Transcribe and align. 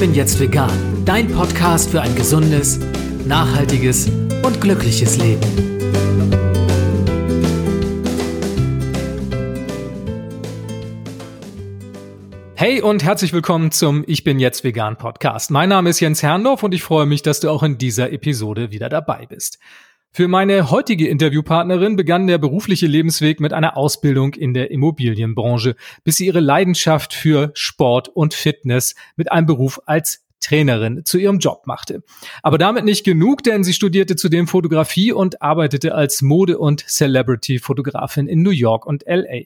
bin 0.00 0.14
jetzt 0.14 0.40
vegan, 0.40 1.04
dein 1.04 1.28
Podcast 1.30 1.90
für 1.90 2.00
ein 2.00 2.14
gesundes, 2.14 2.80
nachhaltiges 3.26 4.08
und 4.42 4.58
glückliches 4.58 5.18
Leben. 5.18 5.42
Hey 12.54 12.80
und 12.80 13.04
herzlich 13.04 13.34
willkommen 13.34 13.72
zum 13.72 14.02
Ich 14.06 14.24
bin 14.24 14.38
jetzt 14.38 14.64
vegan 14.64 14.96
Podcast. 14.96 15.50
Mein 15.50 15.68
Name 15.68 15.90
ist 15.90 16.00
Jens 16.00 16.22
Herrndorf 16.22 16.62
und 16.62 16.72
ich 16.72 16.82
freue 16.82 17.04
mich, 17.04 17.20
dass 17.20 17.40
du 17.40 17.50
auch 17.50 17.62
in 17.62 17.76
dieser 17.76 18.10
Episode 18.10 18.70
wieder 18.70 18.88
dabei 18.88 19.26
bist. 19.26 19.58
Für 20.12 20.26
meine 20.26 20.72
heutige 20.72 21.06
Interviewpartnerin 21.06 21.94
begann 21.94 22.26
der 22.26 22.38
berufliche 22.38 22.88
Lebensweg 22.88 23.38
mit 23.38 23.52
einer 23.52 23.76
Ausbildung 23.76 24.34
in 24.34 24.54
der 24.54 24.72
Immobilienbranche, 24.72 25.76
bis 26.02 26.16
sie 26.16 26.26
ihre 26.26 26.40
Leidenschaft 26.40 27.14
für 27.14 27.52
Sport 27.54 28.08
und 28.08 28.34
Fitness 28.34 28.96
mit 29.14 29.30
einem 29.30 29.46
Beruf 29.46 29.80
als 29.86 30.24
Trainerin 30.40 31.04
zu 31.04 31.16
ihrem 31.16 31.38
Job 31.38 31.66
machte. 31.66 32.02
Aber 32.42 32.58
damit 32.58 32.84
nicht 32.84 33.04
genug, 33.04 33.44
denn 33.44 33.62
sie 33.62 33.72
studierte 33.72 34.16
zudem 34.16 34.48
Fotografie 34.48 35.12
und 35.12 35.42
arbeitete 35.42 35.94
als 35.94 36.22
Mode- 36.22 36.58
und 36.58 36.84
Celebrity-Fotografin 36.88 38.26
in 38.26 38.42
New 38.42 38.50
York 38.50 38.86
und 38.86 39.04
LA. 39.06 39.42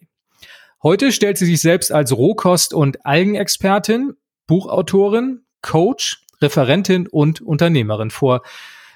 Heute 0.82 1.12
stellt 1.12 1.36
sie 1.36 1.46
sich 1.46 1.60
selbst 1.60 1.92
als 1.92 2.12
Rohkost- 2.12 2.72
und 2.72 3.04
Algenexpertin, 3.04 4.14
Buchautorin, 4.46 5.42
Coach, 5.60 6.22
Referentin 6.40 7.06
und 7.06 7.42
Unternehmerin 7.42 8.10
vor. 8.10 8.42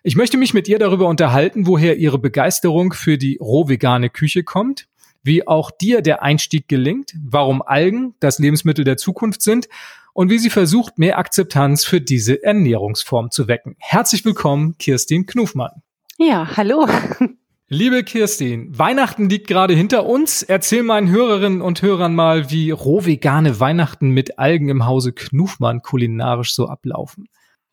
Ich 0.04 0.14
möchte 0.14 0.36
mich 0.36 0.54
mit 0.54 0.68
ihr 0.68 0.78
darüber 0.78 1.08
unterhalten, 1.08 1.66
woher 1.66 1.96
ihre 1.96 2.18
Begeisterung 2.18 2.92
für 2.92 3.18
die 3.18 3.36
rohvegane 3.40 4.10
Küche 4.10 4.44
kommt, 4.44 4.86
wie 5.24 5.46
auch 5.46 5.72
dir 5.72 6.02
der 6.02 6.22
Einstieg 6.22 6.68
gelingt, 6.68 7.14
warum 7.20 7.62
Algen 7.62 8.14
das 8.20 8.38
Lebensmittel 8.38 8.84
der 8.84 8.96
Zukunft 8.96 9.42
sind 9.42 9.68
und 10.12 10.30
wie 10.30 10.38
sie 10.38 10.50
versucht, 10.50 10.98
mehr 10.98 11.18
Akzeptanz 11.18 11.84
für 11.84 12.00
diese 12.00 12.42
Ernährungsform 12.42 13.32
zu 13.32 13.48
wecken. 13.48 13.74
Herzlich 13.78 14.24
willkommen, 14.24 14.76
Kirstin 14.78 15.26
Knufmann. 15.26 15.82
Ja, 16.16 16.56
hallo. 16.56 16.86
Liebe 17.68 18.02
Kirstin, 18.02 18.78
Weihnachten 18.78 19.28
liegt 19.28 19.48
gerade 19.48 19.74
hinter 19.74 20.06
uns. 20.06 20.42
Erzähl 20.42 20.84
meinen 20.84 21.10
Hörerinnen 21.10 21.60
und 21.60 21.82
Hörern 21.82 22.14
mal, 22.14 22.50
wie 22.50 22.70
rohvegane 22.70 23.60
Weihnachten 23.60 24.10
mit 24.10 24.38
Algen 24.38 24.68
im 24.68 24.86
Hause 24.86 25.12
Knufmann 25.12 25.82
kulinarisch 25.82 26.54
so 26.54 26.68
ablaufen. 26.68 27.28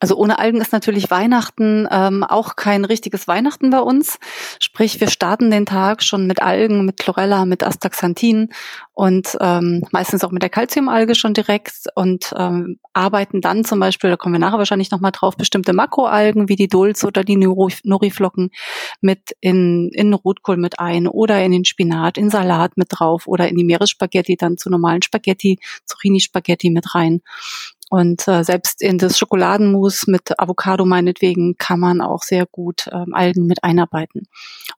Also 0.05 0.17
ohne 0.17 0.37
Algen 0.37 0.61
ist 0.61 0.71
natürlich 0.71 1.09
Weihnachten 1.09 1.87
ähm, 1.89 2.23
auch 2.23 2.55
kein 2.55 2.85
richtiges 2.85 3.27
Weihnachten 3.27 3.71
bei 3.71 3.79
uns. 3.79 4.19
Sprich, 4.59 4.99
wir 4.99 5.09
starten 5.09 5.49
den 5.49 5.65
Tag 5.65 6.03
schon 6.03 6.27
mit 6.27 6.43
Algen, 6.43 6.85
mit 6.85 6.97
Chlorella, 6.97 7.45
mit 7.45 7.63
Astaxanthin 7.63 8.49
und 8.93 9.35
ähm, 9.41 9.83
meistens 9.91 10.23
auch 10.23 10.29
mit 10.29 10.43
der 10.43 10.51
Calciumalge 10.51 11.15
schon 11.15 11.33
direkt 11.33 11.87
und 11.95 12.35
ähm, 12.37 12.77
arbeiten 12.93 13.41
dann 13.41 13.65
zum 13.65 13.79
Beispiel, 13.79 14.11
da 14.11 14.15
kommen 14.15 14.35
wir 14.35 14.39
nachher 14.39 14.59
wahrscheinlich 14.59 14.91
nochmal 14.91 15.11
drauf, 15.11 15.37
bestimmte 15.37 15.73
Makroalgen 15.73 16.49
wie 16.49 16.55
die 16.55 16.67
Dulz 16.67 17.03
oder 17.03 17.23
die 17.23 17.37
Nori-Flocken 17.37 18.51
mit 19.01 19.35
in, 19.41 19.89
in 19.91 20.13
Rotkohl 20.13 20.57
mit 20.57 20.79
ein 20.79 21.07
oder 21.07 21.43
in 21.43 21.51
den 21.51 21.65
Spinat, 21.65 22.19
in 22.19 22.29
Salat 22.29 22.77
mit 22.77 22.89
drauf 22.91 23.25
oder 23.25 23.49
in 23.49 23.57
die 23.57 23.63
Meeresspaghetti 23.63 24.37
dann 24.37 24.59
zu 24.59 24.69
normalen 24.69 25.01
Spaghetti, 25.01 25.57
Zucchini-Spaghetti 25.85 26.69
mit 26.69 26.93
rein. 26.93 27.23
Und 27.89 28.27
äh, 28.27 28.43
selbst 28.43 28.81
in 28.81 28.97
das 28.97 29.17
Schokoladenmus 29.17 30.07
mit 30.07 30.39
Avocado 30.39 30.85
meinetwegen 30.85 31.55
kann 31.57 31.79
man 31.79 32.01
auch 32.01 32.23
sehr 32.23 32.45
gut 32.47 32.87
ähm, 32.91 33.13
Algen 33.13 33.45
mit 33.45 33.63
einarbeiten. 33.63 34.27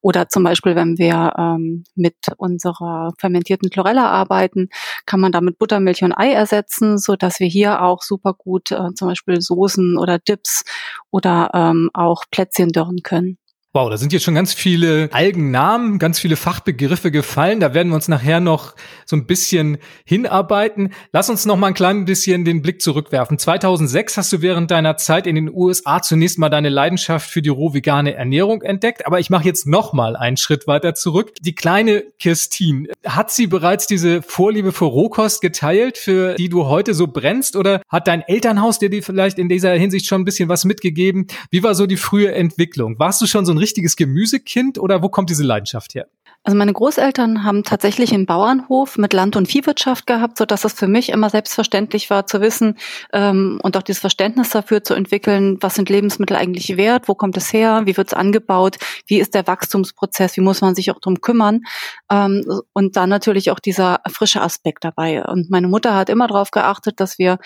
Oder 0.01 0.27
zum 0.27 0.43
Beispiel, 0.43 0.75
wenn 0.75 0.97
wir 0.97 1.33
ähm, 1.37 1.85
mit 1.95 2.15
unserer 2.37 3.13
fermentierten 3.17 3.69
Chlorella 3.69 4.09
arbeiten, 4.09 4.69
kann 5.05 5.21
man 5.21 5.31
damit 5.31 5.57
Buttermilch 5.57 6.03
und 6.03 6.11
Ei 6.13 6.31
ersetzen, 6.33 6.97
so 6.97 7.15
dass 7.15 7.39
wir 7.39 7.47
hier 7.47 7.81
auch 7.81 8.01
super 8.01 8.33
gut 8.33 8.71
äh, 8.71 8.93
zum 8.93 9.07
Beispiel 9.07 9.39
Soßen 9.41 9.97
oder 9.97 10.19
Dips 10.19 10.63
oder 11.09 11.51
ähm, 11.53 11.89
auch 11.93 12.25
Plätzchen 12.29 12.69
dörren 12.69 13.03
können. 13.03 13.37
Wow, 13.77 13.91
da 13.91 13.97
sind 13.97 14.11
jetzt 14.11 14.23
schon 14.23 14.33
ganz 14.33 14.55
viele 14.55 15.07
Algennamen, 15.11 15.99
ganz 15.99 16.17
viele 16.17 16.35
Fachbegriffe 16.35 17.11
gefallen. 17.11 17.59
Da 17.59 17.75
werden 17.75 17.89
wir 17.89 17.95
uns 17.95 18.07
nachher 18.07 18.39
noch 18.39 18.73
so 19.05 19.15
ein 19.15 19.27
bisschen 19.27 19.77
hinarbeiten. 20.03 20.93
Lass 21.11 21.29
uns 21.29 21.45
noch 21.45 21.57
mal 21.57 21.67
ein 21.67 21.73
klein 21.75 22.05
bisschen 22.05 22.43
den 22.43 22.63
Blick 22.63 22.81
zurückwerfen. 22.81 23.37
2006 23.37 24.17
hast 24.17 24.33
du 24.33 24.41
während 24.41 24.71
deiner 24.71 24.97
Zeit 24.97 25.27
in 25.27 25.35
den 25.35 25.53
USA 25.53 26.01
zunächst 26.01 26.39
mal 26.39 26.49
deine 26.49 26.69
Leidenschaft 26.69 27.29
für 27.29 27.43
die 27.43 27.49
roh-vegane 27.49 28.15
Ernährung 28.15 28.63
entdeckt. 28.63 29.05
Aber 29.05 29.19
ich 29.19 29.29
mache 29.29 29.45
jetzt 29.45 29.67
noch 29.67 29.93
mal 29.93 30.15
einen 30.15 30.37
Schritt 30.37 30.65
weiter 30.65 30.95
zurück. 30.95 31.33
Die 31.41 31.53
kleine 31.53 32.03
Kirstin, 32.17 32.87
hat 33.05 33.29
sie 33.29 33.45
bereits 33.45 33.85
diese 33.85 34.23
Vorliebe 34.23 34.71
für 34.71 34.85
Rohkost 34.85 35.39
geteilt, 35.39 35.99
für 35.99 36.33
die 36.33 36.49
du 36.49 36.65
heute 36.65 36.95
so 36.95 37.05
brennst? 37.05 37.55
Oder 37.55 37.83
hat 37.89 38.07
dein 38.07 38.23
Elternhaus 38.23 38.79
dir 38.79 38.89
die 38.89 39.03
vielleicht 39.03 39.37
in 39.37 39.49
dieser 39.49 39.73
Hinsicht 39.73 40.07
schon 40.07 40.21
ein 40.21 40.25
bisschen 40.25 40.49
was 40.49 40.65
mitgegeben? 40.65 41.27
Wie 41.51 41.61
war 41.61 41.75
so 41.75 41.85
die 41.85 41.95
frühe 41.95 42.33
Entwicklung? 42.33 42.97
Warst 42.97 43.21
du 43.21 43.27
schon 43.27 43.45
so 43.45 43.51
ein 43.51 43.66
richtiges 43.67 43.95
Gemüsekind 43.97 44.79
oder 44.79 45.03
wo 45.03 45.09
kommt 45.09 45.29
diese 45.29 45.43
Leidenschaft 45.43 45.93
her? 45.93 46.07
Also 46.43 46.57
meine 46.57 46.71
Großeltern 46.71 47.43
haben 47.43 47.63
tatsächlich 47.63 48.13
einen 48.13 48.25
Bauernhof 48.25 48.97
mit 48.97 49.11
Land- 49.11 49.35
und 49.35 49.49
Viehwirtschaft 49.49 50.07
gehabt, 50.07 50.37
so 50.37 50.45
dass 50.45 50.63
es 50.63 50.71
für 50.71 50.87
mich 50.87 51.09
immer 51.09 51.29
selbstverständlich 51.29 52.09
war 52.09 52.25
zu 52.25 52.39
wissen 52.39 52.77
ähm, 53.11 53.59
und 53.63 53.75
auch 53.75 53.81
dieses 53.81 53.99
Verständnis 53.99 54.51
dafür 54.51 54.81
zu 54.81 54.93
entwickeln, 54.93 55.57
was 55.59 55.75
sind 55.75 55.89
Lebensmittel 55.89 56.37
eigentlich 56.37 56.77
wert, 56.77 57.09
wo 57.09 57.15
kommt 57.15 57.35
es 57.35 57.51
her, 57.51 57.81
wie 57.83 57.97
wird 57.97 58.07
es 58.07 58.13
angebaut, 58.13 58.77
wie 59.07 59.19
ist 59.19 59.33
der 59.33 59.45
Wachstumsprozess, 59.45 60.37
wie 60.37 60.41
muss 60.41 60.61
man 60.61 60.73
sich 60.73 60.89
auch 60.91 60.99
drum 61.01 61.19
kümmern 61.19 61.63
ähm, 62.09 62.45
und 62.71 62.95
dann 62.95 63.09
natürlich 63.09 63.51
auch 63.51 63.59
dieser 63.59 63.99
frische 64.09 64.41
Aspekt 64.41 64.85
dabei. 64.85 65.25
Und 65.25 65.49
meine 65.49 65.67
Mutter 65.67 65.95
hat 65.95 66.09
immer 66.09 66.27
darauf 66.27 66.51
geachtet, 66.51 67.01
dass 67.01 67.19
wir 67.19 67.39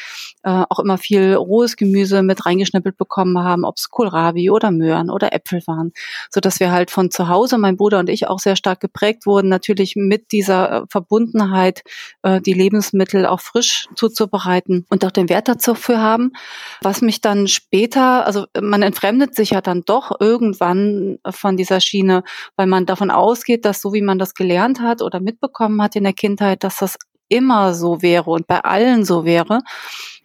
äh, 0.44 0.64
auch 0.70 0.78
immer 0.78 1.00
viel 1.00 1.34
rohes 1.34 1.76
Gemüse 1.76 2.22
mit 2.22 2.46
reingeschnippelt 2.46 2.98
bekommen 2.98 3.40
haben, 3.40 3.66
ob 3.66 3.78
es 3.78 3.90
Kohlrabi 3.90 4.52
oder 4.52 4.70
Möhren 4.70 5.10
oder 5.10 5.34
Äpfel 5.34 5.64
waren, 5.66 5.92
so 6.30 6.40
dass 6.40 6.60
wir 6.60 6.72
halt 6.72 6.92
von 6.92 7.10
zu 7.10 7.30
Hause, 7.30 7.58
mein 7.58 7.78
Bruder 7.78 7.98
und 7.98 8.10
ich 8.10 8.28
auch 8.28 8.38
sehr 8.38 8.56
stark 8.56 8.80
geprägt 8.82 9.26
wurden, 9.26 9.48
natürlich 9.48 9.96
mit 9.96 10.34
dieser 10.34 10.72
äh, 10.72 10.86
Verbundenheit, 10.90 11.84
äh, 12.24 12.42
die 12.42 12.54
Lebensmittel 12.54 13.26
auch 13.26 13.40
frisch 13.40 13.88
zuzubereiten 13.96 14.86
und 14.90 15.06
auch 15.06 15.12
den 15.12 15.30
Wert 15.30 15.48
dafür 15.48 16.02
haben. 16.02 16.34
Was 16.82 17.02
mich 17.02 17.22
dann 17.22 17.48
später, 17.48 18.26
also 18.26 18.46
man 18.60 18.82
entfremdet 18.82 19.36
sich 19.36 19.52
ja 19.52 19.62
dann 19.62 19.84
doch 19.86 20.12
irgendwann 20.20 21.20
von 21.30 21.56
dieser 21.56 21.80
Schiene, 21.80 22.24
weil 22.58 22.68
man 22.68 22.86
davon 22.86 23.12
ausgeht, 23.12 23.64
dass 23.64 23.82
so 23.82 23.94
wie 23.94 24.02
man 24.02 24.20
das 24.20 24.34
gelernt 24.34 24.82
hat 24.82 25.02
oder 25.02 25.22
mitbekommen 25.22 25.82
hat 25.82 25.96
in 25.96 26.04
der 26.04 26.14
Kindheit, 26.14 26.64
dass 26.64 26.78
das 26.78 26.98
immer 27.30 27.74
so 27.74 28.02
wäre 28.02 28.30
und 28.30 28.48
bei 28.48 28.60
allen 28.60 29.06
so 29.06 29.24
wäre. 29.24 29.60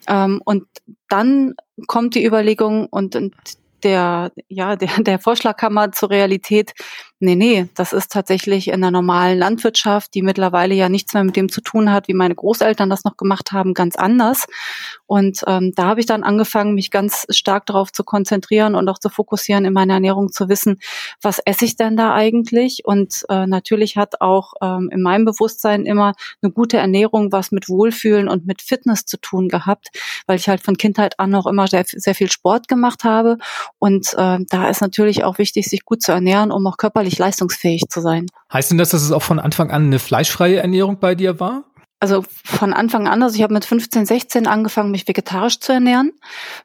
Ähm, 0.09 0.41
und 0.45 0.65
dann 1.09 1.55
kommt 1.87 2.15
die 2.15 2.25
Überlegung 2.25 2.87
und, 2.87 3.15
der, 3.83 4.33
ja, 4.49 4.77
der, 4.77 4.89
der 4.99 5.19
Vorschlagkammer 5.19 5.93
zur 5.93 6.11
Realität, 6.11 6.73
Nee, 7.19 7.35
nee, 7.35 7.67
das 7.75 7.95
ist 7.95 8.13
tatsächlich 8.13 8.69
in 8.69 8.83
der 8.83 8.91
normalen 8.91 9.39
Landwirtschaft, 9.39 10.13
die 10.13 10.21
mittlerweile 10.21 10.75
ja 10.75 10.91
nichts 10.91 11.15
mehr 11.15 11.25
mit 11.25 11.35
dem 11.35 11.49
zu 11.49 11.63
tun 11.63 11.91
hat, 11.91 12.09
wie 12.09 12.15
meine 12.15 12.35
Großeltern 12.35 12.91
das 12.91 13.05
noch 13.05 13.17
gemacht 13.17 13.53
haben, 13.53 13.73
ganz 13.73 13.97
anders. 13.97 14.45
Und 15.07 15.41
ähm, 15.47 15.73
da 15.75 15.87
habe 15.87 16.01
ich 16.01 16.05
dann 16.05 16.25
angefangen, 16.25 16.75
mich 16.75 16.91
ganz 16.91 17.25
stark 17.31 17.65
darauf 17.65 17.91
zu 17.91 18.05
konzentrieren 18.05 18.75
und 18.75 18.87
auch 18.91 18.99
zu 18.99 19.09
fokussieren 19.09 19.65
in 19.65 19.73
meiner 19.73 19.95
Ernährung, 19.95 20.31
zu 20.31 20.51
wissen, 20.51 20.79
was 21.23 21.39
esse 21.39 21.65
ich 21.65 21.77
denn 21.77 21.97
da 21.97 22.13
eigentlich? 22.13 22.83
Und 22.85 23.25
äh, 23.31 23.47
natürlich 23.47 23.97
hat 23.97 24.21
auch 24.21 24.53
ähm, 24.61 24.91
in 24.93 25.01
meinem 25.01 25.25
Bewusstsein 25.25 25.87
immer 25.87 26.13
eine 26.43 26.53
gute 26.53 26.77
Ernährung 26.77 27.33
was 27.33 27.51
mit 27.51 27.71
Wohlfühlen 27.71 28.29
und 28.29 28.45
mit 28.45 28.61
Fitness 28.61 29.07
zu 29.07 29.17
tun 29.17 29.49
gehabt, 29.49 29.89
weil 30.27 30.37
ich 30.37 30.51
halt 30.51 30.61
von 30.61 30.77
Kindheit 30.77 31.19
an 31.19 31.35
auch 31.35 31.47
immer 31.47 31.67
sehr, 31.67 31.85
sehr 31.87 32.15
viel 32.15 32.31
Sport 32.31 32.69
gemacht 32.69 33.05
habe. 33.05 33.39
Und 33.79 34.13
äh, 34.19 34.39
da 34.51 34.69
ist 34.69 34.83
natürlich 34.83 35.25
auch 35.25 35.39
wichtig, 35.39 35.67
sich 35.67 35.87
gut 35.87 36.03
zu 36.03 36.13
ernähren, 36.13 36.53
um 36.53 36.67
auch 36.67 36.77
körperlich 36.77 37.06
körperlich 37.07 37.19
leistungsfähig 37.19 37.83
zu 37.89 38.01
sein. 38.01 38.27
Heißt 38.53 38.71
denn 38.71 38.79
das, 38.79 38.91
dass 38.91 39.03
es 39.03 39.13
auch 39.13 39.23
von 39.23 39.39
Anfang 39.39 39.71
an 39.71 39.87
eine 39.87 39.99
fleischfreie 39.99 40.57
Ernährung 40.57 40.99
bei 40.99 41.15
dir 41.15 41.41
war? 41.41 41.65
Also 41.99 42.25
von 42.45 42.75
Anfang 42.75 43.09
an, 43.09 43.23
also 43.23 43.37
ich 43.37 43.43
habe 43.43 43.55
mit 43.55 43.65
15, 43.65 44.05
16 44.05 44.47
angefangen, 44.47 44.91
mich 44.91 45.09
vegetarisch 45.09 45.61
zu 45.61 45.73
ernähren, 45.73 46.13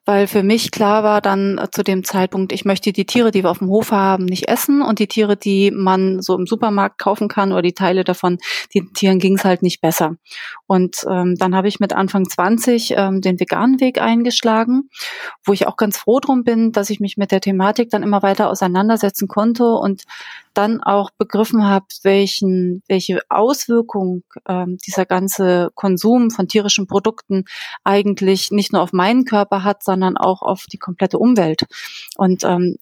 weil 0.04 0.28
für 0.28 0.44
mich 0.44 0.72
klar 0.72 1.04
war 1.04 1.22
dann 1.22 1.58
äh, 1.58 1.70
zu 1.72 1.84
dem 1.84 2.04
Zeitpunkt, 2.04 2.52
ich 2.52 2.66
möchte 2.66 2.92
die 2.92 3.06
Tiere, 3.06 3.32
die 3.32 3.44
wir 3.44 3.50
auf 3.50 3.60
dem 3.60 3.70
Hof 3.70 3.92
haben, 3.92 4.26
nicht 4.26 4.50
essen 4.50 4.82
und 4.82 5.00
die 5.00 5.08
Tiere, 5.08 5.38
die 5.38 5.72
man 5.72 6.22
so 6.22 6.38
im 6.38 6.48
Supermarkt 6.48 6.98
kaufen 6.98 7.30
kann 7.30 7.54
oder 7.54 7.62
die 7.62 7.74
Teile 7.74 8.04
davon, 8.04 8.40
den 8.76 8.92
Tieren 8.94 9.20
ging 9.20 9.38
es 9.38 9.46
halt 9.46 9.64
nicht 9.64 9.80
besser. 9.80 10.16
Und 10.68 11.06
ähm, 11.10 11.36
dann 11.38 11.56
habe 11.56 11.70
ich 11.70 11.80
mit 11.80 11.94
Anfang 11.94 12.28
20 12.28 12.96
ähm, 12.98 13.22
den 13.22 13.40
veganen 13.40 13.80
Weg 13.80 14.02
eingeschlagen, 14.02 14.90
wo 15.46 15.54
ich 15.54 15.66
auch 15.66 15.78
ganz 15.78 15.98
froh 15.98 16.20
drum 16.20 16.44
bin, 16.44 16.74
dass 16.74 16.90
ich 16.90 17.00
mich 17.00 17.16
mit 17.16 17.32
der 17.32 17.40
Thematik 17.40 17.90
dann 17.90 18.04
immer 18.04 18.22
weiter 18.22 18.50
auseinandersetzen 18.50 19.30
konnte 19.30 19.64
und 19.76 20.04
dann 20.54 20.82
auch 20.82 21.12
begriffen 21.18 21.66
habe, 21.66 21.86
welchen, 22.04 22.84
welche 22.88 23.22
Auswirkung 23.30 24.24
ähm, 24.48 24.78
dieser 24.86 25.06
ganze 25.06 25.70
Konsum 25.76 26.32
von 26.32 26.48
tierischen 26.48 26.88
Produkten 26.88 27.46
eigentlich 27.84 28.52
nicht 28.52 28.74
nur 28.74 28.82
auf 28.82 28.94
meinen 28.94 29.26
Körper 29.26 29.64
hat, 29.64 29.84
sondern 29.84 30.18
auch 30.18 30.42
auf 30.42 30.66
die 30.72 30.78
komplette 30.78 31.18
Umwelt. 31.18 31.66
Und 32.18 32.44
ähm, 32.44 32.78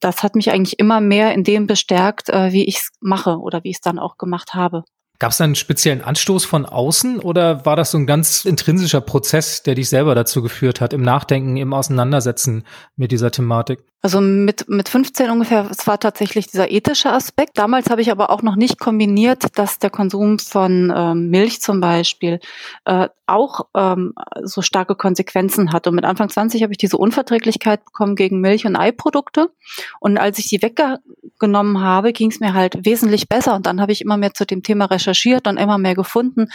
das 0.00 0.22
hat 0.22 0.34
mich 0.34 0.50
eigentlich 0.50 0.78
immer 0.78 1.00
mehr 1.00 1.32
in 1.32 1.44
dem 1.44 1.66
bestärkt, 1.66 2.28
äh, 2.28 2.52
wie 2.52 2.64
ich 2.64 2.76
es 2.78 2.90
mache 3.00 3.38
oder 3.38 3.64
wie 3.64 3.70
ich 3.70 3.76
es 3.76 3.80
dann 3.80 3.98
auch 3.98 4.18
gemacht 4.18 4.54
habe. 4.54 4.84
Gab 5.18 5.32
es 5.32 5.40
einen 5.40 5.54
speziellen 5.54 6.02
Anstoß 6.02 6.44
von 6.44 6.66
außen 6.66 7.20
oder 7.20 7.64
war 7.64 7.74
das 7.74 7.90
so 7.90 7.98
ein 7.98 8.06
ganz 8.06 8.44
intrinsischer 8.44 9.00
Prozess, 9.00 9.62
der 9.62 9.74
dich 9.74 9.88
selber 9.88 10.14
dazu 10.14 10.42
geführt 10.42 10.82
hat, 10.82 10.92
im 10.92 11.00
Nachdenken, 11.00 11.56
im 11.56 11.72
Auseinandersetzen 11.72 12.64
mit 12.96 13.12
dieser 13.12 13.30
Thematik? 13.30 13.82
Also 14.06 14.20
mit, 14.20 14.68
mit 14.68 14.88
15 14.88 15.30
ungefähr, 15.30 15.66
es 15.68 15.84
war 15.88 15.98
tatsächlich 15.98 16.46
dieser 16.46 16.70
ethische 16.70 17.10
Aspekt. 17.10 17.58
Damals 17.58 17.90
habe 17.90 18.02
ich 18.02 18.12
aber 18.12 18.30
auch 18.30 18.40
noch 18.40 18.54
nicht 18.54 18.78
kombiniert, 18.78 19.58
dass 19.58 19.80
der 19.80 19.90
Konsum 19.90 20.38
von 20.38 20.94
ähm, 20.96 21.28
Milch 21.28 21.60
zum 21.60 21.80
Beispiel 21.80 22.38
äh, 22.84 23.08
auch 23.26 23.66
ähm, 23.74 24.14
so 24.44 24.62
starke 24.62 24.94
Konsequenzen 24.94 25.72
hat. 25.72 25.88
Und 25.88 25.96
mit 25.96 26.04
Anfang 26.04 26.28
20 26.28 26.62
habe 26.62 26.72
ich 26.72 26.78
diese 26.78 26.96
Unverträglichkeit 26.96 27.84
bekommen 27.84 28.14
gegen 28.14 28.40
Milch- 28.40 28.66
und 28.66 28.76
Eiprodukte. 28.76 29.50
Und 29.98 30.18
als 30.18 30.38
ich 30.38 30.48
die 30.48 30.62
weggenommen 30.62 31.80
habe, 31.80 32.12
ging 32.12 32.30
es 32.30 32.38
mir 32.38 32.54
halt 32.54 32.86
wesentlich 32.86 33.28
besser. 33.28 33.56
Und 33.56 33.66
dann 33.66 33.80
habe 33.80 33.90
ich 33.90 34.00
immer 34.00 34.16
mehr 34.16 34.34
zu 34.34 34.46
dem 34.46 34.62
Thema 34.62 34.84
recherchiert 34.84 35.48
und 35.48 35.56
immer 35.56 35.78
mehr 35.78 35.96
gefunden 35.96 36.46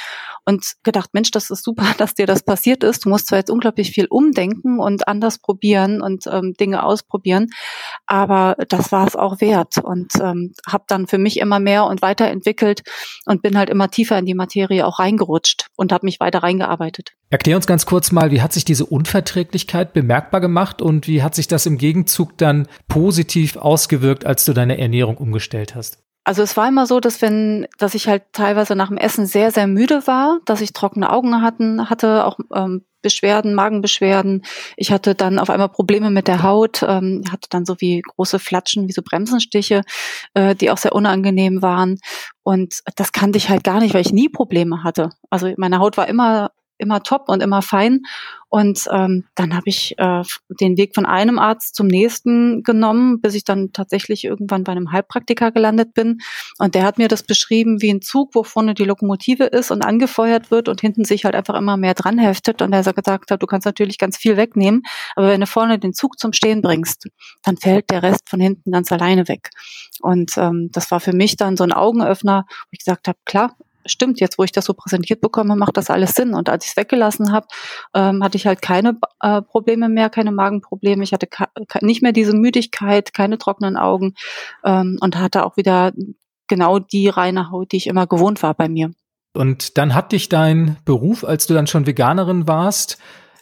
und 0.46 0.76
gedacht, 0.84 1.10
Mensch, 1.12 1.32
das 1.32 1.50
ist 1.50 1.64
super, 1.66 1.84
dass 1.98 2.14
dir 2.14 2.26
das 2.26 2.44
passiert 2.44 2.86
ist. 2.86 3.04
Du 3.04 3.10
musst 3.10 3.28
zwar 3.28 3.40
jetzt 3.40 3.52
unglaublich 3.52 3.92
viel 3.92 4.06
umdenken 4.06 4.80
und 4.80 5.10
anders 5.10 5.40
probieren 5.40 6.02
und 6.02 6.26
ähm, 6.28 6.54
Dinge 6.54 6.84
ausprobieren 6.84 7.41
passieren. 7.42 7.48
Aber 8.06 8.56
das 8.68 8.92
war 8.92 9.08
es 9.08 9.16
auch 9.16 9.42
wert 9.42 9.78
und 9.78 10.14
ähm, 10.22 10.54
habe 10.68 10.84
dann 10.88 11.08
für 11.08 11.18
mich 11.18 11.40
immer 11.40 11.60
mehr 11.60 11.86
und 11.86 12.02
weiterentwickelt 12.02 12.82
und 13.26 13.42
bin 13.42 13.58
halt 13.58 13.70
immer 13.70 13.90
tiefer 13.90 14.18
in 14.18 14.26
die 14.26 14.34
Materie 14.34 14.86
auch 14.86 15.00
reingerutscht 15.00 15.68
und 15.76 15.92
habe 15.92 16.06
mich 16.06 16.20
weiter 16.20 16.44
reingearbeitet. 16.44 17.12
Erklär 17.30 17.56
uns 17.56 17.68
ganz 17.68 17.86
kurz 17.86 18.12
mal, 18.12 18.32
wie 18.32 18.42
hat 18.42 18.52
sich 18.54 18.66
diese 18.66 18.86
Unverträglichkeit 18.86 19.94
bemerkbar 19.94 20.42
gemacht 20.42 20.82
und 20.82 21.08
wie 21.08 21.24
hat 21.24 21.36
sich 21.36 21.48
das 21.48 21.66
im 21.66 21.78
Gegenzug 21.78 22.38
dann 22.38 22.68
positiv 22.88 23.56
ausgewirkt, 23.56 24.26
als 24.26 24.44
du 24.46 24.54
deine 24.54 24.78
Ernährung 24.78 25.18
umgestellt 25.18 25.76
hast? 25.76 26.00
Also 26.24 26.44
es 26.44 26.56
war 26.56 26.68
immer 26.68 26.86
so, 26.86 27.00
dass 27.00 27.22
wenn, 27.22 27.68
dass 27.80 27.96
ich 27.96 28.08
halt 28.08 28.24
teilweise 28.32 28.76
nach 28.76 28.90
dem 28.90 28.98
Essen 28.98 29.26
sehr, 29.26 29.52
sehr 29.52 29.68
müde 29.68 30.06
war, 30.06 30.40
dass 30.46 30.62
ich 30.62 30.74
trockene 30.74 31.12
Augen 31.12 31.42
hatten, 31.42 31.90
hatte, 31.90 32.26
auch 32.26 32.38
ähm, 32.54 32.86
Beschwerden, 33.02 33.56
Magenbeschwerden. 33.56 34.44
Ich 34.78 34.92
hatte 34.92 35.16
dann 35.16 35.40
auf 35.40 35.50
einmal 35.50 35.70
Probleme 35.70 36.12
mit 36.12 36.28
der 36.28 36.44
Haut, 36.44 36.84
ähm, 36.84 37.24
hatte 37.32 37.48
dann 37.50 37.66
so 37.66 37.76
wie 37.80 38.02
große 38.02 38.38
Flatschen, 38.38 38.88
wie 38.88 38.92
so 38.92 39.02
Bremsenstiche, 39.02 39.82
äh, 40.36 40.56
die 40.56 40.70
auch 40.70 40.78
sehr 40.78 40.94
unangenehm 40.94 41.64
waren. 41.64 42.00
Und 42.44 42.82
das 42.96 43.12
kannte 43.12 43.38
ich 43.38 43.50
halt 43.50 43.64
gar 43.64 43.80
nicht, 43.80 43.94
weil 43.94 44.02
ich 44.02 44.14
nie 44.14 44.30
Probleme 44.30 44.84
hatte. 44.84 45.10
Also 45.30 45.52
meine 45.58 45.80
Haut 45.80 45.98
war 45.98 46.08
immer 46.08 46.52
immer 46.82 47.04
top 47.04 47.30
und 47.30 47.42
immer 47.42 47.62
fein. 47.62 48.02
Und 48.50 48.86
ähm, 48.92 49.24
dann 49.36 49.56
habe 49.56 49.70
ich 49.70 49.98
äh, 49.98 50.24
den 50.60 50.76
Weg 50.76 50.94
von 50.94 51.06
einem 51.06 51.40
Arzt 51.40 51.74
zum 51.74 51.88
nächsten 51.88 52.64
genommen, 52.64 53.22
bis 53.22 53.34
ich 53.34 53.46
dann 53.46 53.72
tatsächlich 53.72 54.26
irgendwann 54.26 54.66
bei 54.66 54.74
einem 54.74 54.92
Heilpraktiker 54.92 55.54
gelandet 55.54 55.94
bin. 55.94 56.20
Und 56.58 56.76
der 56.76 56.84
hat 56.84 56.98
mir 56.98 57.08
das 57.08 57.24
beschrieben 57.24 57.82
wie 57.82 57.94
ein 57.94 58.02
Zug, 58.02 58.36
wo 58.36 58.44
vorne 58.44 58.74
die 58.74 58.84
Lokomotive 58.84 59.46
ist 59.46 59.72
und 59.72 59.84
angefeuert 59.84 60.52
wird 60.52 60.68
und 60.68 60.82
hinten 60.82 61.06
sich 61.06 61.24
halt 61.24 61.34
einfach 61.34 61.56
immer 61.56 61.78
mehr 61.78 61.94
dran 61.94 62.18
heftet. 62.18 62.62
Und 62.62 62.74
er 62.74 62.84
gesagt 62.84 63.32
hat, 63.32 63.42
du 63.42 63.48
kannst 63.48 63.66
natürlich 63.66 63.98
ganz 63.98 64.18
viel 64.18 64.36
wegnehmen, 64.36 64.84
aber 65.16 65.30
wenn 65.30 65.40
du 65.40 65.48
vorne 65.48 65.80
den 65.80 65.94
Zug 65.94 66.20
zum 66.20 66.34
Stehen 66.34 66.62
bringst, 66.62 67.08
dann 67.44 67.56
fällt 67.56 67.90
der 67.90 68.04
Rest 68.04 68.30
von 68.30 68.42
hinten 68.42 68.72
ganz 68.72 68.92
alleine 68.92 69.30
weg. 69.30 69.52
Und 70.02 70.38
ähm, 70.38 70.68
das 70.74 70.92
war 70.92 71.00
für 71.00 71.14
mich 71.14 71.38
dann 71.38 71.56
so 71.56 71.64
ein 71.64 71.72
Augenöffner, 71.72 72.44
wo 72.50 72.68
ich 72.72 72.80
gesagt 72.80 73.08
habe, 73.08 73.18
klar, 73.24 73.56
stimmt, 73.86 74.20
jetzt 74.20 74.38
wo 74.38 74.44
ich 74.44 74.52
das 74.52 74.66
so 74.66 74.74
präsentiert 74.74 75.22
bekomme, 75.22 75.56
macht 75.56 75.78
das 75.78 75.90
alles 75.90 76.14
Sinn. 76.14 76.34
Und 76.34 76.50
als 76.50 76.66
ich 76.66 76.72
es 76.72 76.78
weggelassen 76.78 77.32
habe, 77.32 77.48
ähm, 77.94 78.24
hatte 78.24 78.38
ich 78.38 78.48
halt 78.48 78.62
keine 78.62 78.98
äh, 79.22 79.42
Probleme 79.42 79.90
mehr, 79.90 80.10
keine 80.10 80.32
Magenprobleme. 80.32 81.04
Ich 81.04 81.14
hatte 81.14 81.28
nicht 81.82 82.02
mehr 82.02 82.12
diese 82.12 82.34
Müdigkeit, 82.34 83.14
keine 83.14 83.38
trockenen 83.38 83.78
Augen 83.78 84.16
ähm, 84.64 84.98
und 85.02 85.18
hatte 85.18 85.46
auch 85.46 85.58
wieder 85.58 85.92
genau 86.48 86.80
die 86.80 87.08
reine 87.08 87.50
Haut, 87.52 87.72
die 87.72 87.78
ich 87.78 87.88
immer 87.88 88.08
gewohnt 88.08 88.44
war 88.44 88.54
bei 88.54 88.68
mir. 88.68 88.92
Und 89.34 89.78
dann 89.78 89.94
hat 89.94 90.12
dich 90.12 90.30
dein 90.30 90.78
Beruf, 90.84 91.24
als 91.24 91.48
du 91.48 91.54
dann 91.54 91.68
schon 91.68 91.88
Veganerin 91.88 92.48
warst, 92.48 92.98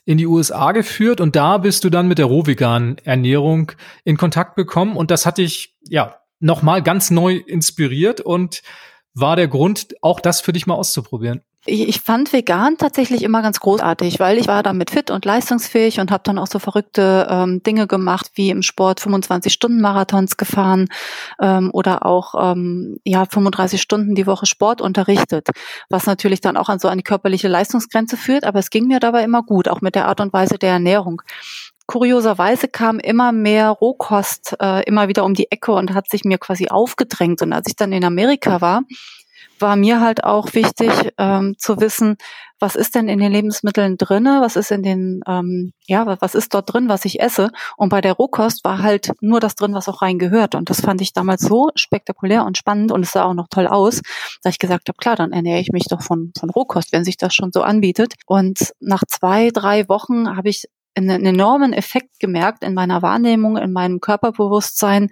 in 0.06 0.18
die 0.18 0.28
USA 0.28 0.72
geführt 0.72 1.22
und 1.22 1.36
da 1.36 1.58
bist 1.58 1.84
du 1.84 1.90
dann 1.90 2.08
mit 2.08 2.18
der 2.18 2.26
rohveganen 2.26 2.98
Ernährung 3.04 3.72
in 4.04 4.18
Kontakt 4.18 4.56
gekommen 4.56 4.98
und 4.98 5.12
das 5.12 5.26
hat 5.26 5.38
dich 5.38 5.76
ja 5.88 6.16
nochmal 6.40 6.82
ganz 6.82 7.12
neu 7.12 7.36
inspiriert 7.36 8.22
und 8.22 8.62
war 9.14 9.36
der 9.36 9.48
Grund, 9.48 9.96
auch 10.02 10.20
das 10.20 10.42
für 10.42 10.54
dich 10.54 10.68
mal 10.68 10.76
auszuprobieren? 10.76 11.42
Ich, 11.66 12.00
fand 12.00 12.32
vegan 12.32 12.78
tatsächlich 12.78 13.22
immer 13.22 13.42
ganz 13.42 13.60
großartig, 13.60 14.20
weil 14.22 14.38
ich 14.38 14.48
war 14.48 14.64
damit 14.64 14.92
fit 14.92 15.12
und 15.12 15.26
leistungsfähig 15.26 16.00
und 16.00 16.10
habe 16.10 16.24
dann 16.24 16.40
auch 16.40 16.48
so 16.48 16.58
verrückte 16.58 17.28
ähm, 17.30 17.62
Dinge 17.62 17.86
gemacht, 17.86 18.32
wie 18.36 18.50
im 18.50 18.64
Sport 18.64 19.02
25 19.02 19.52
Stunden 19.52 19.82
Marathons 19.82 20.38
gefahren 20.38 20.88
ähm, 21.42 21.70
oder 21.74 22.06
auch 22.06 22.34
ähm, 22.54 22.98
ja 23.04 23.26
35 23.26 23.82
Stunden 23.82 24.16
die 24.16 24.26
Woche 24.26 24.46
Sport 24.46 24.80
unterrichtet, 24.80 25.50
was 25.90 26.06
natürlich 26.06 26.40
dann 26.40 26.56
auch 26.56 26.70
an 26.70 26.80
so 26.80 26.88
eine 26.88 27.04
körperliche 27.04 27.50
Leistungsgrenze 27.50 28.16
führt. 28.16 28.46
Aber 28.46 28.60
es 28.60 28.70
ging 28.70 28.88
mir 28.88 29.02
dabei 29.02 29.24
immer 29.24 29.44
gut, 29.44 29.68
auch 29.68 29.82
mit 29.82 29.96
der 29.96 30.08
Art 30.08 30.22
und 30.22 30.32
Weise 30.32 30.58
der 30.58 30.72
Ernährung 30.72 31.22
kurioserweise 31.90 32.68
kam 32.68 33.00
immer 33.00 33.32
mehr 33.32 33.72
Rohkost 33.72 34.56
äh, 34.62 34.84
immer 34.84 35.08
wieder 35.08 35.26
um 35.26 35.34
die 35.34 35.52
Ecke 35.52 35.72
und 35.72 35.96
hat 35.96 36.08
sich 36.08 36.24
mir 36.24 36.38
quasi 36.38 36.68
aufgedrängt. 36.68 37.42
Und 37.42 37.52
als 37.52 37.66
ich 37.68 37.76
dann 37.76 37.92
in 37.94 38.06
Amerika 38.06 38.62
war, 38.62 38.84
war 39.58 39.76
mir 39.76 40.00
halt 40.00 40.24
auch 40.24 40.54
wichtig 40.54 40.92
ähm, 41.18 41.56
zu 41.58 41.82
wissen, 41.82 42.18
was 42.60 42.76
ist 42.76 42.94
denn 42.94 43.08
in 43.08 43.18
den 43.18 43.32
Lebensmitteln 43.32 43.98
drinne, 43.98 44.40
was 44.40 44.56
ist 44.56 44.70
in 44.70 44.84
den, 44.84 45.22
ähm, 45.28 45.74
ja, 45.88 46.06
was 46.22 46.36
ist 46.36 46.54
dort 46.54 46.72
drin, 46.72 46.90
was 46.90 47.06
ich 47.06 47.22
esse. 47.22 47.50
Und 47.76 47.90
bei 47.90 48.02
der 48.02 48.14
Rohkost 48.14 48.64
war 48.64 48.84
halt 48.84 49.12
nur 49.20 49.40
das 49.40 49.56
drin, 49.56 49.74
was 49.74 49.90
auch 49.90 50.04
reingehört. 50.04 50.54
Und 50.54 50.70
das 50.70 50.82
fand 50.82 51.02
ich 51.02 51.14
damals 51.14 51.42
so 51.42 51.72
spektakulär 51.74 52.46
und 52.46 52.56
spannend 52.56 52.92
und 52.92 53.02
es 53.02 53.14
sah 53.14 53.24
auch 53.24 53.34
noch 53.34 53.48
toll 53.50 53.66
aus, 53.66 54.02
dass 54.44 54.54
ich 54.54 54.60
gesagt 54.60 54.90
habe, 54.90 54.98
klar, 54.98 55.16
dann 55.16 55.32
ernähre 55.32 55.60
ich 55.60 55.72
mich 55.72 55.86
doch 55.90 56.04
von, 56.04 56.34
von 56.40 56.52
Rohkost, 56.52 56.94
wenn 56.94 57.04
sich 57.04 57.18
das 57.18 57.34
schon 57.34 57.52
so 57.52 57.64
anbietet. 57.64 58.14
Und 58.28 58.74
nach 58.80 59.04
zwei, 59.08 59.50
drei 59.50 59.90
Wochen 59.90 60.38
habe 60.38 60.50
ich 60.50 60.68
einen 61.08 61.26
enormen 61.26 61.74
Effekt 61.74 62.20
gemerkt 62.20 62.64
in 62.64 62.74
meiner 62.74 63.02
Wahrnehmung, 63.02 63.58
in 63.58 63.72
meinem 63.72 64.00
Körperbewusstsein. 64.00 65.10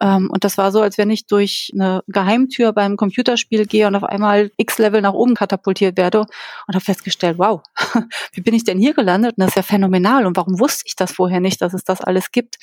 Ähm, 0.00 0.30
und 0.30 0.44
das 0.44 0.58
war 0.58 0.72
so, 0.72 0.80
als 0.80 0.98
wenn 0.98 1.10
ich 1.10 1.26
durch 1.26 1.70
eine 1.74 2.02
Geheimtür 2.08 2.72
beim 2.72 2.96
Computerspiel 2.96 3.66
gehe 3.66 3.86
und 3.86 3.96
auf 3.96 4.04
einmal 4.04 4.50
X-Level 4.56 5.00
nach 5.00 5.12
oben 5.12 5.34
katapultiert 5.34 5.96
werde 5.96 6.20
und 6.20 6.74
habe 6.74 6.84
festgestellt, 6.84 7.38
wow, 7.38 7.62
wie 8.32 8.40
bin 8.40 8.54
ich 8.54 8.64
denn 8.64 8.78
hier 8.78 8.94
gelandet? 8.94 9.34
Und 9.36 9.42
das 9.42 9.48
ist 9.50 9.56
ja 9.56 9.62
phänomenal. 9.62 10.26
Und 10.26 10.36
warum 10.36 10.60
wusste 10.60 10.84
ich 10.86 10.96
das 10.96 11.12
vorher 11.12 11.40
nicht, 11.40 11.60
dass 11.62 11.74
es 11.74 11.84
das 11.84 12.00
alles 12.00 12.32
gibt? 12.32 12.58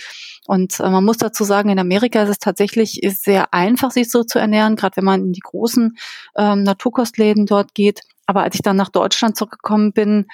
Und 0.48 0.80
äh, 0.80 0.90
man 0.90 1.04
muss 1.04 1.18
dazu 1.18 1.44
sagen, 1.44 1.70
in 1.70 1.80
Amerika 1.80 2.24
ist 2.24 2.30
es 2.30 2.40
tatsächlich 2.40 3.00
sehr 3.04 3.54
einfach, 3.54 3.92
sich 3.92 4.10
so 4.10 4.24
zu 4.24 4.40
ernähren, 4.40 4.76
gerade 4.76 4.98
wenn 4.98 5.06
man 5.06 5.22
in 5.22 5.34
die 5.34 5.42
großen 5.42 5.98
ähm, 6.38 6.64
Naturkostläden 6.64 7.46
dort 7.46 7.74
geht. 7.74 8.02
Aber 8.26 8.44
als 8.44 8.56
ich 8.56 8.62
dann 8.62 8.76
nach 8.76 8.90
Deutschland 8.90 9.38
zurückgekommen 9.38 9.94
bin, 9.94 10.28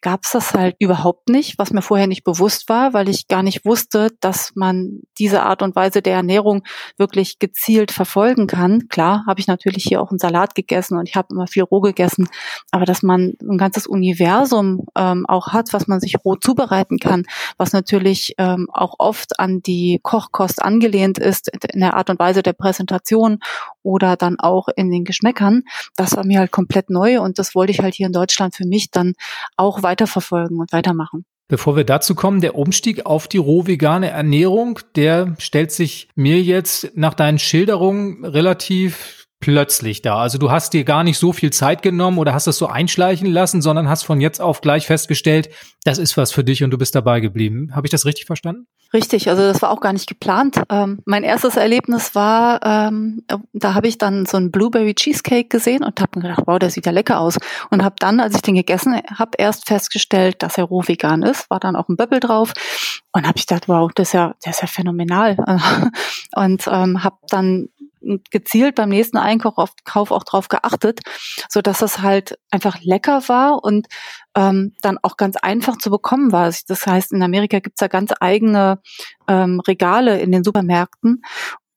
gab 0.00 0.24
es 0.24 0.32
das 0.32 0.54
halt 0.54 0.76
überhaupt 0.78 1.28
nicht, 1.28 1.58
was 1.58 1.72
mir 1.72 1.82
vorher 1.82 2.06
nicht 2.06 2.24
bewusst 2.24 2.68
war, 2.68 2.92
weil 2.92 3.08
ich 3.08 3.28
gar 3.28 3.42
nicht 3.42 3.64
wusste, 3.64 4.08
dass 4.20 4.52
man 4.54 5.00
diese 5.18 5.42
Art 5.42 5.62
und 5.62 5.76
Weise 5.76 6.02
der 6.02 6.14
Ernährung 6.14 6.62
wirklich 6.96 7.38
gezielt 7.38 7.92
verfolgen 7.92 8.46
kann. 8.46 8.88
Klar, 8.88 9.24
habe 9.26 9.40
ich 9.40 9.46
natürlich 9.46 9.84
hier 9.84 10.00
auch 10.00 10.10
einen 10.10 10.18
Salat 10.18 10.54
gegessen 10.54 10.98
und 10.98 11.08
ich 11.08 11.16
habe 11.16 11.28
immer 11.30 11.46
viel 11.46 11.62
roh 11.62 11.80
gegessen, 11.80 12.28
aber 12.70 12.84
dass 12.84 13.02
man 13.02 13.34
ein 13.42 13.58
ganzes 13.58 13.86
Universum 13.86 14.86
ähm, 14.96 15.26
auch 15.26 15.48
hat, 15.48 15.72
was 15.72 15.86
man 15.86 16.00
sich 16.00 16.16
roh 16.24 16.36
zubereiten 16.36 16.98
kann, 16.98 17.24
was 17.56 17.72
natürlich 17.72 18.34
ähm, 18.38 18.68
auch 18.72 18.94
oft 18.98 19.38
an 19.38 19.60
die 19.62 20.00
Kochkost 20.02 20.62
angelehnt 20.62 21.18
ist 21.18 21.50
in 21.72 21.80
der 21.80 21.94
Art 21.94 22.10
und 22.10 22.18
Weise 22.18 22.42
der 22.42 22.52
Präsentation 22.52 23.38
oder 23.82 24.16
dann 24.16 24.38
auch 24.38 24.68
in 24.76 24.90
den 24.90 25.04
Geschmäckern, 25.04 25.62
das 25.96 26.16
war 26.16 26.24
mir 26.24 26.40
halt 26.40 26.50
komplett 26.50 26.90
neu 26.90 27.20
und 27.20 27.38
das 27.38 27.54
wollte 27.54 27.72
ich 27.72 27.80
halt 27.80 27.94
hier 27.94 28.06
in 28.06 28.12
Deutschland 28.12 28.54
für 28.54 28.66
mich 28.66 28.90
dann 28.90 29.14
auch 29.56 29.82
weiterverfolgen 29.82 30.58
und 30.58 30.72
weitermachen. 30.72 31.24
Bevor 31.48 31.74
wir 31.74 31.82
dazu 31.82 32.14
kommen, 32.14 32.40
der 32.40 32.54
Umstieg 32.54 33.06
auf 33.06 33.26
die 33.26 33.38
roh 33.38 33.66
vegane 33.66 34.10
Ernährung, 34.10 34.78
der 34.94 35.34
stellt 35.40 35.72
sich 35.72 36.08
mir 36.14 36.40
jetzt 36.40 36.92
nach 36.94 37.12
deinen 37.12 37.40
Schilderungen 37.40 38.24
relativ 38.24 39.19
plötzlich 39.40 40.02
da. 40.02 40.16
Also 40.16 40.38
du 40.38 40.50
hast 40.50 40.74
dir 40.74 40.84
gar 40.84 41.02
nicht 41.02 41.18
so 41.18 41.32
viel 41.32 41.50
Zeit 41.50 41.82
genommen 41.82 42.18
oder 42.18 42.34
hast 42.34 42.46
das 42.46 42.58
so 42.58 42.66
einschleichen 42.66 43.26
lassen, 43.26 43.62
sondern 43.62 43.88
hast 43.88 44.04
von 44.04 44.20
jetzt 44.20 44.40
auf 44.40 44.60
gleich 44.60 44.86
festgestellt, 44.86 45.48
das 45.84 45.98
ist 45.98 46.16
was 46.18 46.30
für 46.30 46.44
dich 46.44 46.62
und 46.62 46.70
du 46.70 46.78
bist 46.78 46.94
dabei 46.94 47.20
geblieben. 47.20 47.74
Habe 47.74 47.86
ich 47.86 47.90
das 47.90 48.04
richtig 48.04 48.26
verstanden? 48.26 48.66
Richtig, 48.92 49.28
also 49.28 49.42
das 49.42 49.62
war 49.62 49.70
auch 49.70 49.80
gar 49.80 49.92
nicht 49.92 50.08
geplant. 50.08 50.60
Ähm, 50.68 50.98
mein 51.06 51.22
erstes 51.22 51.56
Erlebnis 51.56 52.14
war, 52.14 52.60
ähm, 52.64 53.22
da 53.52 53.74
habe 53.74 53.86
ich 53.86 53.98
dann 53.98 54.26
so 54.26 54.36
einen 54.36 54.50
Blueberry 54.50 54.94
Cheesecake 54.94 55.48
gesehen 55.48 55.84
und 55.84 56.00
habe 56.00 56.20
gedacht, 56.20 56.42
wow, 56.46 56.58
der 56.58 56.70
sieht 56.70 56.86
ja 56.86 56.92
lecker 56.92 57.20
aus. 57.20 57.38
Und 57.70 57.84
habe 57.84 57.94
dann, 57.98 58.18
als 58.18 58.34
ich 58.34 58.42
den 58.42 58.56
gegessen 58.56 59.00
habe, 59.16 59.30
erst 59.38 59.68
festgestellt, 59.68 60.42
dass 60.42 60.58
er 60.58 60.64
roh 60.64 60.82
vegan 60.84 61.22
ist. 61.22 61.48
War 61.50 61.60
dann 61.60 61.76
auch 61.76 61.88
ein 61.88 61.96
Böbbel 61.96 62.18
drauf 62.18 62.52
und 63.12 63.26
habe 63.26 63.38
ich 63.38 63.46
gedacht, 63.46 63.68
wow, 63.68 63.90
das 63.94 64.08
ist 64.08 64.12
ja, 64.12 64.34
das 64.42 64.56
ist 64.56 64.62
ja 64.62 64.66
phänomenal. 64.66 65.36
und 66.34 66.66
ähm, 66.66 67.04
habe 67.04 67.16
dann 67.28 67.68
gezielt 68.30 68.74
beim 68.74 68.88
nächsten 68.88 69.18
Einkauf 69.18 69.58
auch 70.10 70.24
drauf 70.24 70.48
geachtet, 70.48 71.00
so 71.48 71.60
dass 71.60 71.82
es 71.82 72.00
halt 72.00 72.38
einfach 72.50 72.78
lecker 72.80 73.22
war 73.28 73.62
und 73.62 73.86
ähm, 74.34 74.74
dann 74.82 74.98
auch 75.02 75.16
ganz 75.16 75.36
einfach 75.36 75.76
zu 75.78 75.90
bekommen 75.90 76.32
war. 76.32 76.52
Das 76.66 76.86
heißt, 76.86 77.12
in 77.12 77.22
Amerika 77.22 77.58
gibt's 77.58 77.80
ja 77.80 77.88
ganz 77.88 78.12
eigene 78.20 78.80
ähm, 79.28 79.60
Regale 79.60 80.20
in 80.20 80.32
den 80.32 80.44
Supermärkten 80.44 81.22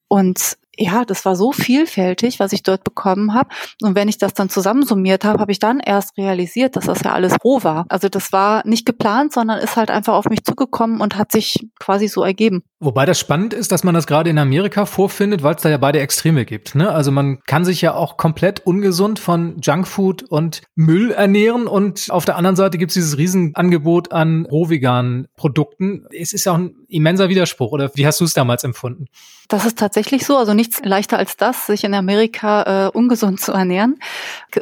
und 0.08 0.56
ja, 0.78 1.04
das 1.04 1.24
war 1.24 1.36
so 1.36 1.52
vielfältig, 1.52 2.40
was 2.40 2.52
ich 2.52 2.62
dort 2.62 2.84
bekommen 2.84 3.34
habe. 3.34 3.48
Und 3.82 3.94
wenn 3.94 4.08
ich 4.08 4.18
das 4.18 4.34
dann 4.34 4.48
zusammensummiert 4.48 5.24
habe, 5.24 5.40
habe 5.40 5.52
ich 5.52 5.58
dann 5.58 5.80
erst 5.80 6.16
realisiert, 6.16 6.76
dass 6.76 6.86
das 6.86 7.02
ja 7.02 7.12
alles 7.12 7.34
roh 7.44 7.62
war. 7.62 7.86
Also 7.88 8.08
das 8.08 8.32
war 8.32 8.66
nicht 8.66 8.86
geplant, 8.86 9.32
sondern 9.32 9.58
ist 9.58 9.76
halt 9.76 9.90
einfach 9.90 10.14
auf 10.14 10.26
mich 10.26 10.44
zugekommen 10.44 11.00
und 11.00 11.16
hat 11.16 11.32
sich 11.32 11.66
quasi 11.78 12.08
so 12.08 12.22
ergeben. 12.22 12.62
Wobei 12.80 13.06
das 13.06 13.18
spannend 13.18 13.54
ist, 13.54 13.72
dass 13.72 13.82
man 13.82 13.94
das 13.94 14.06
gerade 14.06 14.28
in 14.28 14.38
Amerika 14.38 14.84
vorfindet, 14.84 15.42
weil 15.42 15.54
es 15.54 15.62
da 15.62 15.70
ja 15.70 15.78
beide 15.78 16.00
Extreme 16.00 16.44
gibt. 16.44 16.74
Ne? 16.74 16.90
Also 16.90 17.10
man 17.10 17.38
kann 17.46 17.64
sich 17.64 17.80
ja 17.80 17.94
auch 17.94 18.16
komplett 18.16 18.66
ungesund 18.66 19.18
von 19.18 19.58
Junkfood 19.60 20.24
und 20.24 20.62
Müll 20.74 21.10
ernähren 21.10 21.66
und 21.66 22.10
auf 22.10 22.24
der 22.24 22.36
anderen 22.36 22.56
Seite 22.56 22.76
gibt 22.76 22.90
es 22.90 22.94
dieses 22.94 23.16
Riesenangebot 23.16 24.12
an 24.12 24.46
rohveganen 24.46 25.28
Produkten. 25.36 26.04
Es 26.10 26.32
ist 26.32 26.44
ja 26.44 26.52
auch 26.52 26.58
ein 26.58 26.74
immenser 26.94 27.28
Widerspruch. 27.28 27.72
Oder 27.72 27.90
wie 27.94 28.06
hast 28.06 28.20
du 28.20 28.24
es 28.24 28.34
damals 28.34 28.64
empfunden? 28.64 29.06
Das 29.48 29.66
ist 29.66 29.78
tatsächlich 29.78 30.24
so. 30.24 30.36
Also 30.36 30.54
nichts 30.54 30.80
leichter 30.84 31.18
als 31.18 31.36
das, 31.36 31.66
sich 31.66 31.84
in 31.84 31.94
Amerika 31.94 32.86
äh, 32.86 32.90
ungesund 32.90 33.40
zu 33.40 33.52
ernähren. 33.52 33.98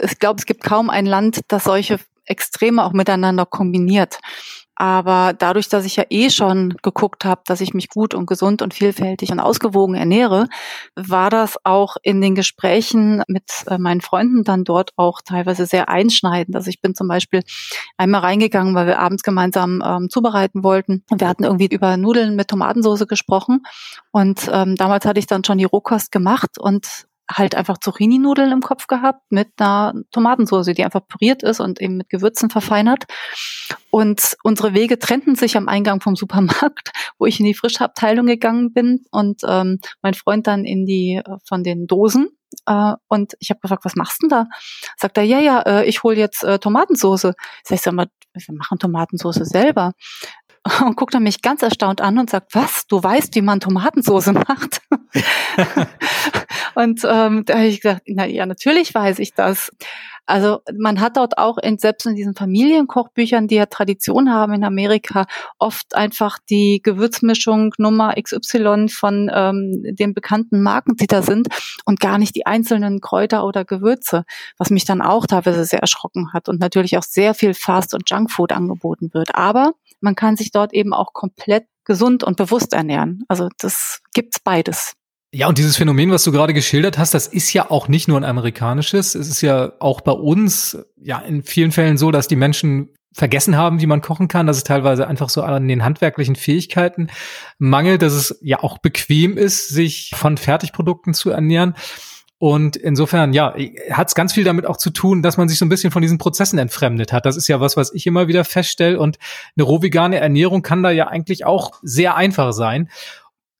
Ich 0.02 0.18
glaube, 0.18 0.38
es 0.40 0.46
gibt 0.46 0.64
kaum 0.64 0.90
ein 0.90 1.06
Land, 1.06 1.40
das 1.48 1.64
solche 1.64 1.98
Extreme 2.24 2.84
auch 2.84 2.92
miteinander 2.92 3.46
kombiniert. 3.46 4.18
Aber 4.76 5.34
dadurch, 5.36 5.68
dass 5.68 5.84
ich 5.84 5.96
ja 5.96 6.04
eh 6.08 6.30
schon 6.30 6.74
geguckt 6.82 7.24
habe, 7.24 7.42
dass 7.46 7.60
ich 7.60 7.74
mich 7.74 7.88
gut 7.88 8.14
und 8.14 8.26
gesund 8.26 8.62
und 8.62 8.74
vielfältig 8.74 9.30
und 9.30 9.40
ausgewogen 9.40 9.94
ernähre, 9.94 10.48
war 10.96 11.30
das 11.30 11.56
auch 11.64 11.96
in 12.02 12.20
den 12.20 12.34
Gesprächen 12.34 13.22
mit 13.28 13.44
äh, 13.66 13.78
meinen 13.78 14.00
Freunden 14.00 14.44
dann 14.44 14.64
dort 14.64 14.90
auch 14.96 15.20
teilweise 15.22 15.66
sehr 15.66 15.88
einschneidend. 15.88 16.56
Also 16.56 16.70
ich 16.70 16.80
bin 16.80 16.94
zum 16.94 17.06
Beispiel 17.06 17.42
einmal 17.96 18.22
reingegangen, 18.22 18.74
weil 18.74 18.86
wir 18.86 18.98
abends 18.98 19.22
gemeinsam 19.22 19.82
ähm, 19.84 20.08
zubereiten 20.08 20.64
wollten. 20.64 21.04
Und 21.10 21.20
wir 21.20 21.28
hatten 21.28 21.44
irgendwie 21.44 21.66
über 21.66 21.96
Nudeln 21.96 22.34
mit 22.34 22.48
Tomatensauce 22.48 23.06
gesprochen. 23.06 23.62
Und 24.10 24.48
ähm, 24.52 24.76
damals 24.76 25.04
hatte 25.04 25.20
ich 25.20 25.26
dann 25.26 25.44
schon 25.44 25.58
die 25.58 25.64
Rohkost 25.64 26.10
gemacht 26.10 26.58
und 26.58 27.06
halt 27.32 27.54
einfach 27.54 27.78
Zucchini-Nudeln 27.78 28.52
im 28.52 28.60
Kopf 28.60 28.86
gehabt 28.86 29.20
mit 29.30 29.48
einer 29.58 29.94
Tomatensauce, 30.10 30.66
die 30.66 30.84
einfach 30.84 31.06
püriert 31.06 31.42
ist 31.42 31.60
und 31.60 31.80
eben 31.80 31.96
mit 31.96 32.08
Gewürzen 32.08 32.50
verfeinert. 32.50 33.04
Und 33.90 34.36
unsere 34.42 34.74
Wege 34.74 34.98
trennten 34.98 35.34
sich 35.34 35.56
am 35.56 35.68
Eingang 35.68 36.00
vom 36.00 36.16
Supermarkt, 36.16 36.92
wo 37.18 37.26
ich 37.26 37.40
in 37.40 37.46
die 37.46 37.54
Frischabteilung 37.54 38.26
gegangen 38.26 38.72
bin 38.72 39.04
und 39.10 39.42
ähm, 39.46 39.78
mein 40.02 40.14
Freund 40.14 40.46
dann 40.46 40.64
in 40.64 40.86
die 40.86 41.20
äh, 41.24 41.36
von 41.46 41.62
den 41.62 41.86
Dosen. 41.86 42.28
Äh, 42.66 42.94
und 43.08 43.34
ich 43.40 43.50
habe 43.50 43.60
gefragt, 43.60 43.84
was 43.84 43.96
machst 43.96 44.22
du 44.22 44.28
denn 44.28 44.38
da? 44.38 44.46
Sagt 44.96 45.18
er, 45.18 45.24
ja, 45.24 45.40
ja, 45.40 45.60
äh, 45.60 45.84
ich 45.84 46.02
hole 46.02 46.16
jetzt 46.16 46.44
äh, 46.44 46.58
Tomatensauce. 46.58 47.22
Sag 47.22 47.36
ich, 47.70 47.82
sag 47.82 47.94
mal, 47.94 48.06
wir 48.34 48.54
machen 48.54 48.78
Tomatensauce 48.78 49.36
selber 49.36 49.92
und 50.84 50.96
guckt 50.96 51.14
er 51.14 51.20
mich 51.20 51.42
ganz 51.42 51.62
erstaunt 51.62 52.00
an 52.00 52.18
und 52.18 52.30
sagt, 52.30 52.54
was, 52.54 52.86
du 52.86 53.02
weißt, 53.02 53.34
wie 53.34 53.42
man 53.42 53.60
Tomatensauce 53.60 54.26
macht? 54.32 54.80
Und 56.74 57.02
ähm, 57.04 57.44
da 57.44 57.54
habe 57.54 57.66
ich 57.66 57.80
gesagt, 57.80 58.02
na 58.06 58.26
ja, 58.26 58.46
natürlich 58.46 58.94
weiß 58.94 59.18
ich 59.18 59.34
das. 59.34 59.70
Also 60.26 60.60
man 60.78 61.00
hat 61.00 61.16
dort 61.16 61.36
auch 61.36 61.58
in, 61.58 61.78
selbst 61.78 62.06
in 62.06 62.14
diesen 62.14 62.34
Familienkochbüchern, 62.34 63.48
die 63.48 63.56
ja 63.56 63.66
Tradition 63.66 64.32
haben 64.32 64.54
in 64.54 64.64
Amerika, 64.64 65.26
oft 65.58 65.96
einfach 65.96 66.38
die 66.48 66.80
Gewürzmischung 66.82 67.74
Nummer 67.76 68.14
XY 68.14 68.88
von 68.88 69.30
ähm, 69.34 69.82
den 69.82 70.14
bekannten 70.14 70.62
Marken, 70.62 70.96
die 70.96 71.08
da 71.08 71.22
sind 71.22 71.48
und 71.84 71.98
gar 71.98 72.18
nicht 72.18 72.36
die 72.36 72.46
einzelnen 72.46 73.00
Kräuter 73.00 73.44
oder 73.44 73.64
Gewürze, 73.64 74.24
was 74.58 74.70
mich 74.70 74.84
dann 74.84 75.02
auch 75.02 75.26
teilweise 75.26 75.64
sehr 75.64 75.80
erschrocken 75.80 76.32
hat 76.32 76.48
und 76.48 76.60
natürlich 76.60 76.96
auch 76.96 77.02
sehr 77.02 77.34
viel 77.34 77.52
Fast- 77.52 77.94
und 77.94 78.08
Junkfood 78.08 78.52
angeboten 78.52 79.10
wird. 79.12 79.34
Aber 79.34 79.72
man 80.00 80.14
kann 80.14 80.36
sich 80.36 80.52
dort 80.52 80.72
eben 80.72 80.94
auch 80.94 81.12
komplett 81.12 81.66
gesund 81.84 82.22
und 82.22 82.36
bewusst 82.36 82.74
ernähren. 82.74 83.24
Also 83.26 83.48
das 83.58 84.00
gibt's 84.14 84.38
beides. 84.38 84.94
Ja, 85.34 85.48
und 85.48 85.56
dieses 85.56 85.78
Phänomen, 85.78 86.10
was 86.10 86.24
du 86.24 86.30
gerade 86.30 86.52
geschildert 86.52 86.98
hast, 86.98 87.14
das 87.14 87.26
ist 87.26 87.54
ja 87.54 87.70
auch 87.70 87.88
nicht 87.88 88.06
nur 88.06 88.18
ein 88.18 88.24
amerikanisches. 88.24 89.14
Es 89.14 89.28
ist 89.28 89.40
ja 89.40 89.72
auch 89.78 90.02
bei 90.02 90.12
uns 90.12 90.76
ja 91.00 91.20
in 91.20 91.42
vielen 91.42 91.72
Fällen 91.72 91.96
so, 91.96 92.10
dass 92.10 92.28
die 92.28 92.36
Menschen 92.36 92.90
vergessen 93.14 93.56
haben, 93.56 93.80
wie 93.80 93.86
man 93.86 94.02
kochen 94.02 94.28
kann, 94.28 94.46
dass 94.46 94.58
es 94.58 94.64
teilweise 94.64 95.06
einfach 95.06 95.30
so 95.30 95.42
an 95.42 95.68
den 95.68 95.84
handwerklichen 95.84 96.36
Fähigkeiten 96.36 97.08
mangelt, 97.58 98.02
dass 98.02 98.12
es 98.12 98.38
ja 98.42 98.62
auch 98.62 98.76
bequem 98.76 99.38
ist, 99.38 99.68
sich 99.68 100.12
von 100.14 100.36
Fertigprodukten 100.36 101.14
zu 101.14 101.30
ernähren. 101.30 101.74
Und 102.36 102.74
insofern, 102.74 103.32
ja, 103.32 103.54
hat 103.92 104.08
es 104.08 104.16
ganz 104.16 104.32
viel 104.32 104.42
damit 104.42 104.66
auch 104.66 104.76
zu 104.76 104.90
tun, 104.90 105.22
dass 105.22 105.36
man 105.36 105.48
sich 105.48 105.58
so 105.58 105.64
ein 105.64 105.68
bisschen 105.68 105.92
von 105.92 106.02
diesen 106.02 106.18
Prozessen 106.18 106.58
entfremdet 106.58 107.12
hat. 107.12 107.24
Das 107.24 107.36
ist 107.36 107.46
ja 107.46 107.60
was, 107.60 107.76
was 107.76 107.94
ich 107.94 108.04
immer 108.06 108.26
wieder 108.26 108.44
feststelle. 108.44 108.98
Und 108.98 109.18
eine 109.56 109.64
rohvegane 109.64 110.18
Ernährung 110.18 110.62
kann 110.62 110.82
da 110.82 110.90
ja 110.90 111.06
eigentlich 111.06 111.46
auch 111.46 111.78
sehr 111.82 112.16
einfach 112.16 112.52
sein. 112.52 112.90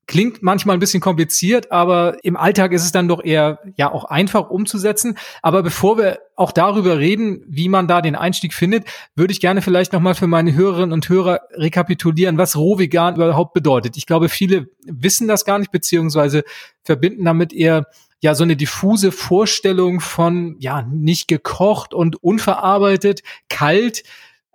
Klingt 0.07 0.43
manchmal 0.43 0.77
ein 0.77 0.81
bisschen 0.81 1.01
kompliziert, 1.01 1.71
aber 1.71 2.17
im 2.25 2.37
Alltag 2.37 2.73
ist 2.73 2.85
es 2.85 2.91
dann 2.91 3.07
doch 3.07 3.23
eher 3.23 3.61
ja 3.77 3.91
auch 3.93 4.05
einfach 4.05 4.51
umzusetzen. 4.51 5.17
Aber 5.43 5.63
bevor 5.63 5.97
wir 5.97 6.19
auch 6.35 6.51
darüber 6.51 6.99
reden, 6.99 7.45
wie 7.47 7.69
man 7.69 7.87
da 7.87 8.03
den 8.03 8.17
Einstieg 8.17 8.53
findet, 8.53 8.85
würde 9.15 9.33
ich 9.33 9.41
gerne 9.41 9.63
vielleicht 9.63 9.93
nochmal 9.93 10.17
für 10.17 10.27
meine 10.27 10.55
Hörerinnen 10.55 10.93
und 10.93 11.09
Hörer 11.09 11.41
rekapitulieren, 11.53 12.37
was 12.37 12.57
rohvegan 12.57 13.15
überhaupt 13.15 13.55
bedeutet. 13.55 13.97
Ich 13.97 14.07
glaube, 14.07 14.29
viele 14.29 14.67
wissen 14.85 15.29
das 15.29 15.45
gar 15.45 15.61
nicht, 15.61 15.71
beziehungsweise 15.71 16.43
verbinden 16.83 17.25
damit 17.25 17.53
eher 17.53 17.87
ja 18.21 18.35
so 18.35 18.43
eine 18.43 18.57
diffuse 18.57 19.13
Vorstellung 19.13 20.01
von 20.01 20.57
ja 20.59 20.83
nicht 20.83 21.29
gekocht 21.29 21.95
und 21.95 22.23
unverarbeitet, 22.23 23.23
kalt, 23.49 24.03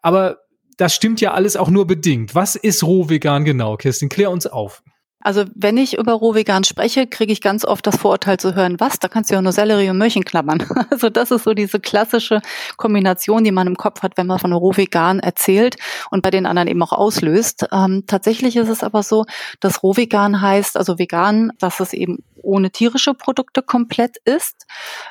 aber 0.01 0.39
das 0.77 0.93
stimmt 0.93 1.21
ja 1.21 1.33
alles 1.33 1.55
auch 1.55 1.69
nur 1.69 1.87
bedingt. 1.87 2.35
Was 2.35 2.55
ist 2.55 2.83
rohvegan 2.83 3.43
genau, 3.45 3.77
Kirstin? 3.77 4.09
Klär 4.09 4.29
uns 4.31 4.45
auf. 4.45 4.83
Also 5.27 5.43
wenn 5.55 5.75
ich 5.75 5.97
über 5.97 6.13
Rohvegan 6.13 6.63
spreche, 6.63 7.05
kriege 7.05 7.33
ich 7.33 7.41
ganz 7.41 7.65
oft 7.65 7.85
das 7.85 7.97
Vorurteil 7.97 8.37
zu 8.37 8.55
hören, 8.55 8.79
was, 8.79 8.97
da 8.97 9.09
kannst 9.09 9.29
du 9.29 9.33
ja 9.33 9.41
nur 9.41 9.51
Sellerie 9.51 9.89
und 9.89 9.97
Möhrchen 9.97 10.23
klammern. 10.23 10.63
Also 10.89 11.09
das 11.09 11.31
ist 11.31 11.43
so 11.43 11.53
diese 11.53 11.81
klassische 11.81 12.39
Kombination, 12.77 13.43
die 13.43 13.51
man 13.51 13.67
im 13.67 13.75
Kopf 13.75 14.03
hat, 14.03 14.15
wenn 14.15 14.25
man 14.25 14.39
von 14.39 14.53
Rohvegan 14.53 15.19
erzählt 15.19 15.75
und 16.11 16.21
bei 16.21 16.31
den 16.31 16.45
anderen 16.45 16.69
eben 16.69 16.81
auch 16.81 16.93
auslöst. 16.93 17.65
Ähm, 17.73 18.05
tatsächlich 18.07 18.55
ist 18.55 18.69
es 18.69 18.83
aber 18.83 19.03
so, 19.03 19.25
dass 19.59 19.83
Rohvegan 19.83 20.39
heißt, 20.39 20.77
also 20.77 20.97
vegan, 20.97 21.51
dass 21.59 21.81
es 21.81 21.91
eben 21.91 22.19
ohne 22.41 22.71
tierische 22.71 23.13
Produkte 23.13 23.61
komplett 23.61 24.17
ist. 24.25 24.65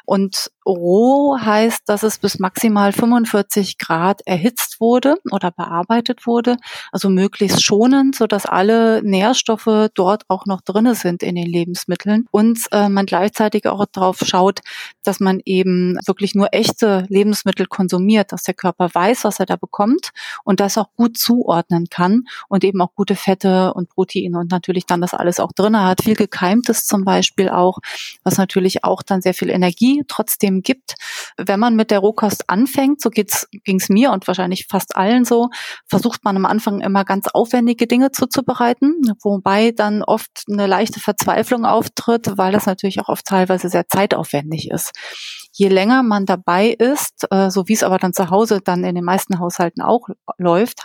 Und 0.04 0.50
roh 0.64 1.38
heißt, 1.38 1.82
dass 1.86 2.02
es 2.02 2.18
bis 2.18 2.38
maximal 2.38 2.92
45 2.92 3.78
Grad 3.78 4.22
erhitzt 4.26 4.80
wurde 4.80 5.16
oder 5.30 5.50
bearbeitet 5.50 6.26
wurde, 6.26 6.56
also 6.92 7.08
möglichst 7.08 7.62
schonend, 7.64 8.16
so 8.16 8.26
dass 8.26 8.46
alle 8.46 9.02
Nährstoffe 9.02 9.90
dort 9.94 10.24
auch 10.28 10.46
noch 10.46 10.60
drinne 10.60 10.94
sind 10.94 11.22
in 11.22 11.36
den 11.36 11.46
Lebensmitteln 11.46 12.26
und 12.30 12.60
äh, 12.72 12.88
man 12.88 13.06
gleichzeitig 13.06 13.66
auch 13.66 13.84
darauf 13.92 14.18
schaut, 14.24 14.60
dass 15.04 15.20
man 15.20 15.40
eben 15.44 15.98
wirklich 16.06 16.34
nur 16.34 16.48
echte 16.52 17.06
Lebensmittel 17.08 17.66
konsumiert, 17.66 18.32
dass 18.32 18.42
der 18.42 18.54
Körper 18.54 18.90
weiß, 18.92 19.24
was 19.24 19.38
er 19.38 19.46
da 19.46 19.56
bekommt 19.56 20.10
und 20.44 20.60
das 20.60 20.78
auch 20.78 20.92
gut 20.96 21.16
zuordnen 21.16 21.86
kann 21.90 22.24
und 22.48 22.64
eben 22.64 22.80
auch 22.80 22.94
gute 22.94 23.14
Fette 23.14 23.72
und 23.74 23.88
Proteine 23.88 24.38
und 24.38 24.50
natürlich 24.50 24.86
dann 24.86 25.00
das 25.00 25.14
alles 25.14 25.38
auch 25.38 25.52
drinne 25.52 25.84
hat. 25.84 26.02
Viel 26.02 26.16
gekeimtes 26.16 26.86
zum 26.86 27.04
Beispiel 27.04 27.15
Beispiel 27.16 27.48
auch, 27.48 27.78
was 28.24 28.36
natürlich 28.36 28.84
auch 28.84 29.02
dann 29.02 29.22
sehr 29.22 29.34
viel 29.34 29.50
Energie 29.50 30.02
trotzdem 30.06 30.62
gibt. 30.62 30.94
Wenn 31.36 31.60
man 31.60 31.76
mit 31.76 31.90
der 31.90 32.00
Rohkost 32.00 32.48
anfängt, 32.48 33.00
so 33.00 33.10
ging 33.10 33.26
es 33.26 33.88
mir 33.88 34.12
und 34.12 34.26
wahrscheinlich 34.26 34.66
fast 34.66 34.96
allen 34.96 35.24
so, 35.24 35.48
versucht 35.86 36.24
man 36.24 36.36
am 36.36 36.46
Anfang 36.46 36.80
immer 36.80 37.04
ganz 37.04 37.28
aufwendige 37.28 37.86
Dinge 37.86 38.12
zuzubereiten, 38.12 38.94
wobei 39.22 39.72
dann 39.72 40.02
oft 40.02 40.44
eine 40.50 40.66
leichte 40.66 41.00
Verzweiflung 41.00 41.64
auftritt, 41.64 42.36
weil 42.36 42.52
das 42.52 42.66
natürlich 42.66 43.00
auch 43.00 43.08
oft 43.08 43.24
teilweise 43.24 43.68
sehr 43.68 43.88
zeitaufwendig 43.88 44.70
ist. 44.70 44.92
Je 45.52 45.68
länger 45.68 46.02
man 46.02 46.26
dabei 46.26 46.68
ist, 46.68 47.26
äh, 47.30 47.50
so 47.50 47.66
wie 47.68 47.72
es 47.72 47.82
aber 47.82 47.98
dann 47.98 48.12
zu 48.12 48.30
Hause 48.30 48.60
dann 48.62 48.84
in 48.84 48.94
den 48.94 49.04
meisten 49.04 49.38
Haushalten 49.38 49.80
auch 49.80 50.08
läuft, 50.36 50.82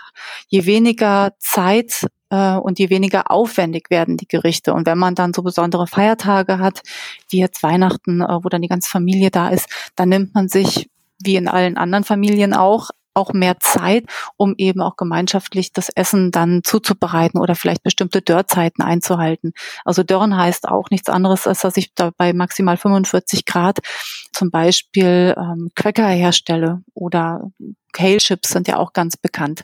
je 0.47 0.65
weniger 0.65 1.33
Zeit 1.39 2.05
äh, 2.31 2.55
und 2.55 2.79
je 2.79 2.89
weniger 2.89 3.29
aufwendig 3.29 3.91
werden 3.91 4.17
die 4.17 4.27
Gerichte. 4.27 4.73
Und 4.73 4.87
wenn 4.87 4.97
man 4.97 5.13
dann 5.13 5.33
so 5.33 5.43
besondere 5.43 5.85
Feiertage 5.85 6.57
hat, 6.57 6.81
wie 7.29 7.39
jetzt 7.39 7.61
Weihnachten, 7.61 8.21
äh, 8.21 8.43
wo 8.43 8.49
dann 8.49 8.63
die 8.63 8.67
ganze 8.67 8.89
Familie 8.89 9.29
da 9.29 9.49
ist, 9.49 9.67
dann 9.95 10.09
nimmt 10.09 10.33
man 10.33 10.47
sich 10.47 10.89
wie 11.23 11.35
in 11.35 11.47
allen 11.47 11.77
anderen 11.77 12.03
Familien 12.03 12.55
auch 12.55 12.89
auch 13.13 13.33
mehr 13.33 13.59
Zeit, 13.59 14.05
um 14.37 14.55
eben 14.57 14.81
auch 14.81 14.95
gemeinschaftlich 14.95 15.73
das 15.73 15.89
Essen 15.89 16.31
dann 16.31 16.61
zuzubereiten 16.63 17.41
oder 17.41 17.55
vielleicht 17.55 17.83
bestimmte 17.83 18.21
Dörrzeiten 18.21 18.81
einzuhalten. 18.83 19.51
Also 19.83 20.03
Dörren 20.03 20.37
heißt 20.37 20.69
auch 20.69 20.89
nichts 20.91 21.09
anderes, 21.09 21.45
als 21.45 21.59
dass 21.59 21.75
ich 21.75 21.93
da 21.93 22.11
bei 22.15 22.31
maximal 22.31 22.77
45 22.77 23.45
Grad 23.45 23.79
zum 24.31 24.49
Beispiel 24.49 25.35
ähm, 25.37 25.71
Cracker 25.75 26.07
herstelle 26.07 26.83
oder 26.93 27.51
Kale 27.91 28.17
Chips 28.17 28.49
sind 28.49 28.69
ja 28.69 28.77
auch 28.77 28.93
ganz 28.93 29.17
bekannt, 29.17 29.63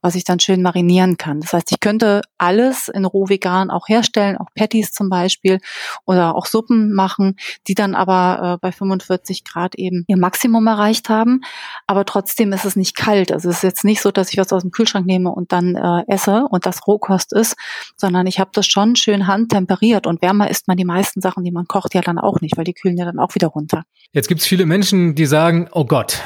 was 0.00 0.14
ich 0.14 0.24
dann 0.24 0.40
schön 0.40 0.62
marinieren 0.62 1.16
kann. 1.16 1.40
Das 1.40 1.52
heißt, 1.52 1.72
ich 1.72 1.80
könnte 1.80 2.22
alles 2.38 2.88
in 2.88 3.04
roh 3.04 3.28
vegan 3.28 3.70
auch 3.70 3.88
herstellen, 3.88 4.36
auch 4.36 4.48
Patties 4.54 4.92
zum 4.92 5.08
Beispiel 5.08 5.60
oder 6.04 6.36
auch 6.36 6.46
Suppen 6.46 6.92
machen, 6.92 7.36
die 7.66 7.74
dann 7.74 7.94
aber 7.94 8.54
äh, 8.54 8.58
bei 8.60 8.72
45 8.72 9.44
Grad 9.44 9.74
eben 9.74 10.04
ihr 10.06 10.16
Maximum 10.16 10.66
erreicht 10.66 11.08
haben. 11.08 11.40
Aber 11.86 12.04
trotzdem 12.04 12.52
ist 12.52 12.64
es 12.64 12.76
nicht 12.76 12.96
kalt. 12.96 13.32
Also 13.32 13.48
es 13.48 13.56
ist 13.56 13.62
jetzt 13.62 13.84
nicht 13.84 14.00
so, 14.00 14.10
dass 14.10 14.32
ich 14.32 14.38
was 14.38 14.52
aus 14.52 14.62
dem 14.62 14.70
Kühlschrank 14.70 15.06
nehme 15.06 15.30
und 15.30 15.52
dann 15.52 15.74
äh, 15.74 16.02
esse 16.06 16.46
und 16.50 16.66
das 16.66 16.86
Rohkost 16.86 17.32
ist, 17.32 17.56
sondern 17.96 18.26
ich 18.26 18.38
habe 18.38 18.50
das 18.52 18.66
schon 18.66 18.96
schön 18.96 19.26
handtemperiert 19.26 20.06
und 20.06 20.22
wärmer 20.22 20.50
isst 20.50 20.68
man 20.68 20.76
die 20.76 20.84
meisten 20.84 21.20
Sachen, 21.20 21.44
die 21.44 21.50
man 21.50 21.66
kocht, 21.66 21.94
ja 21.94 22.00
dann 22.00 22.18
auch 22.18 22.40
nicht, 22.40 22.56
weil 22.56 22.64
die 22.64 22.74
kühlen 22.74 22.96
ja 22.96 23.04
dann 23.04 23.18
auch 23.18 23.34
wieder 23.34 23.48
runter. 23.48 23.84
Jetzt 24.12 24.28
gibt 24.28 24.40
es 24.40 24.46
viele 24.46 24.66
Menschen, 24.66 25.14
die 25.14 25.26
sagen, 25.26 25.68
oh 25.72 25.84
Gott, 25.84 26.22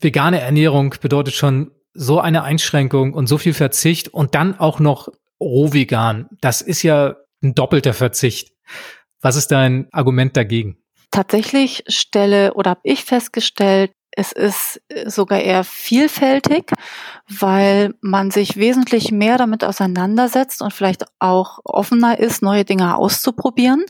vegane 0.00 0.40
Ernährung 0.40 0.94
bedeutet 1.00 1.34
schon 1.34 1.70
so 1.94 2.20
eine 2.20 2.42
Einschränkung 2.42 3.14
und 3.14 3.26
so 3.28 3.38
viel 3.38 3.54
Verzicht 3.54 4.08
und 4.08 4.34
dann 4.34 4.58
auch 4.58 4.80
noch 4.80 5.08
roh 5.40 5.72
vegan. 5.72 6.28
Das 6.40 6.60
ist 6.60 6.82
ja 6.82 7.16
ein 7.42 7.54
doppelter 7.54 7.94
Verzicht. 7.94 8.52
Was 9.20 9.36
ist 9.36 9.48
dein 9.48 9.88
Argument 9.92 10.36
dagegen? 10.36 10.78
Tatsächlich 11.10 11.84
stelle 11.86 12.54
oder 12.54 12.70
habe 12.70 12.80
ich 12.82 13.04
festgestellt, 13.04 13.92
es 14.16 14.32
ist 14.32 14.80
äh, 14.88 15.10
sogar 15.10 15.40
eher 15.40 15.64
vielfältig, 15.64 16.72
weil 17.28 17.94
man 18.00 18.30
sich 18.30 18.56
wesentlich 18.56 19.10
mehr 19.10 19.38
damit 19.38 19.64
auseinandersetzt 19.64 20.62
und 20.62 20.72
vielleicht 20.72 21.04
auch 21.18 21.58
offener 21.64 22.18
ist, 22.18 22.42
neue 22.42 22.64
Dinge 22.64 22.96
auszuprobieren. 22.96 23.84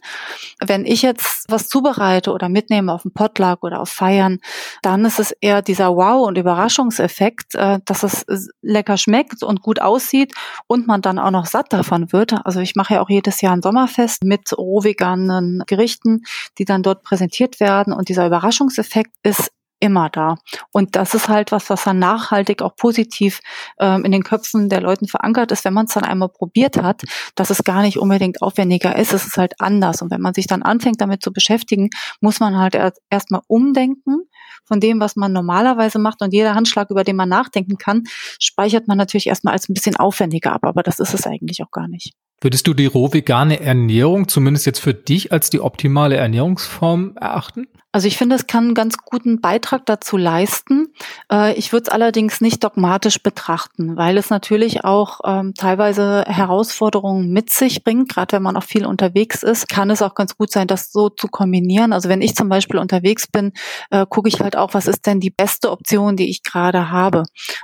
Wenn 0.64 0.86
ich 0.86 1.02
jetzt 1.02 1.44
was 1.48 1.68
zubereite 1.68 2.32
oder 2.32 2.48
mitnehme 2.48 2.92
auf 2.92 3.02
dem 3.02 3.12
Potluck 3.12 3.62
oder 3.62 3.80
auf 3.80 3.88
Feiern, 3.88 4.38
dann 4.82 5.04
ist 5.04 5.18
es 5.18 5.32
eher 5.40 5.62
dieser 5.62 5.94
Wow- 5.96 6.26
und 6.26 6.38
Überraschungseffekt, 6.38 7.54
äh, 7.54 7.80
dass 7.84 8.02
es 8.02 8.24
lecker 8.62 8.96
schmeckt 8.96 9.42
und 9.42 9.62
gut 9.62 9.80
aussieht 9.80 10.32
und 10.66 10.86
man 10.86 11.02
dann 11.02 11.18
auch 11.18 11.30
noch 11.30 11.46
satt 11.46 11.72
davon 11.72 12.12
wird. 12.12 12.34
Also 12.46 12.60
ich 12.60 12.76
mache 12.76 12.94
ja 12.94 13.02
auch 13.02 13.10
jedes 13.10 13.40
Jahr 13.40 13.52
ein 13.52 13.62
Sommerfest 13.62 14.24
mit 14.24 14.56
rohveganen 14.56 15.62
Gerichten, 15.66 16.22
die 16.58 16.64
dann 16.64 16.82
dort 16.82 17.02
präsentiert 17.02 17.60
werden 17.60 17.92
und 17.92 18.08
dieser 18.08 18.26
Überraschungseffekt 18.26 19.12
ist 19.22 19.50
immer 19.80 20.08
da. 20.08 20.36
Und 20.72 20.96
das 20.96 21.14
ist 21.14 21.28
halt 21.28 21.52
was, 21.52 21.70
was 21.70 21.84
dann 21.84 21.98
nachhaltig 21.98 22.62
auch 22.62 22.76
positiv 22.76 23.40
ähm, 23.78 24.04
in 24.04 24.12
den 24.12 24.22
Köpfen 24.22 24.68
der 24.68 24.80
Leuten 24.80 25.06
verankert 25.06 25.52
ist, 25.52 25.64
wenn 25.64 25.74
man 25.74 25.86
es 25.86 25.94
dann 25.94 26.04
einmal 26.04 26.28
probiert 26.28 26.76
hat, 26.80 27.02
dass 27.34 27.50
es 27.50 27.64
gar 27.64 27.82
nicht 27.82 27.98
unbedingt 27.98 28.42
aufwendiger 28.42 28.96
ist, 28.96 29.12
es 29.12 29.26
ist 29.26 29.36
halt 29.36 29.54
anders. 29.60 30.02
Und 30.02 30.10
wenn 30.10 30.20
man 30.20 30.34
sich 30.34 30.46
dann 30.46 30.62
anfängt, 30.62 31.00
damit 31.00 31.22
zu 31.22 31.32
beschäftigen, 31.32 31.90
muss 32.20 32.40
man 32.40 32.56
halt 32.56 32.76
erstmal 33.10 33.42
umdenken 33.46 34.28
von 34.64 34.80
dem, 34.80 35.00
was 35.00 35.16
man 35.16 35.32
normalerweise 35.32 35.98
macht. 35.98 36.22
Und 36.22 36.32
jeder 36.32 36.54
Handschlag, 36.54 36.90
über 36.90 37.04
den 37.04 37.16
man 37.16 37.28
nachdenken 37.28 37.78
kann, 37.78 38.04
speichert 38.38 38.88
man 38.88 38.98
natürlich 38.98 39.26
erstmal 39.26 39.52
als 39.52 39.68
ein 39.68 39.74
bisschen 39.74 39.96
aufwendiger 39.96 40.52
ab. 40.52 40.64
Aber 40.64 40.82
das 40.82 40.98
ist 40.98 41.14
es 41.14 41.26
eigentlich 41.26 41.62
auch 41.62 41.70
gar 41.70 41.88
nicht. 41.88 42.14
Würdest 42.40 42.66
du 42.66 42.74
die 42.74 42.86
roh 42.86 43.12
vegane 43.12 43.60
Ernährung 43.60 44.28
zumindest 44.28 44.66
jetzt 44.66 44.80
für 44.80 44.94
dich 44.94 45.32
als 45.32 45.50
die 45.50 45.60
optimale 45.60 46.16
Ernährungsform 46.16 47.16
erachten? 47.16 47.66
Also 47.94 48.08
ich 48.08 48.18
finde, 48.18 48.34
es 48.34 48.48
kann 48.48 48.64
einen 48.64 48.74
ganz 48.74 48.96
guten 48.96 49.40
Beitrag 49.40 49.86
dazu 49.86 50.16
leisten. 50.16 50.88
Äh, 51.30 51.54
ich 51.54 51.72
würde 51.72 51.84
es 51.84 51.88
allerdings 51.90 52.40
nicht 52.40 52.64
dogmatisch 52.64 53.22
betrachten, 53.22 53.96
weil 53.96 54.18
es 54.18 54.30
natürlich 54.30 54.82
auch 54.82 55.20
ähm, 55.24 55.54
teilweise 55.54 56.24
Herausforderungen 56.26 57.32
mit 57.32 57.50
sich 57.50 57.84
bringt. 57.84 58.08
Gerade 58.08 58.32
wenn 58.32 58.42
man 58.42 58.56
auch 58.56 58.64
viel 58.64 58.84
unterwegs 58.84 59.44
ist, 59.44 59.68
kann 59.68 59.90
es 59.90 60.02
auch 60.02 60.16
ganz 60.16 60.36
gut 60.36 60.50
sein, 60.50 60.66
das 60.66 60.90
so 60.90 61.08
zu 61.08 61.28
kombinieren. 61.28 61.92
Also 61.92 62.08
wenn 62.08 62.20
ich 62.20 62.34
zum 62.34 62.48
Beispiel 62.48 62.80
unterwegs 62.80 63.28
bin, 63.28 63.52
äh, 63.90 64.04
gucke 64.08 64.28
ich 64.28 64.40
halt 64.40 64.56
auch, 64.56 64.74
was 64.74 64.88
ist 64.88 65.06
denn 65.06 65.20
die 65.20 65.30
beste 65.30 65.70
Option, 65.70 66.16
die 66.16 66.28
ich 66.28 66.42
gerade 66.42 66.90
habe, 66.90 67.22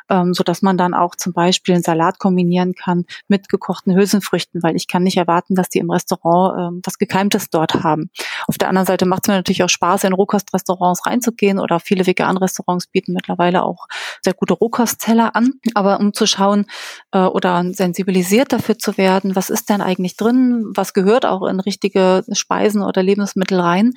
ähm, 0.09 0.33
so 0.33 0.45
dass 0.45 0.63
man 0.63 0.79
dann 0.79 0.95
auch 0.95 1.17
zum 1.17 1.33
Beispiel 1.33 1.75
einen 1.75 1.83
Salat 1.83 2.21
kombinieren 2.21 2.75
kann 2.75 3.05
mit 3.27 3.49
gekochten 3.49 3.97
Hülsenfrüchten, 3.97 4.63
weil 4.63 4.77
ich 4.77 4.87
kann 4.87 5.03
nicht 5.03 5.17
erwarten, 5.17 5.57
dass 5.57 5.71
die 5.71 5.81
im 5.81 5.91
Restaurant 5.91 6.57
ähm, 6.57 6.83
was 6.85 6.99
Gekeimtes 6.99 7.51
dort 7.51 7.83
haben. 7.83 8.11
Auf 8.47 8.59
der 8.59 8.69
anderen 8.69 8.87
Seite 8.87 9.07
macht 9.07 9.25
es 9.25 9.29
mir 9.29 9.35
natürlich 9.35 9.63
auch 9.63 9.69
Spaß, 9.69 10.05
in 10.05 10.13
Rohkostrestaurants 10.13 11.07
reinzugehen 11.07 11.59
oder 11.59 11.81
viele 11.81 12.07
vegane 12.07 12.41
Restaurants 12.41 12.87
bieten 12.87 13.13
mittlerweile 13.13 13.63
auch 13.63 13.87
sehr 14.23 14.35
gute 14.35 14.55
Rohkostteller 14.55 15.35
an. 15.37 15.55
Aber 15.75 16.01
um 16.01 16.13
zu 16.13 16.27
schauen 16.27 16.67
äh, 17.13 17.19
oder 17.19 17.65
sensibilisiert 17.73 18.53
dafür 18.53 18.79
zu 18.79 18.97
werden, 18.97 19.37
was 19.37 19.51
ist 19.51 19.71
denn 19.71 19.81
eigentlich 19.81 20.17
drin, 20.17 20.73
was 20.75 20.95
gehört 20.95 21.27
auch 21.27 21.47
in 21.47 21.61
richtige 21.61 22.25
Speisen 22.33 22.83
oder 22.83 23.03
Lebensmittel 23.03 23.61
rein, 23.61 23.93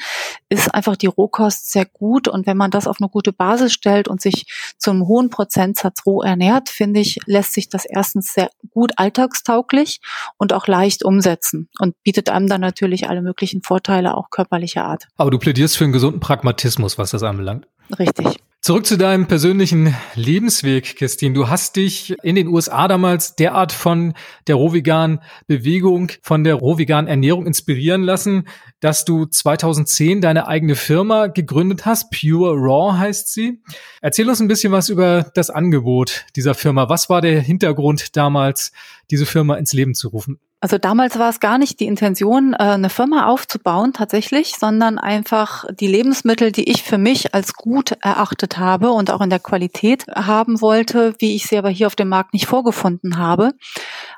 ist 0.50 0.74
einfach 0.74 0.96
die 0.96 1.08
Rohkost 1.08 1.72
sehr 1.72 1.86
gut. 1.86 2.28
Und 2.28 2.48
wenn 2.48 2.58
man 2.58 2.72
das 2.72 2.88
auf 2.88 2.98
eine 3.00 3.10
gute 3.10 3.34
Basis 3.34 3.74
stellt 3.74 4.08
und 4.08 4.22
sich 4.22 4.46
zu 4.78 4.92
einem 4.92 5.08
hohen 5.08 5.30
Prozentsatz 5.30 6.06
roh 6.06 6.22
ernährt, 6.22 6.70
finde 6.70 7.00
ich, 7.00 7.20
lässt 7.26 7.54
sich 7.54 7.70
das 7.70 7.86
erstens 7.86 8.34
sehr 8.34 8.50
gut 8.72 8.94
alltagstauglich 8.98 10.00
und 10.38 10.54
auch 10.54 10.68
leicht 10.68 11.04
umsetzen 11.04 11.70
und 11.80 12.02
bietet 12.04 12.30
einem 12.30 12.48
dann 12.48 12.62
natürlich 12.62 13.10
alle 13.10 13.22
möglichen 13.22 13.62
Vorteile, 13.62 14.16
auch 14.16 14.30
körperlicher 14.34 14.84
Art. 14.84 15.08
Aber 15.16 15.32
du 15.32 15.40
plädierst 15.40 15.78
für 15.78 15.86
einen 15.86 15.94
gesunden 15.94 16.20
Pragmatismus, 16.20 16.98
was 16.98 17.12
das 17.12 17.24
anbelangt. 17.24 17.68
Richtig. 17.98 18.40
Zurück 18.62 18.86
zu 18.86 18.98
deinem 18.98 19.28
persönlichen 19.28 19.94
Lebensweg, 20.16 20.96
Christine. 20.96 21.34
Du 21.34 21.50
hast 21.50 21.76
dich 21.76 22.16
in 22.24 22.36
den 22.36 22.48
USA 22.48 22.88
damals 22.88 23.36
derart 23.36 23.74
von 23.74 24.14
der 24.48 24.56
Rohvegan-Bewegung, 24.56 26.14
von 26.22 26.46
der 26.46 26.56
Rohvegan-Ernährung 26.56 27.46
inspirieren 27.46 28.04
lassen, 28.04 28.48
dass 28.80 29.04
du 29.04 29.26
2010 29.26 30.22
deine 30.22 30.48
eigene 30.48 30.76
Firma 30.76 31.28
gegründet 31.28 31.86
hast. 31.86 32.10
Pure 32.10 32.54
Raw 32.54 32.98
heißt 32.98 33.34
sie. 33.34 33.62
Erzähl 34.02 34.30
uns 34.30 34.40
ein 34.40 34.48
bisschen 34.48 34.72
was 34.72 34.88
über 34.88 35.30
das 35.36 35.50
Angebot 35.50 36.26
dieser 36.38 36.54
Firma. 36.54 36.88
Was 36.88 37.10
war 37.10 37.20
der 37.20 37.42
Hintergrund 37.42 38.16
damals, 38.16 38.72
diese 39.12 39.26
Firma 39.26 39.56
ins 39.56 39.74
Leben 39.74 39.94
zu 39.94 40.08
rufen? 40.08 40.40
Also 40.64 40.78
damals 40.78 41.20
war 41.20 41.30
es 41.30 41.42
gar 41.42 41.58
nicht 41.58 41.82
die 41.82 41.88
Intention, 41.88 42.54
äh, 42.54 42.56
eine 42.60 42.90
Firma 42.90 43.26
aufzubauen 43.26 43.92
tatsächlich, 43.92 44.56
sondern 44.58 44.98
einfach 44.98 45.66
die 45.78 45.88
Lebensmittel, 45.88 46.54
die 46.54 46.72
ich 46.72 46.84
für 46.84 46.98
mich 46.98 47.36
als 47.36 47.54
gut 47.54 47.92
erachtet 48.00 48.58
habe 48.58 48.92
und 48.92 49.12
auch 49.12 49.20
in 49.20 49.30
der 49.30 49.42
Qualität 49.42 50.06
haben 50.08 50.62
wollte, 50.62 51.16
wie 51.20 51.36
ich 51.36 51.48
sie 51.48 51.58
aber 51.58 51.68
hier 51.68 51.88
auf 51.88 51.98
dem 51.98 52.08
Markt 52.08 52.32
nicht 52.32 52.46
vorgefunden 52.46 53.18
habe, 53.18 53.52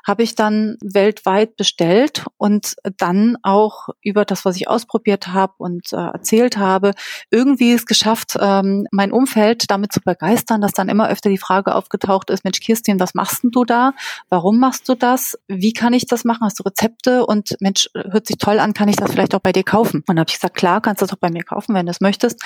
habe 0.06 0.22
ich 0.22 0.36
dann 0.36 0.76
weltweit 0.80 1.56
bestellt 1.56 2.24
und 2.36 2.76
dann 2.96 3.38
auch 3.42 3.88
über 4.00 4.24
das, 4.24 4.44
was 4.44 4.54
ich 4.54 4.68
ausprobiert 4.68 5.26
habe 5.26 5.54
und 5.58 5.92
äh, 5.92 5.96
erzählt 5.96 6.58
habe, 6.58 6.92
irgendwie 7.28 7.72
es 7.72 7.86
geschafft, 7.86 8.36
ähm, 8.40 8.86
mein 8.92 9.10
Umfeld 9.10 9.68
damit 9.68 9.92
zu 9.92 10.00
begeistern, 10.00 10.60
dass 10.60 10.74
dann 10.74 10.88
immer 10.88 11.08
öfter 11.08 11.28
die 11.28 11.38
Frage 11.38 11.74
aufgetaucht 11.74 12.30
ist, 12.30 12.44
Mensch 12.44 12.60
Kirstin, 12.60 13.00
was 13.00 13.14
machst 13.14 13.42
denn 13.42 13.50
du 13.50 13.64
da? 13.64 13.94
Warum 14.28 14.60
machst 14.60 14.88
du 14.88 14.94
das? 14.94 15.36
Wie 15.48 15.72
kann 15.72 15.92
ich 15.92 16.06
das 16.06 16.22
machen? 16.22 16.35
Machen? 16.36 16.46
Hast 16.46 16.58
du 16.58 16.62
Rezepte? 16.62 17.26
Und 17.26 17.56
Mensch, 17.60 17.88
hört 17.94 18.26
sich 18.26 18.38
toll 18.38 18.58
an, 18.58 18.74
kann 18.74 18.88
ich 18.88 18.96
das 18.96 19.10
vielleicht 19.10 19.34
auch 19.34 19.40
bei 19.40 19.52
dir 19.52 19.64
kaufen? 19.64 19.98
Und 19.98 20.08
dann 20.08 20.20
habe 20.20 20.28
ich 20.28 20.34
gesagt, 20.34 20.56
klar, 20.56 20.80
kannst 20.80 21.02
du 21.02 21.06
das 21.06 21.12
auch 21.12 21.18
bei 21.18 21.30
mir 21.30 21.42
kaufen, 21.42 21.74
wenn 21.74 21.86
du 21.86 21.90
es 21.90 22.00
möchtest. 22.00 22.40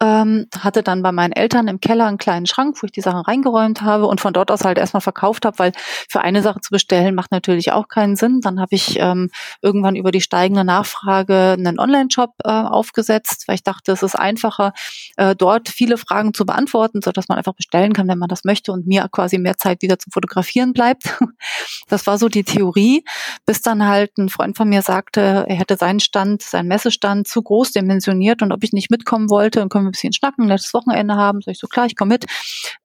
Ähm, 0.00 0.46
hatte 0.58 0.82
dann 0.82 1.02
bei 1.02 1.12
meinen 1.12 1.32
Eltern 1.32 1.68
im 1.68 1.80
Keller 1.80 2.06
einen 2.06 2.18
kleinen 2.18 2.46
Schrank, 2.46 2.76
wo 2.80 2.86
ich 2.86 2.92
die 2.92 3.00
Sachen 3.00 3.20
reingeräumt 3.20 3.82
habe 3.82 4.06
und 4.06 4.20
von 4.20 4.32
dort 4.32 4.50
aus 4.50 4.64
halt 4.64 4.78
erstmal 4.78 5.00
verkauft 5.00 5.44
habe, 5.44 5.58
weil 5.58 5.72
für 6.08 6.20
eine 6.20 6.42
Sache 6.42 6.60
zu 6.60 6.70
bestellen 6.70 7.14
macht 7.14 7.32
natürlich 7.32 7.72
auch 7.72 7.88
keinen 7.88 8.16
Sinn. 8.16 8.40
Dann 8.40 8.60
habe 8.60 8.74
ich 8.74 8.98
ähm, 8.98 9.30
irgendwann 9.62 9.96
über 9.96 10.10
die 10.10 10.20
steigende 10.20 10.64
Nachfrage 10.64 11.56
einen 11.58 11.78
Online-Shop 11.78 12.34
äh, 12.44 12.48
aufgesetzt, 12.48 13.44
weil 13.46 13.56
ich 13.56 13.62
dachte, 13.62 13.92
es 13.92 14.02
ist 14.02 14.16
einfacher, 14.16 14.72
äh, 15.16 15.34
dort 15.34 15.68
viele 15.68 15.98
Fragen 15.98 16.34
zu 16.34 16.44
beantworten, 16.46 17.00
so 17.02 17.12
dass 17.12 17.28
man 17.28 17.38
einfach 17.38 17.54
bestellen 17.54 17.92
kann, 17.92 18.08
wenn 18.08 18.18
man 18.18 18.28
das 18.28 18.44
möchte 18.44 18.72
und 18.72 18.86
mir 18.86 19.08
quasi 19.10 19.38
mehr 19.38 19.56
Zeit 19.56 19.82
wieder 19.82 19.98
zum 19.98 20.12
Fotografieren 20.12 20.72
bleibt. 20.72 21.04
Das 21.88 22.06
war 22.06 22.18
so 22.18 22.28
die 22.28 22.42
Theorie 22.42 23.04
bis 23.44 23.60
dann 23.60 23.86
halt 23.86 24.16
ein 24.18 24.28
Freund 24.28 24.56
von 24.56 24.68
mir 24.68 24.82
sagte, 24.82 25.44
er 25.46 25.56
hätte 25.56 25.76
seinen 25.76 26.00
Stand, 26.00 26.42
seinen 26.42 26.68
Messestand 26.68 27.28
zu 27.28 27.42
groß 27.42 27.72
dimensioniert 27.72 28.42
und 28.42 28.52
ob 28.52 28.62
ich 28.64 28.72
nicht 28.72 28.90
mitkommen 28.90 29.30
wollte, 29.30 29.60
dann 29.60 29.68
können 29.68 29.84
wir 29.84 29.90
ein 29.90 29.92
bisschen 29.92 30.12
schnacken, 30.12 30.48
letztes 30.48 30.74
Wochenende 30.74 31.16
haben. 31.16 31.40
Sag 31.40 31.52
ich 31.52 31.58
so, 31.58 31.66
klar, 31.66 31.86
ich 31.86 31.96
komme 31.96 32.14
mit. 32.14 32.26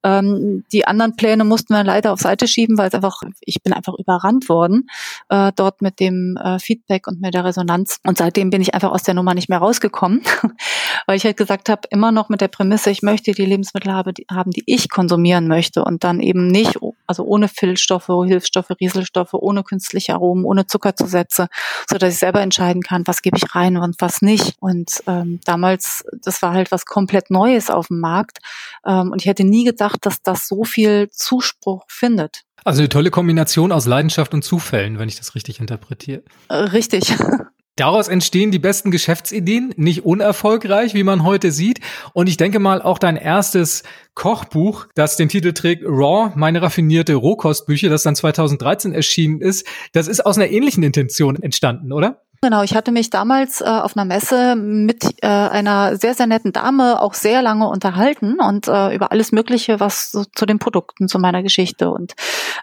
Ähm, 0.03 0.63
die 0.71 0.85
anderen 0.85 1.15
Pläne 1.15 1.43
mussten 1.43 1.73
wir 1.73 1.83
leider 1.83 2.11
auf 2.13 2.19
Seite 2.19 2.47
schieben, 2.47 2.77
weil 2.77 2.89
es 2.89 2.93
einfach, 2.93 3.21
ich 3.41 3.61
bin 3.63 3.73
einfach 3.73 3.93
überrannt 3.97 4.49
worden 4.49 4.87
äh, 5.29 5.51
dort 5.55 5.81
mit 5.81 5.99
dem 5.99 6.37
äh, 6.37 6.59
Feedback 6.59 7.07
und 7.07 7.21
mit 7.21 7.33
der 7.33 7.45
Resonanz. 7.45 7.99
Und 8.05 8.17
seitdem 8.17 8.49
bin 8.49 8.61
ich 8.61 8.73
einfach 8.73 8.91
aus 8.91 9.03
der 9.03 9.13
Nummer 9.13 9.33
nicht 9.33 9.49
mehr 9.49 9.59
rausgekommen, 9.59 10.21
weil 11.07 11.17
ich 11.17 11.25
halt 11.25 11.37
gesagt 11.37 11.69
habe, 11.69 11.81
immer 11.89 12.11
noch 12.11 12.29
mit 12.29 12.41
der 12.41 12.47
Prämisse, 12.47 12.91
ich 12.91 13.01
möchte 13.01 13.31
die 13.31 13.45
Lebensmittel 13.45 13.93
haben, 13.93 14.13
die, 14.13 14.25
haben, 14.29 14.51
die 14.51 14.63
ich 14.65 14.89
konsumieren 14.89 15.47
möchte 15.47 15.83
und 15.83 16.03
dann 16.03 16.19
eben 16.19 16.47
nicht, 16.47 16.77
also 17.11 17.25
ohne 17.25 17.49
Füllstoffe, 17.49 18.07
Hilfsstoffe, 18.25 18.69
Rieselstoffe, 18.79 19.33
ohne 19.33 19.63
künstliche 19.63 20.13
Aromen 20.13 20.45
ohne 20.45 20.65
Zuckerzusätze, 20.65 21.47
so 21.89 21.97
dass 21.97 22.13
ich 22.13 22.19
selber 22.19 22.39
entscheiden 22.39 22.81
kann, 22.81 23.05
was 23.05 23.21
gebe 23.21 23.37
ich 23.37 23.53
rein 23.53 23.75
und 23.75 23.97
was 23.99 24.21
nicht. 24.21 24.55
Und 24.61 25.03
ähm, 25.07 25.41
damals, 25.43 26.05
das 26.23 26.41
war 26.41 26.53
halt 26.53 26.71
was 26.71 26.85
komplett 26.85 27.29
Neues 27.29 27.69
auf 27.69 27.87
dem 27.87 27.99
Markt. 27.99 28.39
Ähm, 28.85 29.11
und 29.11 29.21
ich 29.21 29.27
hätte 29.27 29.43
nie 29.43 29.65
gedacht, 29.65 30.05
dass 30.05 30.21
das 30.21 30.47
so 30.47 30.63
viel 30.63 31.09
Zuspruch 31.11 31.83
findet. 31.89 32.43
Also 32.63 32.79
eine 32.79 32.89
tolle 32.89 33.11
Kombination 33.11 33.73
aus 33.73 33.87
Leidenschaft 33.87 34.33
und 34.33 34.43
Zufällen, 34.43 34.99
wenn 34.99 35.09
ich 35.09 35.17
das 35.17 35.35
richtig 35.35 35.59
interpretiere. 35.59 36.23
Äh, 36.47 36.55
richtig. 36.55 37.13
Daraus 37.77 38.09
entstehen 38.09 38.51
die 38.51 38.59
besten 38.59 38.91
Geschäftsideen, 38.91 39.73
nicht 39.77 40.05
unerfolgreich, 40.05 40.93
wie 40.93 41.03
man 41.03 41.23
heute 41.23 41.51
sieht. 41.51 41.79
Und 42.13 42.27
ich 42.27 42.37
denke 42.37 42.59
mal, 42.59 42.81
auch 42.81 42.99
dein 42.99 43.15
erstes 43.15 43.83
Kochbuch, 44.13 44.87
das 44.93 45.15
den 45.15 45.29
Titel 45.29 45.53
trägt 45.53 45.83
Raw, 45.85 46.33
meine 46.35 46.61
raffinierte 46.61 47.15
Rohkostbücher, 47.15 47.89
das 47.89 48.03
dann 48.03 48.15
2013 48.15 48.93
erschienen 48.93 49.39
ist, 49.39 49.65
das 49.93 50.07
ist 50.07 50.25
aus 50.25 50.37
einer 50.37 50.49
ähnlichen 50.49 50.83
Intention 50.83 51.41
entstanden, 51.41 51.93
oder? 51.93 52.21
Genau, 52.43 52.63
ich 52.63 52.73
hatte 52.73 52.91
mich 52.91 53.11
damals 53.11 53.61
äh, 53.61 53.65
auf 53.65 53.95
einer 53.95 54.05
Messe 54.05 54.55
mit 54.55 55.05
äh, 55.21 55.27
einer 55.27 55.95
sehr, 55.95 56.15
sehr 56.15 56.25
netten 56.25 56.51
Dame 56.51 56.99
auch 56.99 57.13
sehr 57.13 57.43
lange 57.43 57.67
unterhalten 57.67 58.39
und 58.39 58.67
äh, 58.67 58.95
über 58.95 59.11
alles 59.11 59.31
Mögliche, 59.31 59.79
was 59.79 60.11
so 60.11 60.25
zu 60.25 60.47
den 60.47 60.57
Produkten, 60.57 61.07
zu 61.07 61.19
meiner 61.19 61.43
Geschichte 61.43 61.91
und 61.91 62.13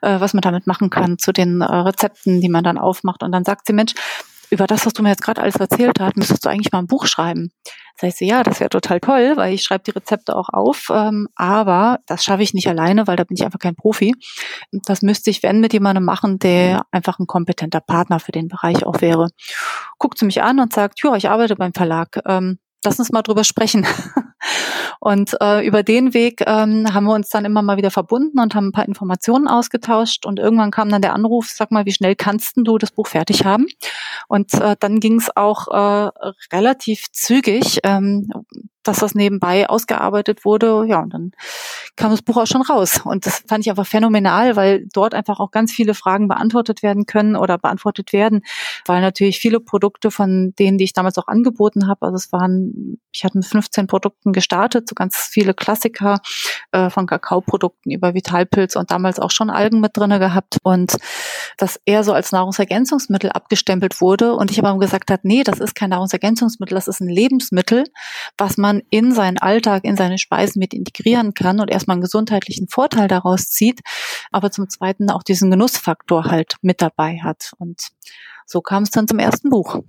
äh, 0.03 0.19
was 0.19 0.35
man 0.35 0.41
damit 0.41 0.67
machen 0.67 0.91
kann, 0.91 1.17
zu 1.17 1.33
den 1.33 1.61
äh, 1.61 1.65
Rezepten, 1.65 2.41
die 2.41 2.49
man 2.49 2.65
dann 2.65 2.77
aufmacht. 2.77 3.23
Und 3.23 3.31
dann 3.31 3.45
sagt 3.45 3.69
sie, 3.69 3.73
Mensch, 3.73 3.95
über 4.51 4.67
das, 4.67 4.87
was 4.87 4.93
du 4.93 5.03
mir 5.03 5.11
jetzt 5.11 5.23
gerade 5.23 5.43
alles 5.43 5.57
erzählt 5.57 6.01
hast, 6.01 6.17
müsstest 6.17 6.45
du 6.45 6.49
eigentlich 6.49 6.73
mal 6.73 6.81
ein 6.81 6.87
Buch 6.87 7.07
schreiben. 7.07 7.51
Das 7.95 8.09
heißt, 8.09 8.21
ja, 8.21 8.43
das 8.43 8.61
wäre 8.61 8.71
total 8.71 9.01
toll, 9.01 9.33
weil 9.37 9.55
ich 9.55 9.63
schreibe 9.63 9.85
die 9.85 9.91
Rezepte 9.91 10.37
auch 10.37 10.49
auf, 10.51 10.91
ähm, 10.93 11.29
aber 11.35 11.99
das 12.07 12.23
schaffe 12.23 12.43
ich 12.43 12.55
nicht 12.55 12.69
alleine, 12.69 13.07
weil 13.07 13.17
da 13.17 13.25
bin 13.25 13.37
ich 13.37 13.45
einfach 13.45 13.59
kein 13.59 13.75
Profi. 13.75 14.15
Das 14.71 15.03
müsste 15.03 15.31
ich, 15.31 15.43
wenn, 15.43 15.61
mit 15.61 15.73
jemandem 15.73 16.05
machen, 16.05 16.39
der 16.39 16.83
einfach 16.93 17.19
ein 17.19 17.27
kompetenter 17.27 17.81
Partner 17.81 18.21
für 18.21 18.33
den 18.33 18.49
Bereich 18.49 18.87
auch 18.87 19.01
wäre. 19.01 19.29
Guckt 19.99 20.19
sie 20.19 20.27
mich 20.27 20.43
an 20.43 20.61
und 20.61 20.73
sagt, 20.73 21.03
ja, 21.03 21.15
ich 21.17 21.29
arbeite 21.29 21.57
beim 21.57 21.73
Verlag. 21.73 22.21
Ähm, 22.27 22.59
lass 22.85 22.99
uns 22.99 23.11
mal 23.11 23.23
drüber 23.23 23.45
sprechen. 23.45 23.87
Und 25.01 25.37
äh, 25.41 25.67
über 25.67 25.83
den 25.83 26.15
Weg 26.15 26.43
ähm, 26.47 26.93
haben 26.93 27.05
wir 27.05 27.15
uns 27.15 27.29
dann 27.29 27.45
immer 27.45 27.63
mal 27.63 27.77
wieder 27.77 27.91
verbunden 27.91 28.41
und 28.41 28.55
haben 28.55 28.69
ein 28.69 28.73
paar 28.73 28.89
Informationen 28.89 29.49
ausgetauscht. 29.49 30.27
Und 30.27 30.39
irgendwann 30.39 30.71
kam 30.71 30.89
dann 30.89 31.03
der 31.03 31.15
Anruf, 31.15 31.49
sag 31.49 31.71
mal, 31.71 31.87
wie 31.87 31.93
schnell 31.93 32.17
kannst 32.17 32.57
du 32.57 32.79
das 32.79 32.91
Buch 32.91 33.07
fertig 33.07 33.45
haben? 33.45 33.67
Und 34.29 34.55
äh, 34.55 34.77
dann 34.79 35.01
ging 35.01 35.19
es 35.19 35.35
auch 35.37 35.69
äh, 35.69 36.11
relativ 36.53 37.11
zügig. 37.13 37.79
Ähm, 37.85 38.31
dass 38.89 39.01
das 39.01 39.15
nebenbei 39.15 39.69
ausgearbeitet 39.69 40.45
wurde. 40.47 40.87
Ja, 40.89 41.01
und 41.01 41.13
dann 41.13 41.33
kam 41.95 42.11
das 42.11 42.23
Buch 42.23 42.39
auch 42.39 42.47
schon 42.47 42.63
raus. 42.63 43.03
Und 43.05 43.27
das 43.27 43.45
fand 43.47 43.65
ich 43.65 43.71
einfach 43.71 43.87
phänomenal, 43.87 44.57
weil 44.57 44.87
dort 44.93 45.15
einfach 45.15 45.41
auch 45.41 45.51
ganz 45.51 45.73
viele 45.73 45.93
Fragen 45.95 46.27
beantwortet 46.27 46.83
werden 46.83 47.05
können 47.05 47.37
oder 47.37 47.59
beantwortet 47.59 48.15
werden, 48.15 48.43
weil 48.87 49.03
natürlich 49.03 49.39
viele 49.39 49.61
Produkte 49.61 50.11
von 50.11 50.55
denen, 50.59 50.79
die 50.79 50.85
ich 50.85 50.95
damals 50.95 51.19
auch 51.19 51.29
angeboten 51.29 51.87
habe, 51.87 52.07
also 52.07 52.17
es 52.17 52.33
waren, 52.33 52.99
ich 53.13 53.25
hatte 53.25 53.37
mit 53.37 53.47
15 53.47 53.87
Produkten 53.87 54.33
gestartet, 54.33 54.78
so 54.87 54.95
ganz 54.95 55.17
viele 55.31 55.55
Klassiker 55.55 56.21
äh, 56.73 56.91
von 56.91 57.07
Kakaoprodukten 57.07 57.91
über 57.91 58.15
Vitalpilz 58.15 58.77
und 58.77 58.91
damals 58.91 59.19
auch 59.19 59.31
schon 59.31 59.49
Algen 59.51 59.81
mit 59.81 59.97
drinne 59.97 60.19
gehabt 60.19 60.59
und 60.63 60.97
das 61.57 61.81
eher 61.85 62.05
so 62.05 62.13
als 62.13 62.33
Nahrungsergänzungsmittel 62.33 63.31
abgestempelt 63.31 64.01
wurde 64.01 64.35
und 64.35 64.51
ich 64.51 64.59
aber 64.59 64.79
gesagt 64.79 65.11
hat, 65.11 65.25
nee, 65.25 65.43
das 65.43 65.61
ist 65.61 65.75
kein 65.75 65.91
Nahrungsergänzungsmittel, 65.91 66.75
das 66.75 66.89
ist 66.89 67.01
ein 67.01 67.09
Lebensmittel, 67.09 67.85
was 68.37 68.57
man 68.57 68.83
in 68.91 69.13
seinen 69.13 69.39
Alltag, 69.39 69.85
in 69.85 69.97
seine 69.97 70.19
Speisen 70.19 70.61
mit 70.61 70.75
integrieren 70.75 71.35
kann 71.35 71.61
und 71.61 71.71
erstmal 71.71 71.95
einen 71.95 72.03
gesundheitlichen 72.03 72.69
Vorteil 72.69 73.09
daraus 73.09 73.51
zieht, 73.51 73.81
aber 74.31 74.51
zum 74.51 74.69
Zweiten 74.69 75.11
auch 75.11 75.23
diesen 75.23 75.51
Genussfaktor 75.51 76.25
halt 76.25 76.57
mit 76.63 76.83
dabei 76.83 77.19
hat. 77.23 77.53
Und 77.59 77.89
so 78.49 78.63
kam 78.63 78.83
es 78.83 78.91
dann 78.91 79.07
zum 79.07 79.19
ersten 79.19 79.51
Buch. 79.51 79.81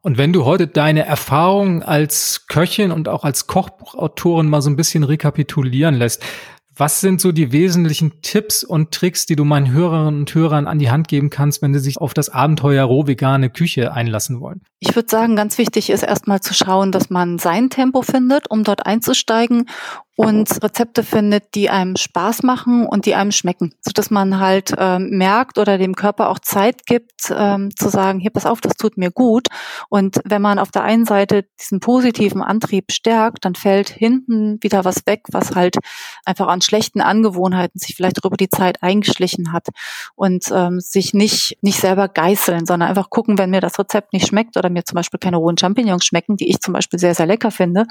Und 0.00 0.16
wenn 0.16 0.32
du 0.32 0.46
heute 0.46 0.66
deine 0.66 1.04
Erfahrungen 1.04 1.82
als 1.82 2.46
Köchin 2.48 2.90
und 2.90 3.08
auch 3.08 3.24
als 3.24 3.46
Kochbuchautorin 3.46 4.48
mal 4.48 4.62
so 4.62 4.70
ein 4.70 4.76
bisschen 4.76 5.04
rekapitulieren 5.04 5.94
lässt, 5.94 6.22
was 6.78 7.00
sind 7.00 7.22
so 7.22 7.32
die 7.32 7.52
wesentlichen 7.52 8.20
Tipps 8.20 8.62
und 8.62 8.90
Tricks, 8.92 9.24
die 9.24 9.34
du 9.36 9.44
meinen 9.44 9.72
Hörerinnen 9.72 10.20
und 10.20 10.34
Hörern 10.34 10.66
an 10.66 10.78
die 10.78 10.90
Hand 10.90 11.08
geben 11.08 11.30
kannst, 11.30 11.62
wenn 11.62 11.72
sie 11.72 11.80
sich 11.80 11.96
auf 11.98 12.12
das 12.12 12.28
Abenteuer 12.28 12.84
roh 12.84 13.06
vegane 13.06 13.48
Küche 13.48 13.92
einlassen 13.92 14.40
wollen? 14.40 14.60
Ich 14.80 14.94
würde 14.94 15.08
sagen, 15.08 15.36
ganz 15.36 15.56
wichtig 15.56 15.88
ist 15.88 16.02
erstmal 16.02 16.40
zu 16.40 16.52
schauen, 16.52 16.92
dass 16.92 17.08
man 17.08 17.38
sein 17.38 17.70
Tempo 17.70 18.02
findet, 18.02 18.50
um 18.50 18.62
dort 18.62 18.84
einzusteigen 18.84 19.68
und 20.16 20.62
Rezepte 20.62 21.02
findet, 21.02 21.54
die 21.54 21.68
einem 21.68 21.94
Spaß 21.94 22.42
machen 22.42 22.86
und 22.86 23.04
die 23.04 23.14
einem 23.14 23.32
schmecken, 23.32 23.74
so 23.82 23.92
dass 23.92 24.10
man 24.10 24.40
halt 24.40 24.74
ähm, 24.78 25.10
merkt 25.10 25.58
oder 25.58 25.76
dem 25.76 25.94
Körper 25.94 26.30
auch 26.30 26.38
Zeit 26.38 26.86
gibt, 26.86 27.30
ähm, 27.30 27.68
zu 27.76 27.90
sagen, 27.90 28.18
hier 28.18 28.30
pass 28.30 28.46
auf, 28.46 28.62
das 28.62 28.76
tut 28.76 28.96
mir 28.96 29.10
gut. 29.10 29.48
Und 29.90 30.20
wenn 30.24 30.40
man 30.40 30.58
auf 30.58 30.70
der 30.70 30.84
einen 30.84 31.04
Seite 31.04 31.44
diesen 31.60 31.80
positiven 31.80 32.42
Antrieb 32.42 32.92
stärkt, 32.92 33.44
dann 33.44 33.54
fällt 33.54 33.90
hinten 33.90 34.58
wieder 34.62 34.86
was 34.86 35.06
weg, 35.06 35.24
was 35.32 35.54
halt 35.54 35.76
einfach 36.24 36.48
an 36.48 36.62
schlechten 36.62 37.02
Angewohnheiten 37.02 37.78
sich 37.78 37.94
vielleicht 37.94 38.24
über 38.24 38.36
die 38.38 38.48
Zeit 38.48 38.82
eingeschlichen 38.82 39.52
hat 39.52 39.68
und 40.14 40.46
ähm, 40.50 40.80
sich 40.80 41.12
nicht 41.12 41.58
nicht 41.60 41.78
selber 41.78 42.08
geißeln, 42.08 42.64
sondern 42.64 42.88
einfach 42.88 43.10
gucken, 43.10 43.36
wenn 43.36 43.50
mir 43.50 43.60
das 43.60 43.78
Rezept 43.78 44.14
nicht 44.14 44.26
schmeckt 44.26 44.56
oder 44.56 44.70
mir 44.70 44.84
zum 44.84 44.96
Beispiel 44.96 45.20
keine 45.20 45.36
rohen 45.36 45.58
Champignons 45.58 46.06
schmecken, 46.06 46.38
die 46.38 46.48
ich 46.48 46.60
zum 46.60 46.72
Beispiel 46.72 46.98
sehr 46.98 47.14
sehr 47.14 47.26
lecker 47.26 47.50
finde, 47.50 47.86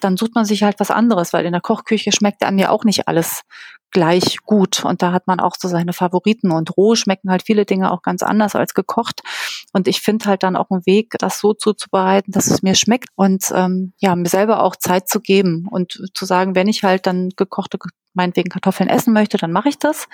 dann 0.00 0.16
sucht 0.16 0.34
man 0.34 0.46
sich 0.46 0.62
halt 0.62 0.80
was 0.80 0.90
anderes, 0.90 1.34
weil 1.34 1.44
in 1.44 1.52
der 1.52 1.65
Kochküche 1.66 2.12
schmeckt 2.12 2.44
einem 2.44 2.58
ja 2.58 2.70
auch 2.70 2.84
nicht 2.84 3.08
alles 3.08 3.42
gleich 3.90 4.36
gut. 4.44 4.84
Und 4.84 5.02
da 5.02 5.10
hat 5.10 5.26
man 5.26 5.40
auch 5.40 5.54
so 5.58 5.66
seine 5.68 5.92
Favoriten. 5.92 6.52
Und 6.52 6.76
roh 6.76 6.94
schmecken 6.94 7.30
halt 7.30 7.42
viele 7.42 7.64
Dinge 7.64 7.90
auch 7.90 8.02
ganz 8.02 8.22
anders 8.22 8.54
als 8.54 8.74
gekocht. 8.74 9.22
Und 9.72 9.88
ich 9.88 10.00
finde 10.00 10.26
halt 10.26 10.44
dann 10.44 10.54
auch 10.54 10.70
einen 10.70 10.86
Weg, 10.86 11.14
das 11.18 11.40
so 11.40 11.54
zuzubereiten, 11.54 12.32
dass 12.32 12.46
es 12.46 12.62
mir 12.62 12.74
schmeckt. 12.76 13.08
Und 13.16 13.50
ähm, 13.52 13.94
ja, 13.98 14.14
mir 14.14 14.28
selber 14.28 14.62
auch 14.62 14.76
Zeit 14.76 15.08
zu 15.08 15.20
geben 15.20 15.66
und 15.68 16.10
zu 16.14 16.24
sagen, 16.24 16.54
wenn 16.54 16.68
ich 16.68 16.84
halt 16.84 17.06
dann 17.06 17.30
gekochte 17.36 17.78
meinetwegen 18.14 18.48
Kartoffeln 18.48 18.88
essen 18.88 19.12
möchte, 19.12 19.36
dann 19.36 19.52
mache 19.52 19.68
ich 19.68 19.78
das. 19.78 20.06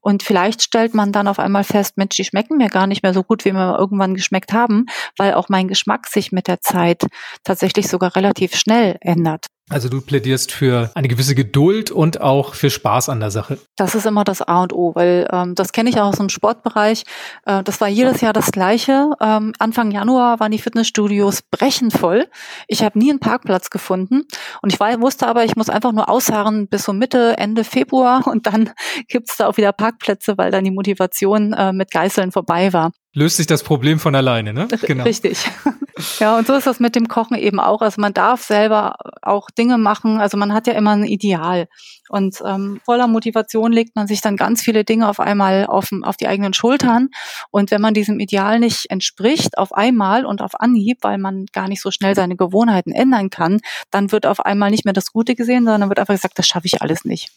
Und 0.00 0.22
vielleicht 0.22 0.62
stellt 0.62 0.94
man 0.94 1.10
dann 1.10 1.26
auf 1.26 1.38
einmal 1.38 1.64
fest, 1.64 1.96
Mensch, 1.96 2.16
die 2.16 2.24
schmecken 2.24 2.56
mir 2.56 2.68
gar 2.68 2.86
nicht 2.86 3.02
mehr 3.02 3.14
so 3.14 3.24
gut, 3.24 3.44
wie 3.44 3.52
mir 3.52 3.76
irgendwann 3.78 4.14
geschmeckt 4.14 4.52
haben, 4.52 4.86
weil 5.16 5.34
auch 5.34 5.48
mein 5.48 5.68
Geschmack 5.68 6.06
sich 6.06 6.32
mit 6.32 6.46
der 6.46 6.60
Zeit 6.60 7.06
tatsächlich 7.44 7.88
sogar 7.88 8.14
relativ 8.14 8.54
schnell 8.54 8.96
ändert. 9.00 9.46
Also 9.70 9.90
du 9.90 10.00
plädierst 10.00 10.50
für 10.50 10.90
eine 10.94 11.08
gewisse 11.08 11.34
Geduld 11.34 11.90
und 11.90 12.22
auch 12.22 12.54
für 12.54 12.70
Spaß 12.70 13.10
an 13.10 13.20
der 13.20 13.30
Sache. 13.30 13.58
Das 13.76 13.94
ist 13.94 14.06
immer 14.06 14.24
das 14.24 14.40
A 14.40 14.62
und 14.62 14.72
O, 14.72 14.94
weil 14.94 15.28
ähm, 15.30 15.54
das 15.54 15.72
kenne 15.72 15.90
ich 15.90 16.00
auch 16.00 16.08
aus 16.08 16.16
dem 16.16 16.30
Sportbereich. 16.30 17.04
Äh, 17.44 17.62
das 17.62 17.80
war 17.80 17.88
jedes 17.88 18.22
Jahr 18.22 18.32
das 18.32 18.50
Gleiche. 18.50 19.10
Ähm, 19.20 19.52
Anfang 19.58 19.90
Januar 19.90 20.40
waren 20.40 20.52
die 20.52 20.58
Fitnessstudios 20.58 21.42
brechend 21.42 21.92
voll. 21.92 22.26
Ich 22.66 22.82
habe 22.82 22.98
nie 22.98 23.10
einen 23.10 23.20
Parkplatz 23.20 23.68
gefunden 23.68 24.22
und 24.62 24.72
ich 24.72 24.80
war, 24.80 24.98
wusste 25.02 25.26
aber, 25.26 25.44
ich 25.44 25.54
muss 25.54 25.68
einfach 25.68 25.92
nur 25.92 26.08
ausharren 26.08 26.68
bis 26.68 26.84
so 26.84 26.94
Mitte, 26.94 27.36
Ende 27.36 27.62
Februar 27.62 28.26
und 28.26 28.46
dann 28.46 28.70
gibt's 29.08 29.36
da 29.36 29.48
auch 29.48 29.58
wieder 29.58 29.72
Parkplätze, 29.72 30.38
weil 30.38 30.50
dann 30.50 30.64
die 30.64 30.70
Motivation 30.70 31.52
äh, 31.52 31.74
mit 31.74 31.90
Geißeln 31.90 32.32
vorbei 32.32 32.72
war 32.72 32.92
löst 33.18 33.36
sich 33.36 33.46
das 33.46 33.62
Problem 33.62 33.98
von 33.98 34.14
alleine, 34.14 34.54
ne? 34.54 34.68
Genau. 34.86 35.04
Richtig. 35.04 35.38
Ja, 36.20 36.38
und 36.38 36.46
so 36.46 36.54
ist 36.54 36.66
das 36.66 36.78
mit 36.78 36.94
dem 36.94 37.08
Kochen 37.08 37.36
eben 37.36 37.58
auch. 37.58 37.82
Also 37.82 38.00
man 38.00 38.14
darf 38.14 38.42
selber 38.42 38.94
auch 39.22 39.50
Dinge 39.50 39.78
machen. 39.78 40.20
Also 40.20 40.36
man 40.36 40.52
hat 40.52 40.66
ja 40.66 40.74
immer 40.74 40.92
ein 40.92 41.04
Ideal. 41.04 41.66
Und 42.08 42.40
ähm, 42.46 42.80
voller 42.84 43.06
Motivation 43.06 43.72
legt 43.72 43.96
man 43.96 44.06
sich 44.06 44.20
dann 44.20 44.36
ganz 44.36 44.62
viele 44.62 44.84
Dinge 44.84 45.08
auf 45.08 45.20
einmal 45.20 45.66
auf, 45.66 45.90
auf 46.02 46.16
die 46.16 46.28
eigenen 46.28 46.54
Schultern. 46.54 47.08
Und 47.50 47.70
wenn 47.70 47.80
man 47.80 47.94
diesem 47.94 48.20
Ideal 48.20 48.60
nicht 48.60 48.90
entspricht, 48.90 49.58
auf 49.58 49.72
einmal 49.72 50.24
und 50.24 50.40
auf 50.40 50.58
Anhieb, 50.60 50.98
weil 51.02 51.18
man 51.18 51.46
gar 51.52 51.68
nicht 51.68 51.82
so 51.82 51.90
schnell 51.90 52.14
seine 52.14 52.36
Gewohnheiten 52.36 52.92
ändern 52.92 53.28
kann, 53.28 53.60
dann 53.90 54.12
wird 54.12 54.24
auf 54.24 54.40
einmal 54.40 54.70
nicht 54.70 54.84
mehr 54.84 54.94
das 54.94 55.12
Gute 55.12 55.34
gesehen, 55.34 55.64
sondern 55.64 55.88
wird 55.88 55.98
einfach 55.98 56.14
gesagt, 56.14 56.38
das 56.38 56.46
schaffe 56.46 56.66
ich 56.66 56.80
alles 56.80 57.04
nicht. 57.04 57.30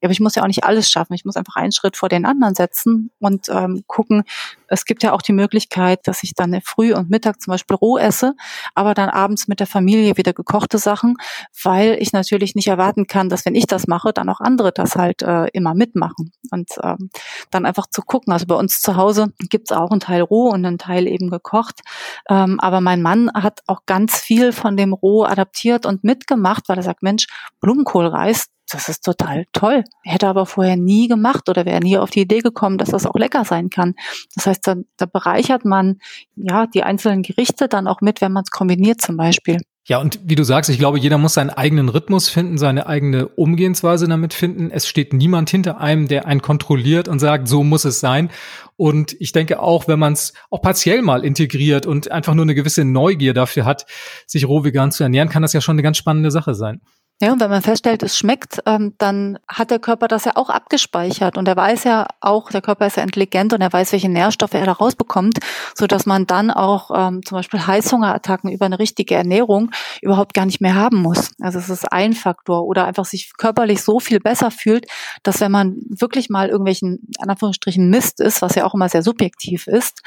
Ja, 0.00 0.06
aber 0.06 0.12
ich 0.12 0.20
muss 0.20 0.34
ja 0.34 0.42
auch 0.42 0.48
nicht 0.48 0.64
alles 0.64 0.90
schaffen. 0.90 1.14
Ich 1.14 1.24
muss 1.24 1.36
einfach 1.36 1.56
einen 1.56 1.72
Schritt 1.72 1.96
vor 1.96 2.08
den 2.08 2.24
anderen 2.24 2.54
setzen 2.54 3.10
und 3.20 3.48
ähm, 3.50 3.84
gucken. 3.86 4.24
Es 4.68 4.84
gibt 4.84 5.02
ja 5.02 5.12
auch 5.12 5.22
die 5.22 5.32
Möglichkeit, 5.32 6.00
dass 6.04 6.22
ich 6.22 6.34
dann 6.34 6.60
früh 6.64 6.94
und 6.94 7.10
Mittag 7.10 7.40
zum 7.40 7.52
Beispiel 7.52 7.76
roh 7.76 7.98
esse, 7.98 8.34
aber 8.74 8.94
dann 8.94 9.08
abends 9.08 9.48
mit 9.48 9.60
der 9.60 9.66
Familie 9.66 10.16
wieder 10.16 10.32
gekochte 10.32 10.78
Sachen, 10.78 11.16
weil 11.62 11.96
ich 12.00 12.12
natürlich 12.12 12.54
nicht 12.54 12.68
erwarten 12.68 13.06
kann, 13.06 13.28
dass 13.28 13.44
wenn 13.44 13.54
ich 13.54 13.66
das 13.66 13.86
mache, 13.86 14.12
dann 14.12 14.28
auch 14.28 14.40
andere 14.40 14.72
das 14.72 14.96
halt 14.96 15.22
äh, 15.22 15.46
immer 15.52 15.74
mitmachen. 15.74 16.32
Und 16.50 16.70
ähm, 16.82 17.10
dann 17.50 17.66
einfach 17.66 17.86
zu 17.88 18.02
gucken. 18.02 18.32
Also 18.32 18.46
bei 18.46 18.54
uns 18.54 18.80
zu 18.80 18.96
Hause 18.96 19.32
gibt's 19.50 19.72
auch 19.72 19.90
einen 19.90 20.00
Teil 20.00 20.22
roh 20.22 20.48
und 20.48 20.64
einen 20.64 20.78
Teil 20.78 21.06
eben 21.06 21.30
gekocht. 21.30 21.80
Ähm, 22.28 22.58
aber 22.60 22.80
mein 22.80 23.02
Mann 23.02 23.30
hat 23.34 23.60
auch 23.66 23.82
ganz 23.86 24.18
viel 24.18 24.52
von 24.52 24.76
dem 24.76 24.92
Roh 24.92 25.24
adaptiert 25.24 25.86
und 25.86 26.04
mitgemacht, 26.04 26.68
weil 26.68 26.78
er 26.78 26.82
sagt, 26.82 27.02
Mensch, 27.02 27.26
Blumenkohlreis, 27.60 28.46
das 28.70 28.88
ist 28.88 29.04
total 29.04 29.46
toll. 29.52 29.84
Hätte 30.02 30.28
aber 30.28 30.46
vorher 30.46 30.76
nie 30.76 31.08
gemacht 31.08 31.48
oder 31.48 31.64
wäre 31.64 31.80
nie 31.80 31.98
auf 31.98 32.10
die 32.10 32.22
Idee 32.22 32.40
gekommen, 32.40 32.78
dass 32.78 32.90
das 32.90 33.06
auch 33.06 33.14
lecker 33.14 33.44
sein 33.44 33.70
kann. 33.70 33.94
Das 34.34 34.46
heißt, 34.46 34.66
da, 34.66 34.76
da 34.96 35.06
bereichert 35.06 35.64
man 35.64 35.98
ja 36.36 36.66
die 36.66 36.82
einzelnen 36.82 37.22
Gerichte 37.22 37.68
dann 37.68 37.86
auch 37.86 38.00
mit, 38.00 38.20
wenn 38.20 38.32
man 38.32 38.44
es 38.44 38.50
kombiniert 38.50 39.00
zum 39.00 39.16
Beispiel. 39.16 39.58
Ja, 39.88 40.00
und 40.00 40.18
wie 40.24 40.34
du 40.34 40.42
sagst, 40.42 40.68
ich 40.68 40.80
glaube, 40.80 40.98
jeder 40.98 41.16
muss 41.16 41.34
seinen 41.34 41.50
eigenen 41.50 41.88
Rhythmus 41.88 42.28
finden, 42.28 42.58
seine 42.58 42.88
eigene 42.88 43.28
Umgehensweise 43.28 44.08
damit 44.08 44.34
finden. 44.34 44.72
Es 44.72 44.88
steht 44.88 45.12
niemand 45.12 45.48
hinter 45.48 45.80
einem, 45.80 46.08
der 46.08 46.26
einen 46.26 46.42
kontrolliert 46.42 47.06
und 47.06 47.20
sagt, 47.20 47.46
so 47.46 47.62
muss 47.62 47.84
es 47.84 48.00
sein. 48.00 48.30
Und 48.74 49.14
ich 49.20 49.30
denke 49.30 49.60
auch, 49.60 49.86
wenn 49.86 50.00
man 50.00 50.14
es 50.14 50.32
auch 50.50 50.60
partiell 50.60 51.02
mal 51.02 51.24
integriert 51.24 51.86
und 51.86 52.10
einfach 52.10 52.34
nur 52.34 52.44
eine 52.44 52.56
gewisse 52.56 52.84
Neugier 52.84 53.32
dafür 53.32 53.64
hat, 53.64 53.86
sich 54.26 54.48
roh 54.48 54.64
vegan 54.64 54.90
zu 54.90 55.04
ernähren, 55.04 55.28
kann 55.28 55.42
das 55.42 55.52
ja 55.52 55.60
schon 55.60 55.76
eine 55.76 55.84
ganz 55.84 55.98
spannende 55.98 56.32
Sache 56.32 56.56
sein. 56.56 56.80
Ja, 57.18 57.32
und 57.32 57.40
wenn 57.40 57.48
man 57.48 57.62
feststellt, 57.62 58.02
es 58.02 58.18
schmeckt, 58.18 58.60
ähm, 58.66 58.92
dann 58.98 59.38
hat 59.48 59.70
der 59.70 59.78
Körper 59.78 60.06
das 60.06 60.26
ja 60.26 60.32
auch 60.34 60.50
abgespeichert. 60.50 61.38
Und 61.38 61.48
er 61.48 61.56
weiß 61.56 61.84
ja 61.84 62.08
auch, 62.20 62.50
der 62.50 62.60
Körper 62.60 62.86
ist 62.86 62.98
ja 62.98 63.02
intelligent 63.02 63.54
und 63.54 63.62
er 63.62 63.72
weiß, 63.72 63.92
welche 63.92 64.10
Nährstoffe 64.10 64.52
er 64.52 64.66
da 64.66 64.72
rausbekommt, 64.72 65.38
so 65.74 65.86
dass 65.86 66.04
man 66.04 66.26
dann 66.26 66.50
auch 66.50 66.90
ähm, 66.94 67.22
zum 67.24 67.38
Beispiel 67.38 67.66
Heißhungerattacken 67.66 68.52
über 68.52 68.66
eine 68.66 68.78
richtige 68.78 69.14
Ernährung 69.14 69.70
überhaupt 70.02 70.34
gar 70.34 70.44
nicht 70.44 70.60
mehr 70.60 70.74
haben 70.74 70.98
muss. 70.98 71.30
Also 71.40 71.58
es 71.58 71.70
ist 71.70 71.90
ein 71.90 72.12
Faktor. 72.12 72.66
Oder 72.66 72.84
einfach 72.84 73.06
sich 73.06 73.32
körperlich 73.38 73.82
so 73.82 73.98
viel 73.98 74.20
besser 74.20 74.50
fühlt, 74.50 74.84
dass 75.22 75.40
wenn 75.40 75.52
man 75.52 75.76
wirklich 75.88 76.28
mal 76.28 76.50
irgendwelchen, 76.50 77.08
in 77.18 77.30
Anführungsstrichen, 77.30 77.88
Mist 77.88 78.20
ist, 78.20 78.42
was 78.42 78.56
ja 78.56 78.66
auch 78.66 78.74
immer 78.74 78.90
sehr 78.90 79.02
subjektiv 79.02 79.68
ist, 79.68 80.02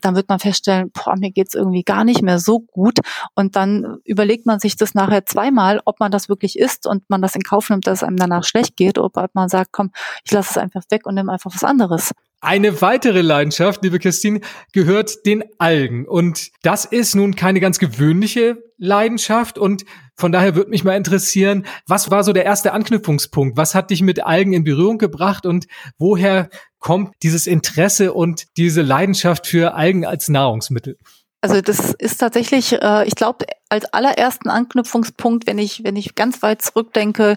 dann 0.00 0.16
wird 0.16 0.30
man 0.30 0.38
feststellen, 0.38 0.90
boah, 0.94 1.14
mir 1.18 1.30
geht's 1.30 1.54
irgendwie 1.54 1.82
gar 1.82 2.04
nicht 2.04 2.22
mehr 2.22 2.38
so 2.38 2.60
gut. 2.60 3.00
Und 3.34 3.54
dann 3.54 3.98
überlegt 4.04 4.46
man 4.46 4.60
sich 4.60 4.76
das 4.76 4.94
nachher 4.94 5.26
zweimal, 5.26 5.82
ob 5.84 6.00
man 6.00 6.10
das 6.10 6.30
wirklich 6.30 6.53
ist 6.58 6.86
und 6.86 7.02
man 7.08 7.22
das 7.22 7.34
in 7.34 7.42
Kauf 7.42 7.70
nimmt, 7.70 7.86
dass 7.86 7.98
es 7.98 8.02
einem 8.02 8.16
danach 8.16 8.44
schlecht 8.44 8.76
geht, 8.76 8.98
oder 8.98 9.24
ob 9.24 9.34
man 9.34 9.48
sagt, 9.48 9.72
komm, 9.72 9.90
ich 10.24 10.32
lasse 10.32 10.50
es 10.50 10.58
einfach 10.58 10.82
weg 10.90 11.06
und 11.06 11.14
nehme 11.14 11.32
einfach 11.32 11.50
was 11.54 11.64
anderes. 11.64 12.12
Eine 12.40 12.82
weitere 12.82 13.22
Leidenschaft, 13.22 13.82
liebe 13.82 13.98
Christine, 13.98 14.40
gehört 14.72 15.24
den 15.24 15.44
Algen. 15.58 16.06
Und 16.06 16.50
das 16.62 16.84
ist 16.84 17.14
nun 17.14 17.36
keine 17.36 17.58
ganz 17.58 17.78
gewöhnliche 17.78 18.62
Leidenschaft. 18.76 19.56
Und 19.56 19.86
von 20.14 20.30
daher 20.30 20.54
würde 20.54 20.70
mich 20.70 20.84
mal 20.84 20.94
interessieren, 20.94 21.64
was 21.86 22.10
war 22.10 22.22
so 22.22 22.34
der 22.34 22.44
erste 22.44 22.72
Anknüpfungspunkt? 22.72 23.56
Was 23.56 23.74
hat 23.74 23.88
dich 23.88 24.02
mit 24.02 24.26
Algen 24.26 24.52
in 24.52 24.62
Berührung 24.62 24.98
gebracht 24.98 25.46
und 25.46 25.66
woher 25.96 26.50
kommt 26.80 27.14
dieses 27.22 27.46
Interesse 27.46 28.12
und 28.12 28.44
diese 28.58 28.82
Leidenschaft 28.82 29.46
für 29.46 29.74
Algen 29.74 30.04
als 30.04 30.28
Nahrungsmittel? 30.28 30.98
Also 31.44 31.60
das 31.60 31.92
ist 31.92 32.16
tatsächlich, 32.16 32.72
äh, 32.72 33.06
ich 33.06 33.16
glaube, 33.16 33.44
als 33.68 33.84
allerersten 33.92 34.48
Anknüpfungspunkt, 34.48 35.46
wenn 35.46 35.58
ich, 35.58 35.84
wenn 35.84 35.94
ich 35.94 36.14
ganz 36.14 36.40
weit 36.40 36.62
zurückdenke, 36.62 37.36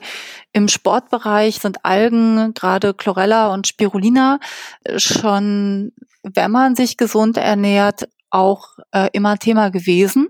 im 0.54 0.70
Sportbereich 0.70 1.58
sind 1.60 1.84
Algen, 1.84 2.54
gerade 2.54 2.93
Chlorella 2.93 3.54
und 3.54 3.67
Spirulina, 3.67 4.39
äh, 4.86 4.98
schon, 4.98 5.91
wenn 6.24 6.52
man 6.52 6.78
sich 6.78 6.96
gesund 6.96 7.36
ernährt, 7.36 8.08
auch 8.30 8.78
äh, 8.93 9.10
immer 9.12 9.38
Thema 9.39 9.72
gewesen 9.72 10.30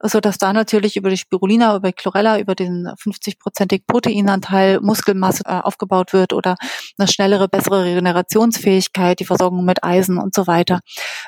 so 0.00 0.20
dass 0.20 0.38
da 0.38 0.52
natürlich 0.52 0.96
über 0.96 1.10
die 1.10 1.16
Spirulina, 1.16 1.76
über 1.76 1.92
Chlorella, 1.92 2.38
über 2.38 2.54
den 2.54 2.88
50-prozentig 2.88 3.86
Proteinanteil 3.86 4.80
Muskelmasse 4.80 5.42
äh, 5.46 5.60
aufgebaut 5.60 6.12
wird 6.12 6.32
oder 6.32 6.56
eine 6.98 7.08
schnellere, 7.08 7.48
bessere 7.48 7.84
Regenerationsfähigkeit, 7.84 9.20
die 9.20 9.24
Versorgung 9.24 9.64
mit 9.64 9.84
Eisen 9.84 10.18
und 10.18 10.34
so 10.34 10.46
weiter. 10.46 10.80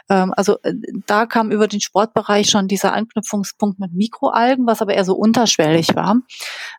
Ähm, 0.09 0.33
also 0.37 0.59
äh, 0.63 0.75
da 1.07 1.27
kam 1.27 1.51
über 1.51 1.69
den 1.69 1.81
Sportbereich 1.81 2.49
schon 2.49 2.69
dieser 2.69 2.93
Anknüpfungspunkt 2.93 3.79
mit 3.79 3.93
Mikroalgen, 3.93 4.67
was 4.67 4.83
aber 4.83 4.95
eher 4.95 5.05
so 5.05 5.15
unterschwellig 5.15 5.95
war. 5.95 6.17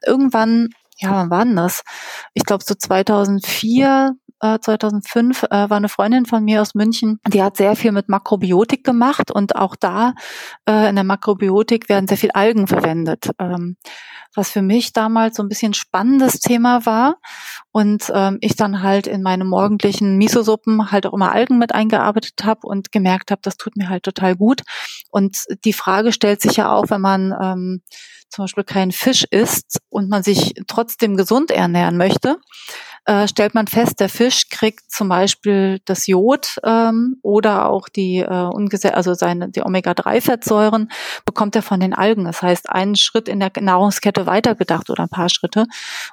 Irgendwann 0.06 0.70
ja, 0.98 1.12
wann 1.12 1.30
war 1.30 1.46
denn 1.46 1.56
das? 1.58 1.84
Ich 2.34 2.46
glaube 2.46 2.63
so 2.65 2.74
2004, 2.74 4.15
2005 4.39 5.43
äh, 5.43 5.50
war 5.50 5.78
eine 5.78 5.89
Freundin 5.89 6.26
von 6.26 6.43
mir 6.43 6.62
aus 6.62 6.76
München, 6.76 7.19
die 7.28 7.41
hat 7.41 7.58
sehr 7.58 7.76
viel 7.76 7.91
mit 7.91 8.10
Makrobiotik 8.10 8.84
gemacht 8.84 9.32
und 9.32 9.56
auch 9.56 9.76
da 9.76 10.13
äh, 10.67 10.89
in 10.89 10.95
der 10.95 11.04
Makrobiotik 11.04 11.89
werden 11.89 12.08
sehr 12.08 12.17
viel 12.17 12.32
Algen 12.32 12.67
verwendet, 12.67 13.30
ähm, 13.39 13.78
was 14.34 14.52
für 14.52 14.62
mich 14.62 14.93
damals 14.93 15.38
so 15.38 15.43
ein 15.43 15.50
bisschen 15.50 15.74
spannendes 15.74 16.39
Thema 16.39 16.86
war 16.86 17.17
und 17.71 18.12
ähm, 18.13 18.38
ich 18.41 18.56
dann 18.56 18.84
halt 18.84 19.08
in 19.08 19.21
meine 19.21 19.45
morgendlichen 19.45 20.17
Miso-Suppen 20.17 20.91
halt 20.91 21.06
auch 21.06 21.13
immer 21.13 21.32
Algen 21.32 21.58
mit 21.58 21.74
eingearbeitet 21.74 22.43
habe 22.43 22.67
und 22.67 22.91
gemerkt 22.91 23.32
habe, 23.32 23.41
das 23.41 23.58
tut 23.58 23.78
mir 23.78 23.89
halt 23.89 24.04
total 24.04 24.36
gut. 24.36 24.62
Und 25.10 25.45
die 25.63 25.74
Frage 25.74 26.12
stellt 26.12 26.41
sich 26.41 26.58
ja 26.58 26.71
auch, 26.71 26.89
wenn 26.89 27.02
man 27.02 27.34
ähm, 27.41 27.82
zum 28.30 28.43
Beispiel 28.43 28.63
keinen 28.63 28.91
Fisch 28.91 29.24
isst 29.30 29.80
und 29.89 30.10
man 30.10 30.24
sich 30.24 30.54
trotzdem 30.67 31.15
gesund 31.15 31.52
ernähren 31.52 31.98
möchte, 31.98 32.38
äh, 33.06 33.28
stellt 33.28 33.54
man 33.54 33.68
fest, 33.68 34.00
der 34.00 34.10
Fisch 34.10 34.50
kriegt 34.50 34.91
zum 34.91 35.10
Beispiel 35.10 35.80
das 35.86 36.08
Jod 36.08 36.58
ähm, 36.63 37.18
oder 37.22 37.70
auch 37.70 37.88
die 37.88 38.18
äh, 38.18 38.89
also 38.91 39.13
seine 39.13 39.50
die 39.50 39.62
Omega-3-Fettsäuren 39.62 40.89
bekommt 41.24 41.56
er 41.56 41.62
von 41.62 41.80
den 41.80 41.94
Algen. 41.94 42.26
Das 42.26 42.41
heißt, 42.41 42.70
einen 42.70 42.96
Schritt 42.96 43.28
in 43.28 43.39
der 43.39 43.52
Nahrungskette 43.60 44.26
weitergedacht 44.26 44.89
oder 44.89 45.04
ein 45.04 45.10
paar 45.10 45.30
Schritte 45.30 45.65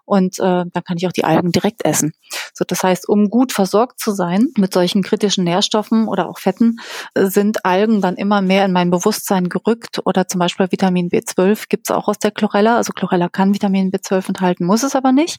und 0.04 0.38
äh, 0.38 0.64
dann 0.70 0.84
kann 0.84 0.96
ich 0.98 1.06
auch 1.06 1.12
die 1.12 1.24
Algen 1.24 1.50
direkt 1.50 1.84
essen. 1.84 2.12
So, 2.52 2.64
das 2.66 2.82
heißt, 2.82 3.08
um 3.08 3.30
gut 3.30 3.52
versorgt 3.52 3.98
zu 3.98 4.12
sein 4.12 4.48
mit 4.56 4.74
solchen 4.74 5.02
kritischen 5.02 5.44
Nährstoffen 5.44 6.08
oder 6.08 6.28
auch 6.28 6.38
Fetten, 6.38 6.78
äh, 7.14 7.26
sind 7.26 7.64
Algen 7.64 8.02
dann 8.02 8.16
immer 8.16 8.42
mehr 8.42 8.64
in 8.64 8.72
mein 8.72 8.90
Bewusstsein 8.90 9.48
gerückt 9.48 10.00
oder 10.04 10.28
zum 10.28 10.40
Beispiel 10.40 10.70
Vitamin 10.70 11.08
B12 11.08 11.68
gibt 11.68 11.88
es 11.88 11.96
auch 11.96 12.08
aus 12.08 12.18
der 12.18 12.32
Chlorella. 12.32 12.76
Also 12.76 12.92
Chlorella 12.92 13.28
kann 13.28 13.54
Vitamin 13.54 13.90
B12 13.90 14.28
enthalten, 14.28 14.66
muss 14.66 14.82
es 14.82 14.94
aber 14.94 15.12
nicht. 15.12 15.38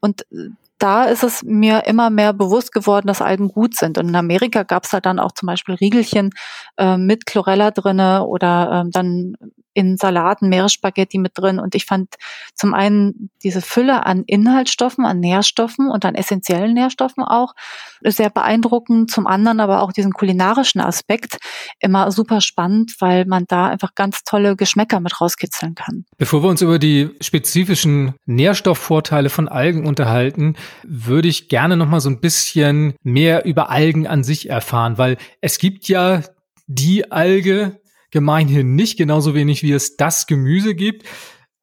Und 0.00 0.22
äh, 0.32 0.50
da 0.78 1.04
ist 1.04 1.22
es 1.22 1.42
mir 1.42 1.86
immer 1.86 2.10
mehr 2.10 2.32
bewusst 2.32 2.72
geworden, 2.72 3.06
dass 3.06 3.22
Algen 3.22 3.48
gut 3.48 3.76
sind. 3.76 3.98
Und 3.98 4.08
in 4.08 4.16
Amerika 4.16 4.62
gab 4.62 4.84
es 4.84 4.92
halt 4.92 5.06
dann 5.06 5.18
auch 5.18 5.32
zum 5.32 5.46
Beispiel 5.46 5.74
Riegelchen 5.76 6.30
äh, 6.76 6.96
mit 6.96 7.26
Chlorella 7.26 7.70
drinne 7.70 8.24
oder 8.26 8.84
äh, 8.86 8.90
dann 8.90 9.36
in 9.76 9.98
Salaten 9.98 10.48
Meeresspaghetti 10.48 11.18
mit 11.18 11.32
drin. 11.34 11.58
Und 11.58 11.74
ich 11.74 11.84
fand 11.84 12.14
zum 12.54 12.72
einen 12.72 13.30
diese 13.42 13.60
Fülle 13.60 14.06
an 14.06 14.24
Inhaltsstoffen, 14.26 15.04
an 15.04 15.20
Nährstoffen 15.20 15.90
und 15.90 16.06
an 16.06 16.14
essentiellen 16.14 16.72
Nährstoffen 16.72 17.22
auch 17.22 17.54
sehr 18.02 18.30
beeindruckend. 18.30 19.10
Zum 19.10 19.26
anderen 19.26 19.60
aber 19.60 19.82
auch 19.82 19.92
diesen 19.92 20.12
kulinarischen 20.12 20.80
Aspekt 20.80 21.36
immer 21.78 22.10
super 22.10 22.40
spannend, 22.40 22.94
weil 23.00 23.26
man 23.26 23.44
da 23.48 23.66
einfach 23.66 23.94
ganz 23.94 24.24
tolle 24.24 24.56
Geschmäcker 24.56 24.98
mit 25.00 25.20
rauskitzeln 25.20 25.74
kann. 25.74 26.06
Bevor 26.16 26.42
wir 26.42 26.48
uns 26.48 26.62
über 26.62 26.78
die 26.78 27.10
spezifischen 27.20 28.14
Nährstoffvorteile 28.24 29.28
von 29.28 29.46
Algen 29.46 29.86
unterhalten, 29.86 30.56
würde 30.84 31.28
ich 31.28 31.50
gerne 31.50 31.76
noch 31.76 31.88
mal 31.88 32.00
so 32.00 32.08
ein 32.08 32.20
bisschen 32.20 32.94
mehr 33.02 33.44
über 33.44 33.68
Algen 33.68 34.06
an 34.06 34.24
sich 34.24 34.48
erfahren, 34.48 34.96
weil 34.96 35.18
es 35.42 35.58
gibt 35.58 35.86
ja 35.88 36.22
die 36.66 37.12
Alge, 37.12 37.78
gemeinhin 38.10 38.74
nicht, 38.74 38.96
genauso 38.96 39.34
wenig 39.34 39.62
wie 39.62 39.72
es 39.72 39.96
das 39.96 40.26
Gemüse 40.26 40.74
gibt. 40.74 41.04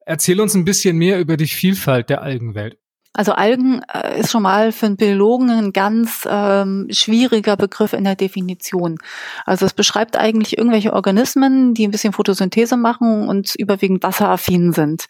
Erzähl 0.06 0.40
uns 0.40 0.54
ein 0.54 0.64
bisschen 0.64 0.96
mehr 0.96 1.18
über 1.18 1.36
die 1.36 1.46
Vielfalt 1.46 2.10
der 2.10 2.22
Algenwelt. 2.22 2.78
Also 3.16 3.32
Algen 3.32 3.80
äh, 3.92 4.18
ist 4.18 4.32
schon 4.32 4.42
mal 4.42 4.72
für 4.72 4.86
einen 4.86 4.96
Biologen 4.96 5.48
ein 5.48 5.72
ganz 5.72 6.26
ähm, 6.28 6.88
schwieriger 6.90 7.56
Begriff 7.56 7.92
in 7.92 8.02
der 8.02 8.16
Definition. 8.16 8.98
Also 9.46 9.66
es 9.66 9.72
beschreibt 9.72 10.16
eigentlich 10.16 10.58
irgendwelche 10.58 10.92
Organismen, 10.92 11.74
die 11.74 11.86
ein 11.86 11.92
bisschen 11.92 12.12
Photosynthese 12.12 12.76
machen 12.76 13.28
und 13.28 13.54
überwiegend 13.54 14.02
wasseraffin 14.02 14.72
sind. 14.72 15.06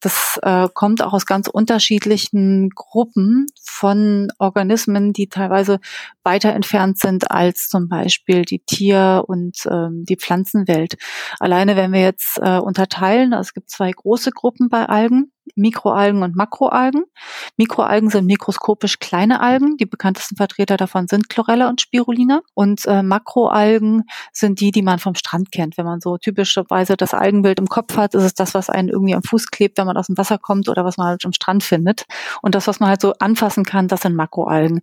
Das 0.00 0.40
äh, 0.42 0.68
kommt 0.74 1.00
auch 1.00 1.12
aus 1.12 1.26
ganz 1.26 1.46
unterschiedlichen 1.46 2.70
Gruppen 2.70 3.46
von 3.62 4.32
Organismen, 4.38 5.12
die 5.12 5.28
teilweise 5.28 5.78
weiter 6.24 6.52
entfernt 6.54 6.98
sind 6.98 7.30
als 7.30 7.68
zum 7.68 7.88
Beispiel 7.88 8.42
die 8.42 8.64
Tier- 8.66 9.22
und 9.28 9.58
ähm, 9.70 10.04
die 10.08 10.16
Pflanzenwelt. 10.16 10.94
Alleine 11.38 11.76
wenn 11.76 11.92
wir 11.92 12.00
jetzt 12.00 12.40
äh, 12.42 12.58
unterteilen, 12.58 13.32
also 13.32 13.48
es 13.48 13.54
gibt 13.54 13.70
zwei 13.70 13.92
große 13.92 14.32
Gruppen 14.32 14.68
bei 14.68 14.86
Algen. 14.86 15.30
Mikroalgen 15.54 16.22
und 16.22 16.36
Makroalgen. 16.36 17.04
Mikroalgen 17.56 18.10
sind 18.10 18.26
mikroskopisch 18.26 18.98
kleine 18.98 19.40
Algen. 19.40 19.76
Die 19.76 19.86
bekanntesten 19.86 20.36
Vertreter 20.36 20.76
davon 20.76 21.06
sind 21.08 21.28
Chlorella 21.28 21.68
und 21.68 21.80
Spirulina. 21.80 22.40
Und 22.54 22.86
äh, 22.86 23.02
Makroalgen 23.02 24.04
sind 24.32 24.60
die, 24.60 24.70
die 24.70 24.82
man 24.82 24.98
vom 24.98 25.14
Strand 25.14 25.52
kennt. 25.52 25.76
Wenn 25.76 25.84
man 25.84 26.00
so 26.00 26.18
typischerweise 26.18 26.96
das 26.96 27.14
Algenbild 27.14 27.58
im 27.58 27.66
Kopf 27.66 27.96
hat, 27.96 28.14
ist 28.14 28.22
es 28.22 28.34
das, 28.34 28.54
was 28.54 28.70
einen 28.70 28.88
irgendwie 28.88 29.14
am 29.14 29.22
Fuß 29.22 29.50
klebt, 29.50 29.78
wenn 29.78 29.86
man 29.86 29.96
aus 29.96 30.06
dem 30.06 30.18
Wasser 30.18 30.38
kommt 30.38 30.68
oder 30.68 30.84
was 30.84 30.96
man 30.96 31.08
halt 31.08 31.24
am 31.24 31.32
Strand 31.32 31.62
findet. 31.62 32.04
Und 32.42 32.54
das, 32.54 32.66
was 32.66 32.80
man 32.80 32.88
halt 32.88 33.00
so 33.00 33.14
anfassen 33.18 33.64
kann, 33.64 33.88
das 33.88 34.02
sind 34.02 34.16
Makroalgen. 34.16 34.80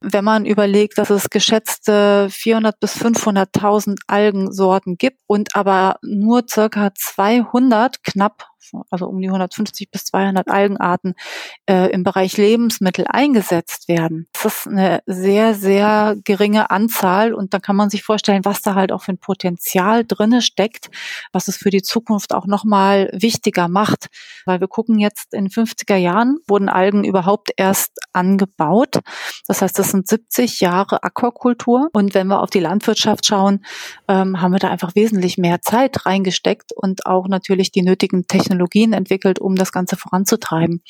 Wenn 0.00 0.24
man 0.24 0.44
überlegt, 0.44 0.98
dass 0.98 1.10
es 1.10 1.30
geschätzte 1.30 2.28
400 2.30 2.78
bis 2.80 2.96
500.000 2.96 3.98
Algensorten 4.06 4.96
gibt 4.96 5.18
und 5.26 5.54
aber 5.54 5.96
nur 6.02 6.44
circa 6.48 6.90
200 6.94 8.02
knapp 8.02 8.49
also 8.90 9.06
um 9.06 9.20
die 9.20 9.28
150 9.28 9.90
bis 9.90 10.04
200 10.06 10.48
Algenarten 10.48 11.14
äh, 11.68 11.90
im 11.90 12.04
Bereich 12.04 12.36
Lebensmittel 12.36 13.06
eingesetzt 13.08 13.88
werden. 13.88 14.28
Das 14.32 14.44
ist 14.44 14.68
eine 14.68 15.02
sehr, 15.06 15.54
sehr 15.54 16.16
geringe 16.24 16.70
Anzahl 16.70 17.34
und 17.34 17.54
da 17.54 17.58
kann 17.58 17.76
man 17.76 17.90
sich 17.90 18.02
vorstellen, 18.02 18.44
was 18.44 18.62
da 18.62 18.74
halt 18.74 18.92
auch 18.92 19.02
für 19.02 19.12
ein 19.12 19.18
Potenzial 19.18 20.04
drinne 20.04 20.42
steckt, 20.42 20.90
was 21.32 21.48
es 21.48 21.56
für 21.56 21.70
die 21.70 21.82
Zukunft 21.82 22.34
auch 22.34 22.46
nochmal 22.46 23.10
wichtiger 23.12 23.68
macht. 23.68 24.08
Weil 24.44 24.60
wir 24.60 24.68
gucken 24.68 24.98
jetzt 24.98 25.34
in 25.34 25.48
50er 25.48 25.96
Jahren 25.96 26.38
wurden 26.46 26.68
Algen 26.68 27.04
überhaupt 27.04 27.50
erst 27.56 27.98
angebaut. 28.12 29.00
Das 29.46 29.62
heißt, 29.62 29.78
das 29.78 29.90
sind 29.90 30.08
70 30.08 30.60
Jahre 30.60 31.02
Aquakultur 31.02 31.88
und 31.92 32.14
wenn 32.14 32.28
wir 32.28 32.40
auf 32.40 32.50
die 32.50 32.60
Landwirtschaft 32.60 33.26
schauen, 33.26 33.64
ähm, 34.08 34.40
haben 34.40 34.52
wir 34.52 34.58
da 34.58 34.68
einfach 34.70 34.94
wesentlich 34.94 35.38
mehr 35.38 35.60
Zeit 35.62 36.06
reingesteckt 36.06 36.72
und 36.72 37.06
auch 37.06 37.28
natürlich 37.28 37.70
die 37.72 37.82
nötigen 37.82 38.26
Technologien 38.26 38.49
Technologien 38.50 38.92
entwickelt, 38.92 39.38
um 39.38 39.54
das 39.54 39.72
Ganze 39.72 39.96
voranzutreiben. 39.96 40.82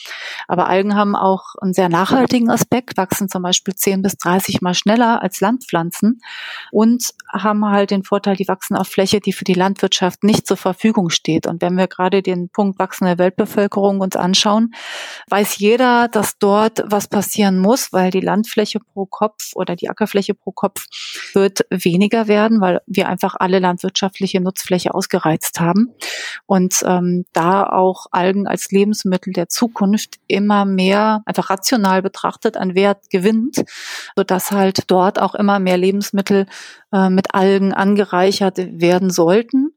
Aber 0.49 0.67
Algen 0.67 0.95
haben 0.95 1.15
auch 1.15 1.55
einen 1.61 1.75
sehr 1.75 1.89
nachhaltigen 1.89 2.51
Aspekt, 2.51 2.97
wachsen 2.97 3.29
zum 3.29 3.43
Beispiel 3.43 3.75
10 3.75 4.03
bis 4.03 4.17
30 4.17 4.63
mal 4.63 4.75
schneller 4.75 5.23
als 5.23 5.41
Landpflanzen 5.41 6.21
und 6.73 7.11
haben 7.31 7.67
halt 7.67 7.91
den 7.91 8.03
Vorteil, 8.03 8.37
die 8.37 8.49
wachsen 8.49 8.77
auf 8.77 8.89
Fläche, 8.89 9.21
die 9.21 9.33
für 9.33 9.45
die 9.45 9.55
Landwirtschaft 9.55 10.25
nicht 10.25 10.47
zur 10.47 10.57
Verfügung 10.57 11.11
steht. 11.11 11.47
Und 11.47 11.61
wenn 11.61 11.77
wir 11.77 11.87
gerade 11.87 12.23
den 12.23 12.49
Punkt 12.49 12.79
wachsende 12.79 13.19
Weltbevölkerung 13.19 14.01
uns 14.01 14.17
anschauen, 14.17 14.73
weiß 15.29 15.59
jeder, 15.59 16.09
dass 16.09 16.39
dort 16.39 16.83
was 16.87 17.09
passieren 17.09 17.59
muss, 17.59 17.93
weil 17.93 18.11
die 18.11 18.21
Landfläche 18.21 18.81
pro 18.81 19.05
Kopf 19.07 19.51
oder 19.55 19.77
die 19.77 19.91
Ackerfläche 19.91 20.35
pro 20.35 20.53
Kopf 20.53 20.87
wird 21.35 21.67
weniger 21.71 22.27
werden, 22.27 22.61
weil 22.61 22.81
wir 22.87 23.09
einfach 23.09 23.35
alle 23.39 23.59
landwirtschaftliche 23.59 24.41
Nutzfläche 24.41 24.95
ausgereizt 24.95 25.61
haben. 25.61 25.95
Und 26.47 26.83
ähm, 26.87 27.25
da 27.33 27.50
auch 27.51 28.07
Algen 28.11 28.47
als 28.47 28.71
Lebensmittel 28.71 29.33
der 29.33 29.49
Zukunft 29.49 30.17
immer 30.27 30.65
mehr 30.65 31.23
einfach 31.27 31.51
rational 31.51 32.03
betrachtet 32.03 32.57
an 32.57 32.75
Wert 32.75 33.11
gewinnt, 33.11 33.63
sodass 34.17 34.51
halt 34.51 34.85
dort 34.91 35.21
auch 35.21 35.35
immer 35.35 35.59
mehr 35.59 35.77
Lebensmittel 35.77 36.47
äh, 36.93 37.11
mit 37.11 37.35
Algen 37.35 37.73
angereichert 37.73 38.59
werden 38.59 39.11
sollten. 39.11 39.75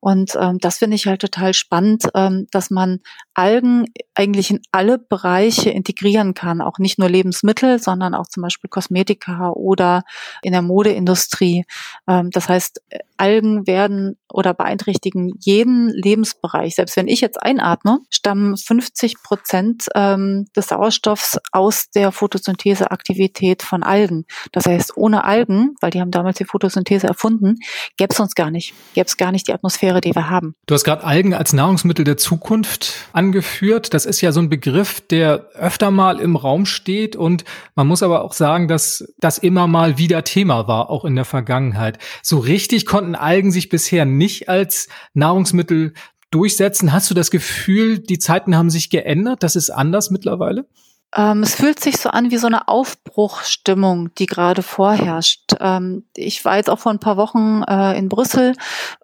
Und 0.00 0.36
ähm, 0.40 0.58
das 0.58 0.78
finde 0.78 0.96
ich 0.96 1.06
halt 1.06 1.20
total 1.20 1.54
spannend, 1.54 2.08
ähm, 2.14 2.46
dass 2.50 2.70
man 2.70 3.00
Algen 3.34 3.86
eigentlich 4.14 4.50
in 4.50 4.60
alle 4.72 4.98
Bereiche 4.98 5.70
integrieren 5.70 6.34
kann, 6.34 6.60
auch 6.60 6.78
nicht 6.78 6.98
nur 6.98 7.08
Lebensmittel, 7.08 7.78
sondern 7.78 8.14
auch 8.14 8.26
zum 8.26 8.42
Beispiel 8.42 8.68
Kosmetika 8.68 9.50
oder 9.50 10.02
in 10.42 10.52
der 10.52 10.62
Modeindustrie. 10.62 11.64
Ähm, 12.08 12.30
das 12.30 12.48
heißt, 12.48 12.82
Algen 13.16 13.66
werden 13.66 14.16
oder 14.32 14.54
beeinträchtigen 14.54 15.32
jeden 15.38 15.88
Lebensbereich. 15.88 16.74
Selbst 16.74 16.96
wenn 16.96 17.06
ich 17.06 17.20
jetzt 17.20 17.40
einatme, 17.40 18.00
stammen 18.10 18.56
50 18.56 19.22
Prozent 19.22 19.86
ähm, 19.94 20.46
des 20.56 20.68
Sauerstoffs 20.68 21.38
aus 21.52 21.90
der 21.94 22.10
Photosyntheseaktivität 22.10 23.62
von 23.62 23.82
Algen. 23.82 24.24
Das 24.50 24.66
heißt, 24.66 24.96
ohne 24.96 25.24
Algen, 25.24 25.76
weil 25.80 25.90
die 25.90 26.00
haben 26.00 26.10
damals 26.10 26.38
die 26.38 26.44
Photosynthese 26.52 27.06
erfunden, 27.06 27.58
gäbe 27.96 28.12
es 28.12 28.20
uns 28.20 28.34
gar 28.34 28.50
nicht. 28.50 28.74
Gäbe 28.94 29.06
es 29.06 29.16
gar 29.16 29.32
nicht 29.32 29.48
die 29.48 29.52
Atmosphäre, 29.52 30.00
die 30.00 30.14
wir 30.14 30.30
haben. 30.30 30.54
Du 30.66 30.74
hast 30.74 30.84
gerade 30.84 31.04
Algen 31.04 31.34
als 31.34 31.52
Nahrungsmittel 31.52 32.04
der 32.04 32.16
Zukunft 32.16 32.94
angeführt. 33.12 33.94
Das 33.94 34.06
ist 34.06 34.20
ja 34.20 34.32
so 34.32 34.40
ein 34.40 34.48
Begriff, 34.48 35.00
der 35.00 35.48
öfter 35.54 35.90
mal 35.90 36.20
im 36.20 36.36
Raum 36.36 36.66
steht 36.66 37.16
und 37.16 37.44
man 37.74 37.86
muss 37.86 38.02
aber 38.02 38.22
auch 38.22 38.34
sagen, 38.34 38.68
dass 38.68 39.12
das 39.18 39.38
immer 39.38 39.66
mal 39.66 39.98
wieder 39.98 40.24
Thema 40.24 40.68
war, 40.68 40.90
auch 40.90 41.04
in 41.04 41.16
der 41.16 41.24
Vergangenheit. 41.24 41.98
So 42.22 42.38
richtig 42.38 42.86
konnten 42.86 43.14
Algen 43.14 43.50
sich 43.50 43.68
bisher 43.68 44.04
nicht 44.04 44.48
als 44.48 44.88
Nahrungsmittel 45.14 45.94
durchsetzen. 46.30 46.92
Hast 46.92 47.10
du 47.10 47.14
das 47.14 47.30
Gefühl, 47.30 47.98
die 47.98 48.18
Zeiten 48.18 48.56
haben 48.56 48.70
sich 48.70 48.90
geändert? 48.90 49.42
Das 49.42 49.56
ist 49.56 49.70
anders 49.70 50.10
mittlerweile? 50.10 50.66
Ähm, 51.14 51.42
es 51.42 51.54
fühlt 51.54 51.78
sich 51.78 51.98
so 51.98 52.08
an 52.08 52.30
wie 52.30 52.38
so 52.38 52.46
eine 52.46 52.68
Aufbruchstimmung, 52.68 54.14
die 54.14 54.26
gerade 54.26 54.62
vorherrscht. 54.62 55.52
Ähm, 55.60 56.04
ich 56.16 56.44
war 56.44 56.56
jetzt 56.56 56.70
auch 56.70 56.78
vor 56.78 56.92
ein 56.92 57.00
paar 57.00 57.16
Wochen 57.16 57.62
äh, 57.68 57.98
in 57.98 58.08
Brüssel 58.08 58.54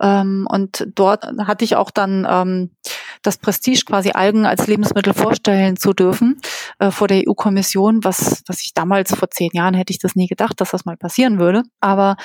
ähm, 0.01 0.47
und 0.51 0.87
dort 0.95 1.27
hatte 1.47 1.65
ich 1.65 1.77
auch 1.77 1.91
dann 1.91 2.27
ähm, 2.29 2.71
das 3.23 3.37
Prestige, 3.37 3.85
quasi 3.85 4.13
Algen 4.13 4.47
als 4.47 4.67
Lebensmittel 4.67 5.13
vorstellen 5.13 5.77
zu 5.77 5.93
dürfen 5.93 6.41
äh, 6.79 6.91
vor 6.91 7.09
der 7.09 7.23
EU-Kommission, 7.27 8.05
was, 8.05 8.43
was 8.47 8.63
ich 8.63 8.75
damals 8.75 9.15
vor 9.15 9.31
zehn 9.31 9.51
Jahren 9.53 9.75
hätte 9.75 9.93
ich 9.93 9.99
das 9.99 10.15
nie 10.15 10.27
gedacht, 10.27 10.61
dass 10.61 10.71
das 10.71 10.85
mal 10.85 10.97
passieren 10.97 11.39
würde. 11.39 11.63
Aber 11.81 12.17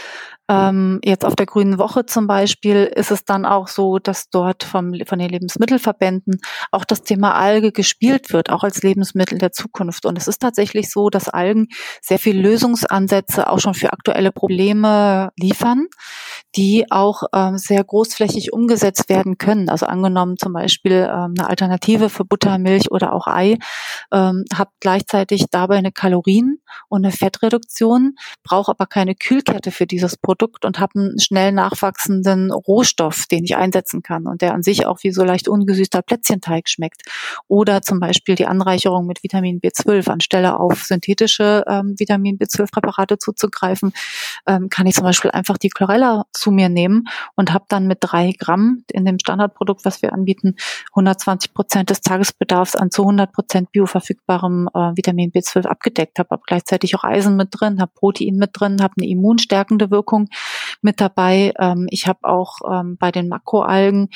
ähm, 0.49 0.99
jetzt 1.03 1.25
auf 1.25 1.35
der 1.35 1.45
Grünen 1.45 1.77
Woche 1.77 2.05
zum 2.05 2.27
Beispiel 2.27 2.83
ist 2.83 3.11
es 3.11 3.23
dann 3.23 3.45
auch 3.45 3.67
so, 3.67 3.97
dass 3.99 4.29
dort 4.29 4.63
vom, 4.63 4.93
von 5.05 5.19
den 5.19 5.29
Lebensmittelverbänden 5.29 6.39
auch 6.71 6.83
das 6.83 7.03
Thema 7.03 7.35
Alge 7.35 7.71
gespielt 7.71 8.33
wird, 8.33 8.49
auch 8.49 8.63
als 8.63 8.83
Lebensmittel 8.83 9.37
der 9.37 9.53
Zukunft. 9.53 10.05
Und 10.05 10.17
es 10.17 10.27
ist 10.27 10.39
tatsächlich 10.39 10.91
so, 10.91 11.09
dass 11.09 11.29
Algen 11.29 11.67
sehr 12.01 12.19
viel 12.19 12.39
Lösungsansätze 12.39 13.49
auch 13.49 13.59
schon 13.59 13.73
für 13.73 13.93
aktuelle 13.93 14.31
Probleme 14.31 15.31
liefern, 15.37 15.87
die 16.55 16.91
auch 16.91 17.23
ähm, 17.33 17.57
sehr 17.57 17.83
großflächig 17.83 18.53
umgesetzt 18.53 19.09
werden 19.09 19.37
können. 19.37 19.69
Also 19.69 19.87
angenommen 19.87 20.37
zum 20.37 20.53
Beispiel 20.53 21.09
ähm, 21.09 21.33
eine 21.37 21.49
Alternative 21.49 22.09
für 22.09 22.25
Butter, 22.25 22.57
Milch 22.59 22.91
oder 22.91 23.13
auch 23.13 23.27
Ei, 23.27 23.57
ähm, 24.11 24.45
habt 24.55 24.73
gleichzeitig 24.79 25.45
dabei 25.49 25.77
eine 25.77 25.91
Kalorien- 25.91 26.59
und 26.89 27.05
eine 27.05 27.11
Fettreduktion, 27.11 28.15
braucht 28.43 28.69
aber 28.69 28.85
keine 28.85 29.15
Kühlkette 29.15 29.71
für 29.71 29.87
dieses 29.87 30.15
Produkt 30.17 30.65
und 30.65 30.79
habe 30.79 30.99
einen 30.99 31.19
schnell 31.19 31.51
nachwachsenden 31.51 32.51
Rohstoff, 32.51 33.25
den 33.25 33.43
ich 33.43 33.55
einsetzen 33.55 34.03
kann 34.03 34.27
und 34.27 34.41
der 34.41 34.53
an 34.53 34.63
sich 34.63 34.85
auch 34.85 34.99
wie 35.01 35.11
so 35.11 35.23
leicht 35.23 35.47
ungesüßter 35.47 36.01
Plätzchenteig 36.03 36.69
schmeckt. 36.69 37.01
Oder 37.47 37.81
zum 37.81 37.99
Beispiel 37.99 38.35
die 38.35 38.45
Anreicherung 38.45 39.07
mit 39.07 39.23
Vitamin 39.23 39.59
B12 39.59 40.09
anstelle 40.09 40.59
auf 40.59 40.83
synthetische 40.83 41.63
ähm, 41.67 41.95
Vitamin 41.97 42.37
B12-Präparate 42.37 43.17
zuzugreifen, 43.17 43.93
ähm, 44.47 44.69
kann 44.69 44.85
ich 44.85 44.95
zum 44.95 45.03
Beispiel 45.03 45.31
einfach 45.31 45.57
die 45.57 45.69
Chlorella 45.69 46.25
zu 46.43 46.51
mir 46.51 46.67
nehmen 46.67 47.05
und 47.35 47.53
habe 47.53 47.65
dann 47.69 47.87
mit 47.87 47.99
drei 48.01 48.33
Gramm 48.37 48.83
in 48.91 49.05
dem 49.05 49.17
Standardprodukt, 49.17 49.85
was 49.85 50.01
wir 50.01 50.11
anbieten, 50.11 50.55
120 50.91 51.53
Prozent 51.53 51.89
des 51.89 52.01
Tagesbedarfs 52.01 52.75
an 52.75 52.91
zu 52.91 53.03
100 53.03 53.31
Prozent 53.31 53.71
bioverfügbarem 53.71 54.69
äh, 54.73 54.91
Vitamin 54.95 55.31
B12 55.31 55.65
abgedeckt, 55.65 56.19
habe 56.19 56.31
aber 56.31 56.43
gleichzeitig 56.45 56.95
auch 56.95 57.05
Eisen 57.05 57.37
mit 57.37 57.49
drin, 57.51 57.79
habe 57.79 57.91
Protein 57.95 58.35
mit 58.35 58.49
drin, 58.53 58.81
habe 58.81 58.95
eine 58.97 59.07
immunstärkende 59.07 59.89
Wirkung 59.89 60.27
mit 60.81 61.01
dabei. 61.01 61.53
Ähm, 61.59 61.87
ich 61.89 62.07
habe 62.07 62.19
auch 62.23 62.59
ähm, 62.69 62.97
bei 62.97 63.11
den 63.11 63.27
Makroalgen 63.29 64.09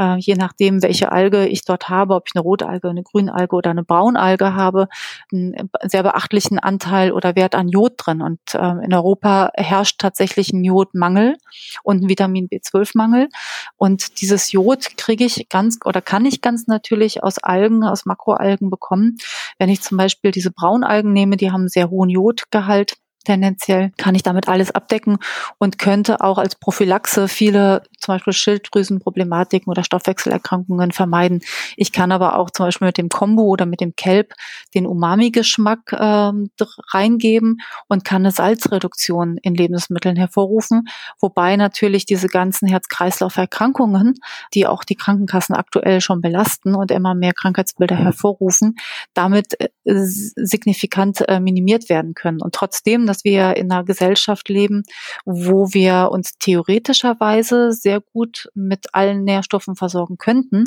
äh, 0.00 0.16
je 0.18 0.34
nachdem, 0.34 0.82
welche 0.82 1.12
Alge 1.12 1.46
ich 1.46 1.64
dort 1.64 1.88
habe, 1.90 2.14
ob 2.14 2.24
ich 2.26 2.34
eine 2.34 2.42
Rotalge, 2.42 2.88
eine 2.88 3.02
Grünalge 3.02 3.54
oder 3.54 3.70
eine 3.70 3.84
Braunalge 3.84 4.54
habe, 4.54 4.88
einen 5.30 5.70
sehr 5.82 6.02
beachtlichen 6.02 6.58
Anteil 6.58 7.12
oder 7.12 7.36
Wert 7.36 7.54
an 7.54 7.68
Jod 7.68 7.94
drin. 7.98 8.22
Und 8.22 8.40
äh, 8.54 8.84
in 8.84 8.94
Europa 8.94 9.50
herrscht 9.54 10.00
tatsächlich 10.00 10.52
ein 10.52 10.64
Jodmangel 10.64 11.36
und 11.82 12.02
ein 12.02 12.08
Vitamin 12.08 12.48
B12-Mangel. 12.48 13.28
Und 13.76 14.22
dieses 14.22 14.52
Jod 14.52 14.96
kriege 14.96 15.24
ich 15.24 15.48
ganz 15.50 15.78
oder 15.84 16.00
kann 16.00 16.24
ich 16.24 16.40
ganz 16.40 16.66
natürlich 16.66 17.22
aus 17.22 17.38
Algen, 17.38 17.84
aus 17.84 18.06
Makroalgen 18.06 18.70
bekommen. 18.70 19.18
Wenn 19.58 19.68
ich 19.68 19.82
zum 19.82 19.98
Beispiel 19.98 20.30
diese 20.30 20.50
Braunalgen 20.50 21.12
nehme, 21.12 21.36
die 21.36 21.52
haben 21.52 21.62
einen 21.62 21.68
sehr 21.68 21.90
hohen 21.90 22.08
Jodgehalt 22.08 22.96
Tendenziell 23.24 23.92
kann 23.98 24.14
ich 24.14 24.22
damit 24.22 24.48
alles 24.48 24.70
abdecken 24.70 25.18
und 25.58 25.78
könnte 25.78 26.22
auch 26.22 26.38
als 26.38 26.54
Prophylaxe 26.56 27.28
viele 27.28 27.82
zum 27.98 28.14
Beispiel 28.14 28.32
Schilddrüsenproblematiken 28.32 29.70
oder 29.70 29.84
Stoffwechselerkrankungen 29.84 30.90
vermeiden. 30.90 31.42
Ich 31.76 31.92
kann 31.92 32.12
aber 32.12 32.38
auch 32.38 32.50
zum 32.50 32.66
Beispiel 32.66 32.86
mit 32.86 32.96
dem 32.96 33.10
Kombo 33.10 33.42
oder 33.42 33.66
mit 33.66 33.82
dem 33.82 33.94
Kelp 33.94 34.32
den 34.74 34.86
Umami-Geschmack 34.86 35.92
ähm, 35.92 36.50
reingeben 36.94 37.58
und 37.88 38.04
kann 38.06 38.22
eine 38.22 38.32
Salzreduktion 38.32 39.36
in 39.42 39.54
Lebensmitteln 39.54 40.16
hervorrufen, 40.16 40.88
wobei 41.20 41.56
natürlich 41.56 42.06
diese 42.06 42.28
ganzen 42.28 42.68
Herz-Kreislauf-Erkrankungen, 42.68 44.14
die 44.54 44.66
auch 44.66 44.82
die 44.82 44.96
Krankenkassen 44.96 45.54
aktuell 45.54 46.00
schon 46.00 46.22
belasten 46.22 46.74
und 46.74 46.90
immer 46.90 47.14
mehr 47.14 47.34
Krankheitsbilder 47.34 47.96
hervorrufen, 47.96 48.76
damit 49.12 49.60
äh, 49.60 49.68
signifikant 49.84 51.28
äh, 51.28 51.38
minimiert 51.38 51.90
werden 51.90 52.14
können. 52.14 52.40
Und 52.40 52.54
trotzdem 52.54 53.09
dass 53.10 53.24
wir 53.24 53.56
in 53.56 53.70
einer 53.70 53.84
Gesellschaft 53.84 54.48
leben, 54.48 54.84
wo 55.24 55.72
wir 55.72 56.10
uns 56.12 56.38
theoretischerweise 56.38 57.72
sehr 57.72 58.00
gut 58.00 58.48
mit 58.54 58.94
allen 58.94 59.24
Nährstoffen 59.24 59.74
versorgen 59.74 60.16
könnten, 60.16 60.66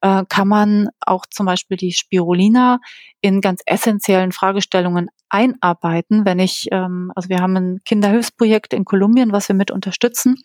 äh, 0.00 0.22
kann 0.28 0.46
man 0.46 0.88
auch 1.00 1.26
zum 1.26 1.46
Beispiel 1.46 1.76
die 1.76 1.92
Spirulina 1.92 2.78
in 3.20 3.40
ganz 3.40 3.60
essentiellen 3.66 4.30
Fragestellungen 4.32 5.10
einarbeiten, 5.28 6.24
wenn 6.24 6.38
ich, 6.38 6.68
ähm, 6.70 7.12
also 7.14 7.28
wir 7.28 7.38
haben 7.38 7.56
ein 7.56 7.80
Kinderhilfsprojekt 7.84 8.72
in 8.72 8.84
Kolumbien, 8.84 9.32
was 9.32 9.48
wir 9.48 9.56
mit 9.56 9.70
unterstützen. 9.70 10.36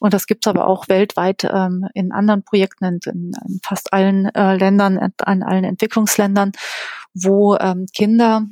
Und 0.00 0.14
das 0.14 0.26
gibt's 0.26 0.46
aber 0.46 0.66
auch 0.66 0.88
weltweit 0.88 1.44
ähm, 1.44 1.86
in 1.94 2.12
anderen 2.12 2.42
Projekten, 2.44 2.84
in, 2.84 3.00
in 3.06 3.60
fast 3.62 3.92
allen 3.92 4.26
äh, 4.34 4.56
Ländern, 4.56 4.98
in 5.26 5.42
allen 5.42 5.64
Entwicklungsländern, 5.64 6.52
wo 7.14 7.56
ähm, 7.56 7.86
Kinder 7.94 8.46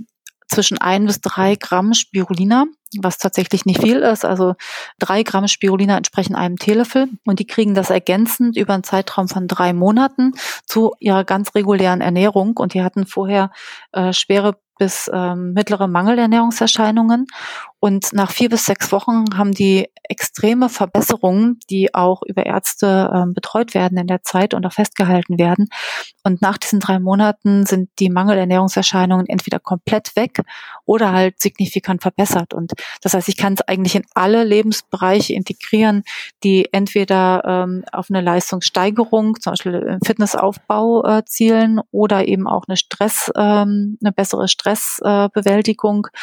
zwischen 0.48 0.78
ein 0.78 1.06
bis 1.06 1.20
drei 1.20 1.54
Gramm 1.54 1.94
Spirulina, 1.94 2.64
was 3.00 3.18
tatsächlich 3.18 3.66
nicht 3.66 3.82
viel 3.82 3.98
ist. 3.98 4.24
Also 4.24 4.54
drei 4.98 5.22
Gramm 5.22 5.46
Spirulina 5.46 5.96
entsprechen 5.96 6.34
einem 6.34 6.56
Teelöffel 6.56 7.08
und 7.24 7.38
die 7.38 7.46
kriegen 7.46 7.74
das 7.74 7.90
ergänzend 7.90 8.56
über 8.56 8.74
einen 8.74 8.84
Zeitraum 8.84 9.28
von 9.28 9.46
drei 9.46 9.72
Monaten 9.72 10.32
zu 10.66 10.94
ihrer 10.98 11.24
ganz 11.24 11.54
regulären 11.54 12.00
Ernährung 12.00 12.56
und 12.56 12.74
die 12.74 12.82
hatten 12.82 13.06
vorher 13.06 13.50
äh, 13.92 14.12
schwere 14.12 14.58
bis 14.78 15.10
ähm, 15.12 15.52
mittlere 15.52 15.88
Mangelernährungserscheinungen 15.88 17.26
Und 17.80 18.12
nach 18.12 18.32
vier 18.32 18.48
bis 18.48 18.64
sechs 18.64 18.90
Wochen 18.90 19.24
haben 19.36 19.52
die 19.52 19.88
extreme 20.08 20.68
Verbesserungen, 20.68 21.60
die 21.70 21.94
auch 21.94 22.22
über 22.26 22.46
Ärzte 22.46 23.10
äh, 23.12 23.32
betreut 23.32 23.74
werden 23.74 23.98
in 23.98 24.06
der 24.06 24.22
Zeit 24.22 24.54
und 24.54 24.66
auch 24.66 24.72
festgehalten 24.72 25.38
werden. 25.38 25.68
Und 26.24 26.42
nach 26.42 26.58
diesen 26.58 26.80
drei 26.80 26.98
Monaten 26.98 27.66
sind 27.66 27.90
die 27.98 28.10
Mangelernährungserscheinungen 28.10 29.26
entweder 29.28 29.58
komplett 29.60 30.16
weg 30.16 30.40
oder 30.86 31.12
halt 31.12 31.40
signifikant 31.40 32.02
verbessert. 32.02 32.54
Und 32.54 32.72
das 33.02 33.14
heißt, 33.14 33.28
ich 33.28 33.36
kann 33.36 33.54
es 33.54 33.60
eigentlich 33.62 33.94
in 33.94 34.04
alle 34.14 34.44
Lebensbereiche 34.44 35.34
integrieren, 35.34 36.02
die 36.42 36.68
entweder 36.72 37.42
ähm, 37.44 37.84
auf 37.92 38.06
eine 38.08 38.22
Leistungssteigerung, 38.22 39.40
zum 39.40 39.52
Beispiel 39.52 39.98
Fitnessaufbau 40.04 41.04
äh, 41.04 41.24
zielen 41.26 41.80
oder 41.90 42.26
eben 42.26 42.48
auch 42.48 42.64
eine 42.66 42.76
Stress, 42.76 43.30
ähm, 43.36 43.98
eine 44.02 44.12
bessere 44.12 44.48
Stressbewältigung, 44.48 46.06
äh, 46.06 46.18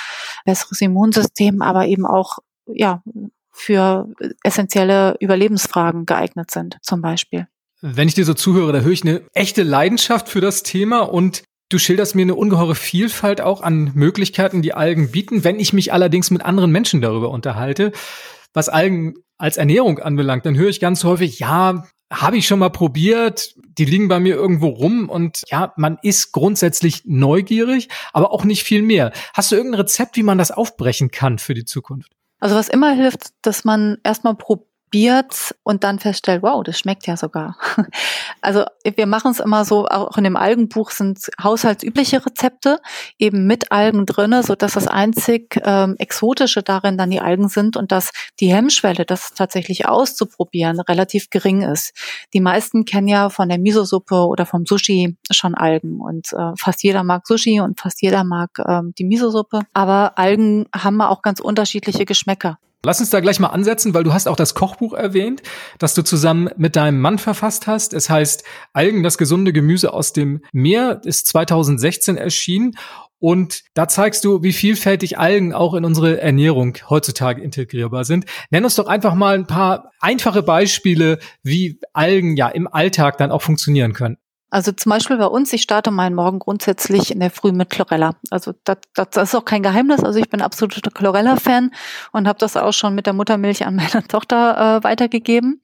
besseres 0.45 0.81
Immunsystem, 0.81 1.44
aber 1.61 1.87
eben 1.87 2.05
auch 2.05 2.39
ja 2.67 3.01
für 3.51 4.09
essentielle 4.43 5.15
Überlebensfragen 5.19 6.05
geeignet 6.05 6.51
sind, 6.51 6.77
zum 6.81 7.01
Beispiel. 7.01 7.47
Wenn 7.81 8.07
ich 8.07 8.15
dir 8.15 8.25
so 8.25 8.33
zuhöre, 8.33 8.73
da 8.73 8.79
höre 8.79 8.91
ich 8.91 9.03
eine 9.03 9.21
echte 9.33 9.63
Leidenschaft 9.63 10.27
für 10.27 10.41
das 10.41 10.63
Thema 10.63 11.01
und 11.01 11.43
Du 11.69 11.79
schilderst 11.79 12.13
mir 12.13 12.21
eine 12.21 12.35
ungeheure 12.35 12.75
Vielfalt 12.75 13.41
auch 13.41 13.61
an 13.61 13.91
Möglichkeiten, 13.95 14.61
die 14.61 14.75
Algen 14.75 15.09
bieten. 15.09 15.43
Wenn 15.43 15.59
ich 15.59 15.73
mich 15.73 15.91
allerdings 15.91 16.29
mit 16.29 16.45
anderen 16.45 16.69
Menschen 16.69 17.01
darüber 17.01 17.31
unterhalte, 17.31 17.91
was 18.53 18.69
Algen 18.69 19.15
als 19.39 19.57
Ernährung 19.57 19.97
anbelangt, 19.97 20.45
dann 20.45 20.55
höre 20.55 20.69
ich 20.69 20.79
ganz 20.79 21.03
häufig, 21.03 21.39
ja, 21.39 21.83
habe 22.21 22.37
ich 22.37 22.47
schon 22.47 22.59
mal 22.59 22.69
probiert, 22.69 23.55
die 23.77 23.85
liegen 23.85 24.07
bei 24.07 24.19
mir 24.19 24.35
irgendwo 24.35 24.67
rum 24.67 25.09
und 25.09 25.43
ja, 25.49 25.73
man 25.77 25.97
ist 26.01 26.31
grundsätzlich 26.31 27.03
neugierig, 27.05 27.89
aber 28.13 28.31
auch 28.31 28.43
nicht 28.43 28.63
viel 28.63 28.81
mehr. 28.81 29.11
Hast 29.33 29.51
du 29.51 29.55
irgendein 29.55 29.81
Rezept, 29.81 30.15
wie 30.15 30.23
man 30.23 30.37
das 30.37 30.51
aufbrechen 30.51 31.11
kann 31.11 31.39
für 31.39 31.53
die 31.53 31.65
Zukunft? 31.65 32.11
Also 32.39 32.55
was 32.55 32.69
immer 32.69 32.91
hilft, 32.91 33.29
dass 33.41 33.63
man 33.63 33.97
erstmal 34.03 34.35
probiert, 34.35 34.69
probiert 34.95 35.53
und 35.63 35.83
dann 35.83 35.99
feststellt, 35.99 36.41
wow, 36.41 36.63
das 36.63 36.79
schmeckt 36.79 37.05
ja 37.07 37.17
sogar. 37.17 37.57
Also 38.41 38.63
wir 38.83 39.07
machen 39.07 39.31
es 39.31 39.39
immer 39.39 39.65
so, 39.65 39.87
auch 39.87 40.17
in 40.17 40.23
dem 40.23 40.35
Algenbuch 40.35 40.91
sind 40.91 41.31
haushaltsübliche 41.41 42.23
Rezepte 42.23 42.79
eben 43.17 43.47
mit 43.47 43.71
Algen 43.71 44.05
drinne, 44.05 44.43
so 44.43 44.53
dass 44.53 44.73
das 44.73 44.87
einzig 44.87 45.59
ähm, 45.63 45.95
exotische 45.97 46.61
darin 46.61 46.95
dann 46.95 47.09
die 47.09 47.21
Algen 47.21 47.49
sind 47.49 47.75
und 47.75 47.91
dass 47.91 48.11
die 48.39 48.53
Hemmschwelle, 48.53 49.03
das 49.03 49.33
tatsächlich 49.33 49.87
auszuprobieren, 49.87 50.79
relativ 50.79 51.31
gering 51.31 51.63
ist. 51.63 51.93
Die 52.33 52.41
meisten 52.41 52.85
kennen 52.85 53.07
ja 53.07 53.29
von 53.29 53.49
der 53.49 53.57
Miso-Suppe 53.57 54.27
oder 54.27 54.45
vom 54.45 54.67
Sushi 54.67 55.17
schon 55.31 55.55
Algen 55.55 55.99
und 55.99 56.31
äh, 56.33 56.51
fast 56.55 56.83
jeder 56.83 57.03
mag 57.03 57.25
Sushi 57.25 57.61
und 57.61 57.79
fast 57.79 58.03
jeder 58.03 58.23
mag 58.23 58.51
ähm, 58.67 58.93
die 58.99 59.05
Miso-Suppe. 59.05 59.61
Aber 59.73 60.19
Algen 60.19 60.67
haben 60.75 61.01
auch 61.01 61.23
ganz 61.23 61.39
unterschiedliche 61.39 62.05
Geschmäcker. 62.05 62.59
Lass 62.85 62.99
uns 62.99 63.09
da 63.09 63.19
gleich 63.19 63.39
mal 63.39 63.47
ansetzen, 63.47 63.93
weil 63.93 64.03
du 64.03 64.13
hast 64.13 64.27
auch 64.27 64.35
das 64.35 64.53
Kochbuch 64.53 64.93
erwähnt, 64.93 65.41
das 65.79 65.95
du 65.95 66.03
zusammen 66.03 66.49
mit 66.55 66.75
deinem 66.75 67.01
Mann 67.01 67.17
verfasst 67.17 67.65
hast. 67.65 67.93
Es 67.93 68.09
heißt 68.09 68.43
Algen, 68.73 69.01
das 69.01 69.17
gesunde 69.17 69.53
Gemüse 69.53 69.91
aus 69.91 70.13
dem 70.13 70.41
Meer, 70.53 71.01
ist 71.03 71.27
2016 71.27 72.15
erschienen. 72.15 72.77
Und 73.17 73.63
da 73.73 73.87
zeigst 73.87 74.23
du, 74.23 74.43
wie 74.43 74.53
vielfältig 74.53 75.17
Algen 75.17 75.51
auch 75.53 75.73
in 75.73 75.83
unsere 75.83 76.21
Ernährung 76.21 76.77
heutzutage 76.89 77.41
integrierbar 77.41 78.05
sind. 78.05 78.25
Nenn 78.51 78.63
uns 78.63 78.75
doch 78.75 78.87
einfach 78.87 79.15
mal 79.15 79.33
ein 79.33 79.47
paar 79.47 79.91
einfache 79.99 80.43
Beispiele, 80.43 81.17
wie 81.41 81.79
Algen 81.93 82.37
ja 82.37 82.49
im 82.49 82.67
Alltag 82.67 83.17
dann 83.17 83.31
auch 83.31 83.41
funktionieren 83.41 83.93
können. 83.93 84.17
Also 84.55 84.71
zum 84.71 84.89
Beispiel 84.89 85.17
bei 85.17 85.25
uns, 85.25 85.51
ich 85.51 85.63
starte 85.63 85.91
meinen 85.91 86.15
Morgen 86.15 86.39
grundsätzlich 86.39 87.11
in 87.11 87.19
der 87.19 87.29
Früh 87.29 87.51
mit 87.51 87.69
Chlorella. 87.69 88.15
Also 88.29 88.53
das, 88.63 88.77
das, 88.93 89.09
das 89.09 89.29
ist 89.29 89.35
auch 89.35 89.43
kein 89.43 89.63
Geheimnis. 89.63 90.01
Also 90.01 90.17
ich 90.17 90.29
bin 90.29 90.41
absoluter 90.41 90.91
Chlorella-Fan 90.91 91.71
und 92.13 92.25
habe 92.25 92.39
das 92.39 92.55
auch 92.55 92.71
schon 92.71 92.95
mit 92.95 93.05
der 93.05 93.11
Muttermilch 93.11 93.65
an 93.65 93.75
meine 93.75 94.01
Tochter 94.07 94.77
äh, 94.77 94.83
weitergegeben. 94.85 95.61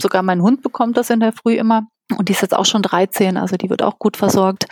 Sogar 0.00 0.22
mein 0.22 0.40
Hund 0.40 0.62
bekommt 0.62 0.96
das 0.96 1.10
in 1.10 1.20
der 1.20 1.34
Früh 1.34 1.56
immer. 1.56 1.88
Und 2.16 2.28
die 2.28 2.32
ist 2.32 2.42
jetzt 2.42 2.56
auch 2.56 2.64
schon 2.64 2.82
13, 2.82 3.36
also 3.36 3.56
die 3.56 3.70
wird 3.70 3.82
auch 3.82 3.98
gut 3.98 4.16
versorgt. 4.16 4.66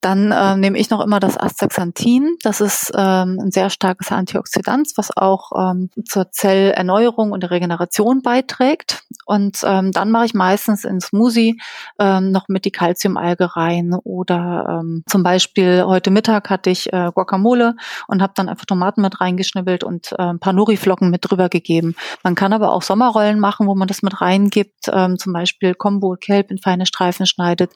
Dann 0.00 0.30
äh, 0.30 0.56
nehme 0.56 0.78
ich 0.78 0.90
noch 0.90 1.00
immer 1.00 1.20
das 1.20 1.36
Astaxanthin. 1.36 2.36
Das 2.42 2.60
ist 2.60 2.92
ähm, 2.96 3.38
ein 3.40 3.50
sehr 3.50 3.68
starkes 3.70 4.12
Antioxidant, 4.12 4.92
was 4.96 5.16
auch 5.16 5.50
ähm, 5.58 5.90
zur 6.04 6.30
Zellerneuerung 6.30 7.32
und 7.32 7.42
der 7.42 7.50
Regeneration 7.50 8.22
beiträgt. 8.22 9.02
Und 9.26 9.58
ähm, 9.64 9.92
dann 9.92 10.10
mache 10.10 10.26
ich 10.26 10.34
meistens 10.34 10.84
in 10.84 11.00
Smoothie 11.00 11.60
ähm, 11.98 12.30
noch 12.30 12.48
mit 12.48 12.64
die 12.64 12.70
Calciumalge 12.70 13.56
rein. 13.56 13.94
Oder 14.04 14.80
ähm, 14.80 15.02
zum 15.06 15.22
Beispiel 15.22 15.84
heute 15.84 16.10
Mittag 16.10 16.48
hatte 16.48 16.70
ich 16.70 16.92
äh, 16.92 17.10
Guacamole 17.12 17.74
und 18.06 18.22
habe 18.22 18.32
dann 18.36 18.48
einfach 18.48 18.66
Tomaten 18.66 19.02
mit 19.02 19.20
reingeschnibbelt 19.20 19.82
und 19.84 20.12
äh, 20.12 20.22
ein 20.22 20.38
paar 20.38 20.52
Nori-Flocken 20.52 21.10
mit 21.10 21.28
drüber 21.28 21.48
gegeben. 21.48 21.96
Man 22.22 22.34
kann 22.34 22.52
aber 22.52 22.72
auch 22.72 22.82
Sommerrollen 22.82 23.40
machen, 23.40 23.66
wo 23.66 23.74
man 23.74 23.88
das 23.88 24.02
mit 24.02 24.20
reingibt. 24.20 24.88
Ähm, 24.92 25.18
zum 25.18 25.32
Beispiel 25.32 25.74
Combo 25.74 26.16
Kelp 26.18 26.50
in 26.50 26.58
kleine 26.78 26.86
Streifen 26.86 27.26
schneidet. 27.26 27.72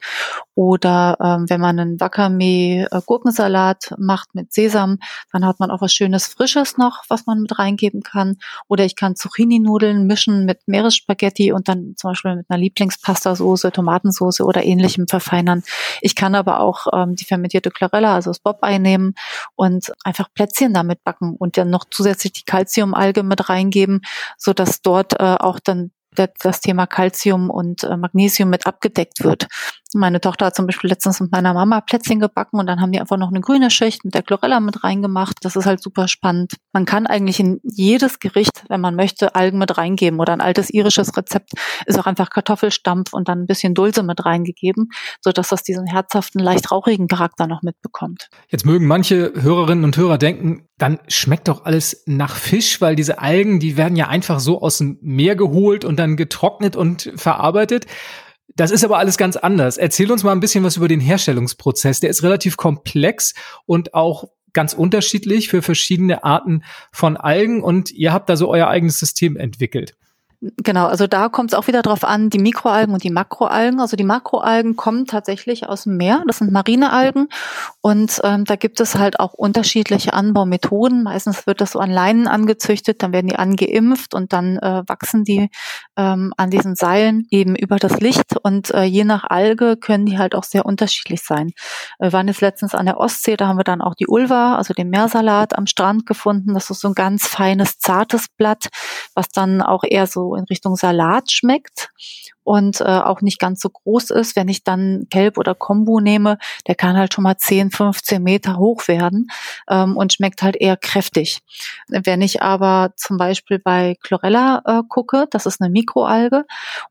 Oder 0.55 1.17
ähm, 1.21 1.49
wenn 1.49 1.61
man 1.61 1.79
einen 1.79 2.01
Wakame-Gurkensalat 2.01 3.95
macht 3.99 4.35
mit 4.35 4.53
Sesam, 4.53 4.99
dann 5.33 5.45
hat 5.45 5.59
man 5.59 5.71
auch 5.71 5.81
was 5.81 5.93
Schönes 5.93 6.27
Frisches 6.27 6.77
noch, 6.77 7.03
was 7.09 7.27
man 7.27 7.41
mit 7.41 7.59
reingeben 7.59 8.03
kann. 8.03 8.37
Oder 8.69 8.85
ich 8.85 8.97
kann 8.97 9.17
Zucchini-Nudeln 9.17 10.07
mischen 10.07 10.45
mit 10.45 10.61
Meeresspaghetti 10.67 11.53
und 11.53 11.69
dann 11.69 11.95
zum 11.97 12.11
Beispiel 12.11 12.37
mit 12.37 12.47
einer 12.49 12.59
Lieblingspastasauce, 12.59 13.69
Tomatensauce 13.73 14.41
oder 14.41 14.65
ähnlichem 14.65 15.09
verfeinern. 15.09 15.63
Ich 16.01 16.15
kann 16.15 16.35
aber 16.35 16.61
auch 16.61 16.87
ähm, 16.93 17.17
die 17.17 17.25
fermentierte 17.25 17.71
Chlorella, 17.71 18.15
also 18.15 18.31
das 18.31 18.41
Bob-Ei 18.41 18.79
nehmen 18.79 19.15
und 19.57 19.93
einfach 20.05 20.29
Plätzchen 20.33 20.75
damit 20.75 21.03
backen 21.05 21.35
und 21.39 21.57
dann 21.57 21.71
noch 21.71 21.85
zusätzlich 21.91 22.33
die 22.33 22.45
Calciumalge 22.45 23.23
mit 23.23 23.49
reingeben, 23.49 24.03
so 24.37 24.53
dass 24.53 24.83
dort 24.83 25.15
äh, 25.15 25.37
auch 25.39 25.59
dann 25.59 25.91
das 26.15 26.61
Thema 26.61 26.87
Calcium 26.87 27.51
und 27.51 27.85
äh, 27.85 27.97
Magnesium 27.97 28.51
mit 28.51 28.67
abgedeckt 28.67 29.25
wird. 29.25 29.47
Meine 29.95 30.21
Tochter 30.21 30.47
hat 30.47 30.57
zum 30.57 30.67
Beispiel 30.67 30.89
letztens 30.89 31.21
mit 31.21 31.33
meiner 31.33 31.53
Mama 31.53 31.83
Plätzchen 31.83 32.19
gebacken 32.19 32.59
und 32.59 32.67
dann 32.67 32.81
haben 32.81 32.93
die 32.93 33.01
einfach 33.01 33.19
noch 33.19 33.29
eine 33.29 33.41
grüne 33.41 33.71
Schicht 33.71 34.05
mit 34.05 34.15
der 34.15 34.23
Chlorella 34.23 34.61
mit 34.61 34.85
reingemacht. 34.85 35.37
Das 35.43 35.55
ist 35.55 35.67
halt 35.67 35.83
super 35.83 36.09
spannend. 36.09 36.55
Man 36.73 36.87
kann 36.87 37.07
eigentlich 37.07 37.41
in 37.41 37.61
jedes 37.63 38.19
Gericht, 38.19 38.65
wenn 38.69 38.81
man 38.81 38.97
möchte, 38.97 39.35
Algen 39.35 39.59
mit 39.59 39.77
reingeben 39.77 40.19
oder 40.19 40.33
ein 40.33 40.41
altes 40.41 40.71
irisches 40.71 41.15
Rezept 41.17 41.51
ist 41.87 41.99
auch 41.99 42.07
einfach 42.07 42.31
Kartoffelstampf 42.31 43.13
und 43.13 43.29
dann 43.29 43.41
ein 43.41 43.47
bisschen 43.47 43.75
Dulse 43.75 44.03
mit 44.03 44.25
reingegeben, 44.25 44.89
so 45.21 45.31
dass 45.31 45.49
das 45.49 45.63
diesen 45.63 45.87
herzhaften, 45.87 46.41
leicht 46.41 46.71
rauchigen 46.71 47.09
Charakter 47.09 47.47
noch 47.47 47.63
mitbekommt. 47.63 48.29
Jetzt 48.49 48.65
mögen 48.65 48.87
manche 48.87 49.33
Hörerinnen 49.35 49.85
und 49.85 49.97
Hörer 49.97 50.19
denken, 50.19 50.69
dann 50.79 50.99
schmeckt 51.07 51.47
doch 51.47 51.65
alles 51.65 52.03
nach 52.07 52.35
Fisch, 52.35 52.81
weil 52.81 52.97
diese 52.97 53.21
Algen, 53.21 53.61
die 53.61 53.77
werden 53.77 53.97
ja 53.97 54.09
einfach 54.09 54.41
so 54.41 54.61
aus 54.61 54.79
dem 54.79 54.99
Meer 55.01 55.37
geholt 55.37 55.85
und 55.85 55.97
dann 56.03 56.17
getrocknet 56.17 56.77
und 56.77 57.13
verarbeitet. 57.17 57.87
Das 58.55 58.71
ist 58.71 58.85
aber 58.85 58.99
alles 58.99 59.17
ganz 59.17 59.37
anders. 59.37 59.79
Erzähl 59.79 60.13
uns 60.13 60.25
mal 60.25 60.33
ein 60.33 60.41
bisschen 60.41 60.65
was 60.65 60.77
über 60.77 60.89
den 60.89 61.01
Herstellungsprozess. 61.01 62.01
Der 62.01 62.11
ist 62.11 62.23
relativ 62.23 62.57
komplex 62.57 63.35
und 63.65 63.95
auch 63.95 64.25
ganz 64.53 64.75
unterschiedlich 64.75 65.49
für 65.49 65.63
verschiedene 65.63 66.25
Arten 66.25 66.63
von 66.93 67.17
Algen 67.17 67.63
und 67.63 67.91
ihr 67.91 68.13
habt 68.13 68.29
da 68.29 68.37
so 68.37 68.51
euer 68.51 68.69
eigenes 68.69 68.99
System 68.99 69.37
entwickelt. 69.37 69.97
Genau, 70.57 70.87
also 70.89 71.07
da 71.07 71.29
kommt 71.29 71.53
es 71.53 71.59
auch 71.59 71.69
wieder 71.69 71.83
drauf 71.83 72.03
an, 72.03 72.29
die 72.29 72.41
Mikroalgen 72.41 72.93
und 72.93 73.05
die 73.05 73.11
Makroalgen. 73.11 73.79
Also 73.79 73.97
die 73.97 74.03
Makroalgen 74.03 74.75
kommen 74.75 75.07
tatsächlich 75.07 75.69
aus 75.69 75.85
dem 75.85 75.97
Meer, 75.97 76.25
das 76.27 76.39
sind 76.39 76.51
Marinealgen 76.51 77.29
und 77.81 78.21
ähm, 78.25 78.45
da 78.45 78.57
gibt 78.57 78.81
es 78.81 78.97
halt 78.97 79.21
auch 79.21 79.35
unterschiedliche 79.35 80.15
Anbaumethoden. 80.15 81.05
Meistens 81.05 81.47
wird 81.47 81.61
das 81.61 81.73
so 81.73 81.79
an 81.79 81.93
Leinen 81.93 82.27
angezüchtet, 82.27 83.05
dann 83.05 83.13
werden 83.13 83.29
die 83.29 83.37
angeimpft 83.37 84.15
und 84.15 84.33
dann 84.33 84.59
äh, 84.59 84.83
wachsen 84.89 85.23
die 85.23 85.49
ähm, 85.97 86.35
an 86.37 86.51
diesen 86.51 86.75
Seilen 86.75 87.25
eben 87.31 87.55
über 87.55 87.77
das 87.77 88.01
Licht 88.01 88.37
und 88.43 88.75
äh, 88.75 88.83
je 88.83 89.05
nach 89.05 89.23
Alge 89.23 89.77
können 89.77 90.07
die 90.07 90.19
halt 90.19 90.35
auch 90.35 90.45
sehr 90.45 90.67
unterschiedlich 90.67 91.23
sein. 91.23 91.53
Wir 92.01 92.13
waren 92.13 92.27
jetzt 92.27 92.41
letztens 92.41 92.75
an 92.75 92.87
der 92.87 92.99
Ostsee, 92.99 93.37
da 93.37 93.47
haben 93.47 93.59
wir 93.59 93.65
dann 93.65 93.81
auch 93.81 93.95
die 93.95 94.09
Ulva, 94.09 94.57
also 94.57 94.75
den 94.75 94.91
Meersalat 94.91 95.57
am 95.57 95.69
Strand 95.69 96.05
gefunden. 96.05 96.55
Das 96.55 96.69
ist 96.69 96.81
so 96.81 96.89
ein 96.89 96.95
ganz 96.95 97.29
feines, 97.29 97.79
zartes 97.79 98.27
Blatt, 98.37 98.67
was 99.15 99.29
dann 99.29 99.63
auch 99.63 99.85
eher 99.85 100.09
so 100.09 100.32
in 100.35 100.45
Richtung 100.45 100.77
Salat 100.77 101.31
schmeckt 101.31 101.91
und 102.45 102.81
äh, 102.81 102.85
auch 102.85 103.21
nicht 103.21 103.39
ganz 103.39 103.61
so 103.61 103.71
groß 103.71 104.11
ist. 104.11 104.37
Wenn 104.37 104.49
ich 104.49 104.65
dann 104.65 105.07
Kelb 105.11 105.39
oder 105.39 105.55
Kombu 105.55 106.01
nehme, 106.01 106.39
der 106.67 106.75
kann 106.75 106.97
halt 106.97 107.15
schon 107.15 107.25
mal 107.25 107.37
10, 107.37 107.71
15 107.71 108.23
Meter 108.23 108.59
hoch 108.59 108.89
werden 108.89 109.29
ähm, 109.69 109.97
und 109.97 110.13
schmeckt 110.13 110.43
halt 110.43 110.57
eher 110.57 110.77
kräftig. 110.77 111.41
Wenn 111.89 112.23
ich 112.23 112.43
aber 112.43 112.93
zum 112.97 113.17
Beispiel 113.17 113.59
bei 113.59 113.97
Chlorella 114.03 114.63
äh, 114.65 114.83
gucke, 114.89 115.27
das 115.31 115.47
ist 115.47 115.61
eine 115.61 115.71
Mikroalge 115.71 116.45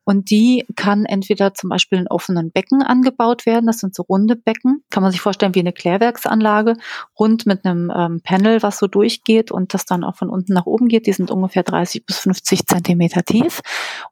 und 0.03 0.29
die 0.29 0.65
kann 0.75 1.05
entweder 1.05 1.53
zum 1.53 1.69
Beispiel 1.69 1.99
in 1.99 2.07
offenen 2.07 2.51
Becken 2.51 2.81
angebaut 2.81 3.45
werden, 3.45 3.65
das 3.67 3.79
sind 3.79 3.95
so 3.95 4.03
runde 4.03 4.35
Becken, 4.35 4.83
kann 4.89 5.03
man 5.03 5.11
sich 5.11 5.21
vorstellen 5.21 5.55
wie 5.55 5.59
eine 5.59 5.73
Klärwerksanlage, 5.73 6.75
rund 7.19 7.45
mit 7.45 7.65
einem 7.65 7.91
ähm, 7.95 8.21
Panel, 8.23 8.63
was 8.63 8.77
so 8.77 8.87
durchgeht 8.87 9.51
und 9.51 9.73
das 9.73 9.85
dann 9.85 10.03
auch 10.03 10.15
von 10.15 10.29
unten 10.29 10.53
nach 10.53 10.65
oben 10.65 10.87
geht. 10.87 11.07
Die 11.07 11.13
sind 11.13 11.31
ungefähr 11.31 11.63
30 11.63 12.05
bis 12.05 12.19
50 12.19 12.67
Zentimeter 12.67 13.23
tief 13.23 13.61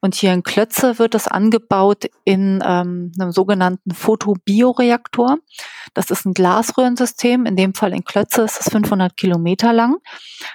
und 0.01 0.15
hier 0.15 0.33
in 0.33 0.43
Klötze 0.43 0.99
wird 0.99 1.13
das 1.13 1.28
angebaut 1.31 2.09
in 2.23 2.63
ähm, 2.65 3.11
einem 3.19 3.31
sogenannten 3.31 3.91
Photobioreaktor. 3.91 5.37
Das 5.93 6.11
ist 6.11 6.25
ein 6.25 6.33
Glasröhrensystem, 6.33 7.45
in 7.45 7.55
dem 7.55 7.73
Fall 7.73 7.93
in 7.93 8.03
Klötze 8.03 8.43
ist 8.43 8.59
es 8.61 8.71
500 8.71 9.17
Kilometer 9.17 9.73
lang, 9.73 9.97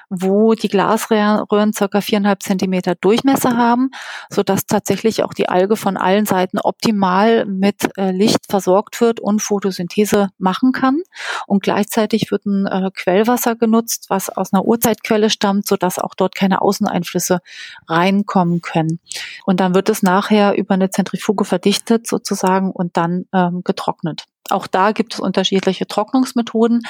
wo 0.09 0.55
die 0.55 0.69
Glasröhren 0.69 1.73
circa 1.73 2.01
viereinhalb 2.01 2.43
Zentimeter 2.43 2.95
Durchmesser 2.95 3.57
haben, 3.57 3.91
sodass 4.31 4.67
tatsächlich 4.67 5.23
auch 5.23 5.35
die 5.35 5.49
Alge 5.49 5.77
von 5.77 5.97
allen 5.97 6.27
Seiten 6.27 6.59
optimal 6.59 7.45
mit 7.47 7.97
äh, 7.97 8.11
Licht 8.11 8.47
versorgt 8.49 9.01
wird 9.01 9.21
und 9.21 9.41
Photosynthese 9.41 10.29
machen 10.39 10.73
kann. 10.73 11.01
Und 11.47 11.63
gleichzeitig 11.63 12.31
wird 12.31 12.47
ein 12.47 12.67
äh, 12.67 12.91
Quellwasser 12.95 13.57
genutzt, 13.57 14.07
was 14.09 14.31
aus 14.31 14.53
einer 14.53 14.65
Urzeitquelle 14.65 15.31
stammt, 15.31 15.67
sodass 15.67 15.99
auch 15.99 16.15
dort 16.15 16.35
keine 16.35 16.63
Außeneinflüsse 16.63 17.41
reinkommen 17.89 18.63
können. 18.63 19.01
Und 19.45 19.61
dann 19.61 19.75
wird 19.75 19.89
es 19.89 20.03
nachher 20.03 20.57
über 20.65 20.75
eine 20.75 20.91
Zentrifuge 20.91 21.45
verdichtet 21.45 22.07
sozusagen 22.07 22.71
und 22.71 22.97
dann 22.97 23.27
ähm, 23.33 23.63
getrocknet. 23.65 24.25
Auch 24.51 24.67
da 24.67 24.93
gibt 24.93 25.15
es 25.15 25.21
unterschiedliche 25.21 25.87
Trocknungsmethoden, 25.87 26.83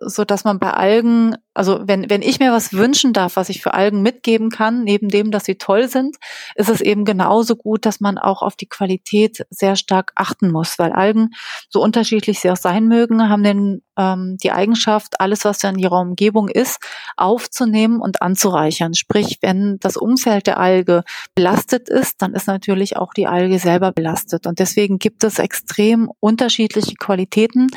so 0.00 0.24
dass 0.24 0.44
man 0.44 0.58
bei 0.58 0.72
Algen, 0.72 1.36
also 1.54 1.80
wenn, 1.84 2.08
wenn 2.10 2.22
ich 2.22 2.38
mir 2.38 2.52
was 2.52 2.72
wünschen 2.72 3.12
darf, 3.12 3.36
was 3.36 3.48
ich 3.48 3.62
für 3.62 3.74
Algen 3.74 4.02
mitgeben 4.02 4.50
kann, 4.50 4.84
neben 4.84 5.08
dem, 5.08 5.30
dass 5.30 5.44
sie 5.44 5.56
toll 5.56 5.88
sind, 5.88 6.16
ist 6.54 6.68
es 6.68 6.80
eben 6.80 7.04
genauso 7.04 7.56
gut, 7.56 7.86
dass 7.86 8.00
man 8.00 8.18
auch 8.18 8.42
auf 8.42 8.56
die 8.56 8.68
Qualität 8.68 9.46
sehr 9.50 9.76
stark 9.76 10.12
achten 10.14 10.50
muss, 10.50 10.78
weil 10.78 10.92
Algen, 10.92 11.30
so 11.68 11.82
unterschiedlich 11.82 12.40
sie 12.40 12.50
auch 12.50 12.56
sein 12.56 12.86
mögen, 12.88 13.28
haben 13.28 13.42
den, 13.42 13.82
ähm, 13.96 14.36
die 14.42 14.52
Eigenschaft, 14.52 15.20
alles, 15.20 15.44
was 15.44 15.62
in 15.62 15.78
ihrer 15.78 16.00
Umgebung 16.00 16.48
ist, 16.48 16.78
aufzunehmen 17.16 18.00
und 18.00 18.22
anzureichern. 18.22 18.94
Sprich, 18.94 19.38
wenn 19.40 19.78
das 19.80 19.96
Umfeld 19.96 20.46
der 20.46 20.58
Alge 20.58 21.04
belastet 21.34 21.88
ist, 21.88 22.22
dann 22.22 22.34
ist 22.34 22.46
natürlich 22.46 22.96
auch 22.96 23.12
die 23.14 23.26
Alge 23.26 23.58
selber 23.58 23.92
belastet. 23.92 24.46
Und 24.46 24.58
deswegen 24.58 24.98
gibt 24.98 25.24
es 25.24 25.38
extrem 25.38 26.10
unterschiedliche 26.20 26.72
unterschiedliche 26.72 26.94
Qualitäten, 26.96 27.68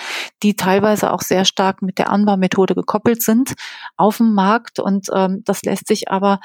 die 0.43 0.55
teilweise 0.55 1.11
auch 1.11 1.21
sehr 1.21 1.45
stark 1.45 1.81
mit 1.81 1.97
der 1.97 2.09
Anbaumethode 2.09 2.75
gekoppelt 2.75 3.21
sind 3.21 3.53
auf 3.97 4.17
dem 4.17 4.33
Markt. 4.33 4.79
Und 4.79 5.07
ähm, 5.13 5.41
das 5.45 5.63
lässt 5.63 5.87
sich 5.87 6.09
aber 6.09 6.39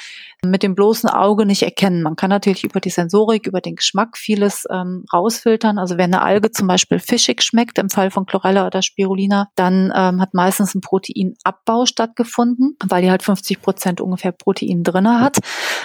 mit 0.45 0.63
dem 0.63 0.75
bloßen 0.75 1.09
Auge 1.09 1.47
nicht 1.47 1.63
erkennen. 1.63 2.03
Man 2.03 2.17
kann 2.17 2.31
natürlich 2.31 2.65
über 2.65 2.81
die 2.81 2.91
Sensorik, 2.91 3.47
über 3.47 3.61
den 3.61 3.77
Geschmack 3.77 4.17
vieles 4.17 4.67
ähm, 4.71 5.05
rausfiltern. 5.13 5.79
Also 5.79 5.99
wenn 5.99 6.15
eine 6.15 6.23
Alge 6.23 6.51
zum 6.51 6.67
Beispiel 6.67 6.99
fischig 6.99 7.43
schmeckt, 7.43 7.79
im 7.79 7.91
Fall 7.91 8.11
von 8.11 8.27
Chlorella 8.27 8.67
oder 8.67 8.83
Spirulina, 8.83 9.49
dann 9.57 9.93
ähm, 9.95 10.21
hat 10.21 10.35
meistens 10.35 10.75
ein 10.75 10.81
Proteinabbau 10.81 11.87
stattgefunden, 11.87 12.77
weil 12.87 13.03
die 13.03 13.11
halt 13.11 13.23
50 13.23 13.61
Prozent 13.61 14.01
ungefähr 14.01 14.33
Protein 14.33 14.83
drinne 14.83 15.21
hat. 15.21 15.39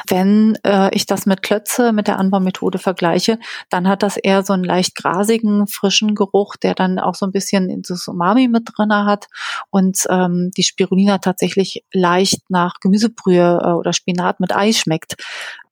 Wenn 0.08 0.58
äh, 0.64 0.94
ich 0.96 1.06
das 1.06 1.26
mit 1.26 1.42
Klötze, 1.42 1.92
mit 1.94 2.08
der 2.08 2.20
Anbaumethode 2.20 2.78
vergleiche, 2.78 3.40
dann 3.70 3.88
hat 3.88 4.04
das 4.04 4.18
eher 4.18 4.44
so 4.44 4.54
einen 4.54 4.64
leicht 4.64 4.96
grasigen, 4.96 5.68
frischen 5.68 6.16
Geruch, 6.16 6.56
der 6.56 6.76
dann 6.76 7.00
auch 7.00 7.16
so 7.16 7.26
ein 7.26 7.32
bisschen 7.32 7.82
das 7.88 8.08
Umami 8.08 8.48
mit 8.48 8.70
drinne 8.76 9.06
hat 9.06 9.28
und 9.70 10.04
ähm, 10.10 10.52
die 10.56 10.64
Spirulina 10.64 11.18
tatsächlich 11.26 11.84
leicht 11.92 12.50
nach 12.50 12.80
Gemüsebrühe 12.80 13.60
äh, 13.64 13.72
oder 13.72 13.94
Spinat 13.94 14.40
mit 14.40 14.56
Ei 14.56 14.72
schmeckt. 14.72 15.16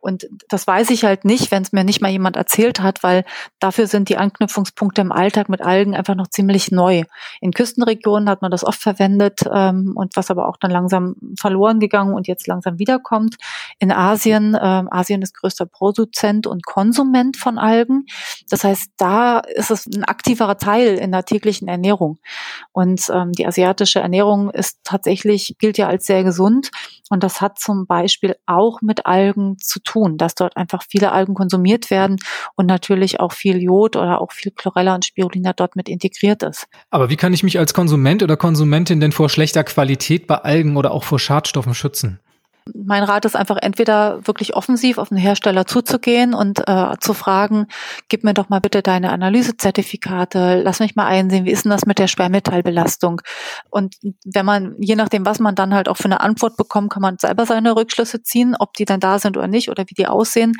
Und 0.03 0.27
das 0.49 0.67
weiß 0.67 0.89
ich 0.89 1.05
halt 1.05 1.23
nicht, 1.23 1.49
wenn 1.49 1.63
es 1.63 1.71
mir 1.71 1.85
nicht 1.85 2.01
mal 2.01 2.11
jemand 2.11 2.35
erzählt 2.35 2.81
hat, 2.81 3.03
weil 3.03 3.23
dafür 3.59 3.87
sind 3.87 4.09
die 4.09 4.17
Anknüpfungspunkte 4.17 4.99
im 4.99 5.13
Alltag 5.13 5.47
mit 5.47 5.61
Algen 5.61 5.95
einfach 5.95 6.15
noch 6.15 6.27
ziemlich 6.27 6.71
neu. 6.71 7.03
In 7.39 7.53
Küstenregionen 7.53 8.27
hat 8.27 8.41
man 8.41 8.51
das 8.51 8.65
oft 8.65 8.81
verwendet 8.81 9.41
ähm, 9.49 9.93
und 9.95 10.17
was 10.17 10.29
aber 10.29 10.49
auch 10.49 10.57
dann 10.57 10.71
langsam 10.71 11.15
verloren 11.39 11.79
gegangen 11.79 12.13
und 12.13 12.27
jetzt 12.27 12.47
langsam 12.47 12.79
wiederkommt. 12.79 13.37
In 13.79 13.93
Asien, 13.93 14.57
ähm, 14.61 14.89
Asien 14.91 15.21
ist 15.21 15.39
größter 15.39 15.67
Produzent 15.67 16.47
und 16.47 16.65
Konsument 16.65 17.37
von 17.37 17.57
Algen. 17.57 18.05
Das 18.49 18.65
heißt, 18.65 18.91
da 18.97 19.39
ist 19.39 19.71
es 19.71 19.87
ein 19.87 20.03
aktiverer 20.03 20.57
Teil 20.57 20.95
in 20.95 21.13
der 21.13 21.23
täglichen 21.23 21.69
Ernährung. 21.69 22.19
Und 22.73 23.09
ähm, 23.09 23.31
die 23.31 23.47
asiatische 23.47 24.01
Ernährung 24.01 24.49
ist 24.49 24.79
tatsächlich, 24.83 25.55
gilt 25.59 25.77
ja 25.77 25.87
als 25.87 26.05
sehr 26.05 26.25
gesund. 26.25 26.71
Und 27.09 27.23
das 27.23 27.41
hat 27.41 27.59
zum 27.59 27.85
Beispiel 27.85 28.35
auch 28.45 28.81
mit 28.81 29.05
Algen 29.05 29.57
zu 29.59 29.79
tun 29.79 30.17
dass 30.17 30.35
dort 30.35 30.57
einfach 30.57 30.83
viele 30.87 31.11
Algen 31.11 31.33
konsumiert 31.33 31.89
werden 31.89 32.17
und 32.55 32.65
natürlich 32.65 33.19
auch 33.19 33.33
viel 33.33 33.61
Jod 33.61 33.95
oder 33.95 34.21
auch 34.21 34.31
viel 34.31 34.51
Chlorella 34.51 34.95
und 34.95 35.05
Spirulina 35.05 35.53
dort 35.53 35.75
mit 35.75 35.89
integriert 35.89 36.43
ist. 36.43 36.67
Aber 36.89 37.09
wie 37.09 37.17
kann 37.17 37.33
ich 37.33 37.43
mich 37.43 37.59
als 37.59 37.73
Konsument 37.73 38.23
oder 38.23 38.37
Konsumentin 38.37 38.99
denn 38.99 39.11
vor 39.11 39.29
schlechter 39.29 39.63
Qualität 39.63 40.27
bei 40.27 40.35
Algen 40.35 40.77
oder 40.77 40.91
auch 40.91 41.03
vor 41.03 41.19
Schadstoffen 41.19 41.73
schützen? 41.73 42.19
Mein 42.73 43.03
Rat 43.03 43.25
ist 43.25 43.35
einfach 43.35 43.57
entweder 43.61 44.25
wirklich 44.25 44.55
offensiv 44.55 44.97
auf 44.97 45.09
den 45.09 45.17
Hersteller 45.17 45.65
zuzugehen 45.65 46.33
und 46.33 46.67
äh, 46.67 46.93
zu 46.99 47.13
fragen, 47.13 47.67
gib 48.07 48.23
mir 48.23 48.33
doch 48.33 48.49
mal 48.49 48.61
bitte 48.61 48.81
deine 48.81 49.11
Analysezertifikate, 49.11 50.61
lass 50.63 50.79
mich 50.79 50.95
mal 50.95 51.05
einsehen, 51.05 51.45
wie 51.45 51.51
ist 51.51 51.65
denn 51.65 51.71
das 51.71 51.85
mit 51.85 51.99
der 51.99 52.07
Schwermetallbelastung? 52.07 53.21
Und 53.69 53.95
wenn 54.25 54.45
man, 54.45 54.75
je 54.79 54.95
nachdem, 54.95 55.25
was 55.25 55.39
man 55.39 55.55
dann 55.55 55.73
halt 55.73 55.89
auch 55.89 55.97
für 55.97 56.05
eine 56.05 56.21
Antwort 56.21 56.55
bekommt, 56.55 56.91
kann 56.91 57.01
man 57.01 57.17
selber 57.17 57.45
seine 57.45 57.75
Rückschlüsse 57.75 58.23
ziehen, 58.23 58.55
ob 58.57 58.73
die 58.73 58.85
dann 58.85 58.99
da 58.99 59.19
sind 59.19 59.35
oder 59.35 59.47
nicht 59.47 59.69
oder 59.69 59.83
wie 59.87 59.95
die 59.95 60.07
aussehen. 60.07 60.53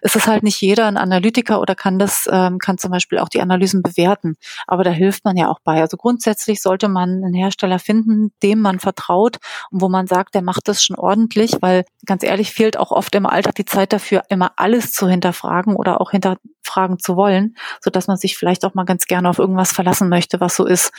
Es 0.00 0.16
ist 0.16 0.26
halt 0.26 0.42
nicht 0.42 0.60
jeder 0.60 0.86
ein 0.86 0.96
Analytiker 0.96 1.60
oder 1.60 1.74
kann 1.74 1.98
das, 1.98 2.28
ähm, 2.30 2.58
kann 2.58 2.78
zum 2.78 2.90
Beispiel 2.90 3.18
auch 3.18 3.28
die 3.28 3.42
Analysen 3.42 3.82
bewerten. 3.82 4.36
Aber 4.66 4.84
da 4.84 4.90
hilft 4.90 5.24
man 5.24 5.36
ja 5.36 5.48
auch 5.48 5.60
bei. 5.62 5.80
Also 5.80 5.96
grundsätzlich 5.96 6.62
sollte 6.62 6.88
man 6.88 7.22
einen 7.22 7.34
Hersteller 7.34 7.78
finden, 7.78 8.32
dem 8.42 8.60
man 8.60 8.78
vertraut 8.78 9.36
und 9.70 9.82
wo 9.82 9.88
man 9.88 10.06
sagt, 10.06 10.34
der 10.34 10.42
macht 10.42 10.68
das 10.68 10.82
schon 10.82 10.96
ordentlich 10.96 11.49
schwierig, 11.50 11.62
weil 11.62 11.84
ganz 12.06 12.22
ehrlich 12.22 12.52
fehlt 12.52 12.76
auch 12.76 12.90
oft 12.90 13.14
im 13.14 13.26
Alltag 13.26 13.54
die 13.54 13.64
Zeit 13.64 13.92
dafür, 13.92 14.22
immer 14.28 14.52
alles 14.56 14.92
zu 14.92 15.08
hinterfragen 15.08 15.76
oder 15.76 16.00
auch 16.00 16.10
hinterfragen 16.70 16.98
zu 16.98 17.16
wollen, 17.16 17.56
so 17.80 17.90
dass 17.90 18.06
man 18.06 18.16
sich 18.16 18.36
vielleicht 18.36 18.64
auch 18.64 18.74
mal 18.74 18.84
ganz 18.84 19.06
gerne 19.06 19.28
auf 19.28 19.38
irgendwas 19.38 19.72
verlassen 19.72 20.08
möchte, 20.08 20.40
was 20.40 20.56
so 20.56 20.66
ist. 20.66 20.92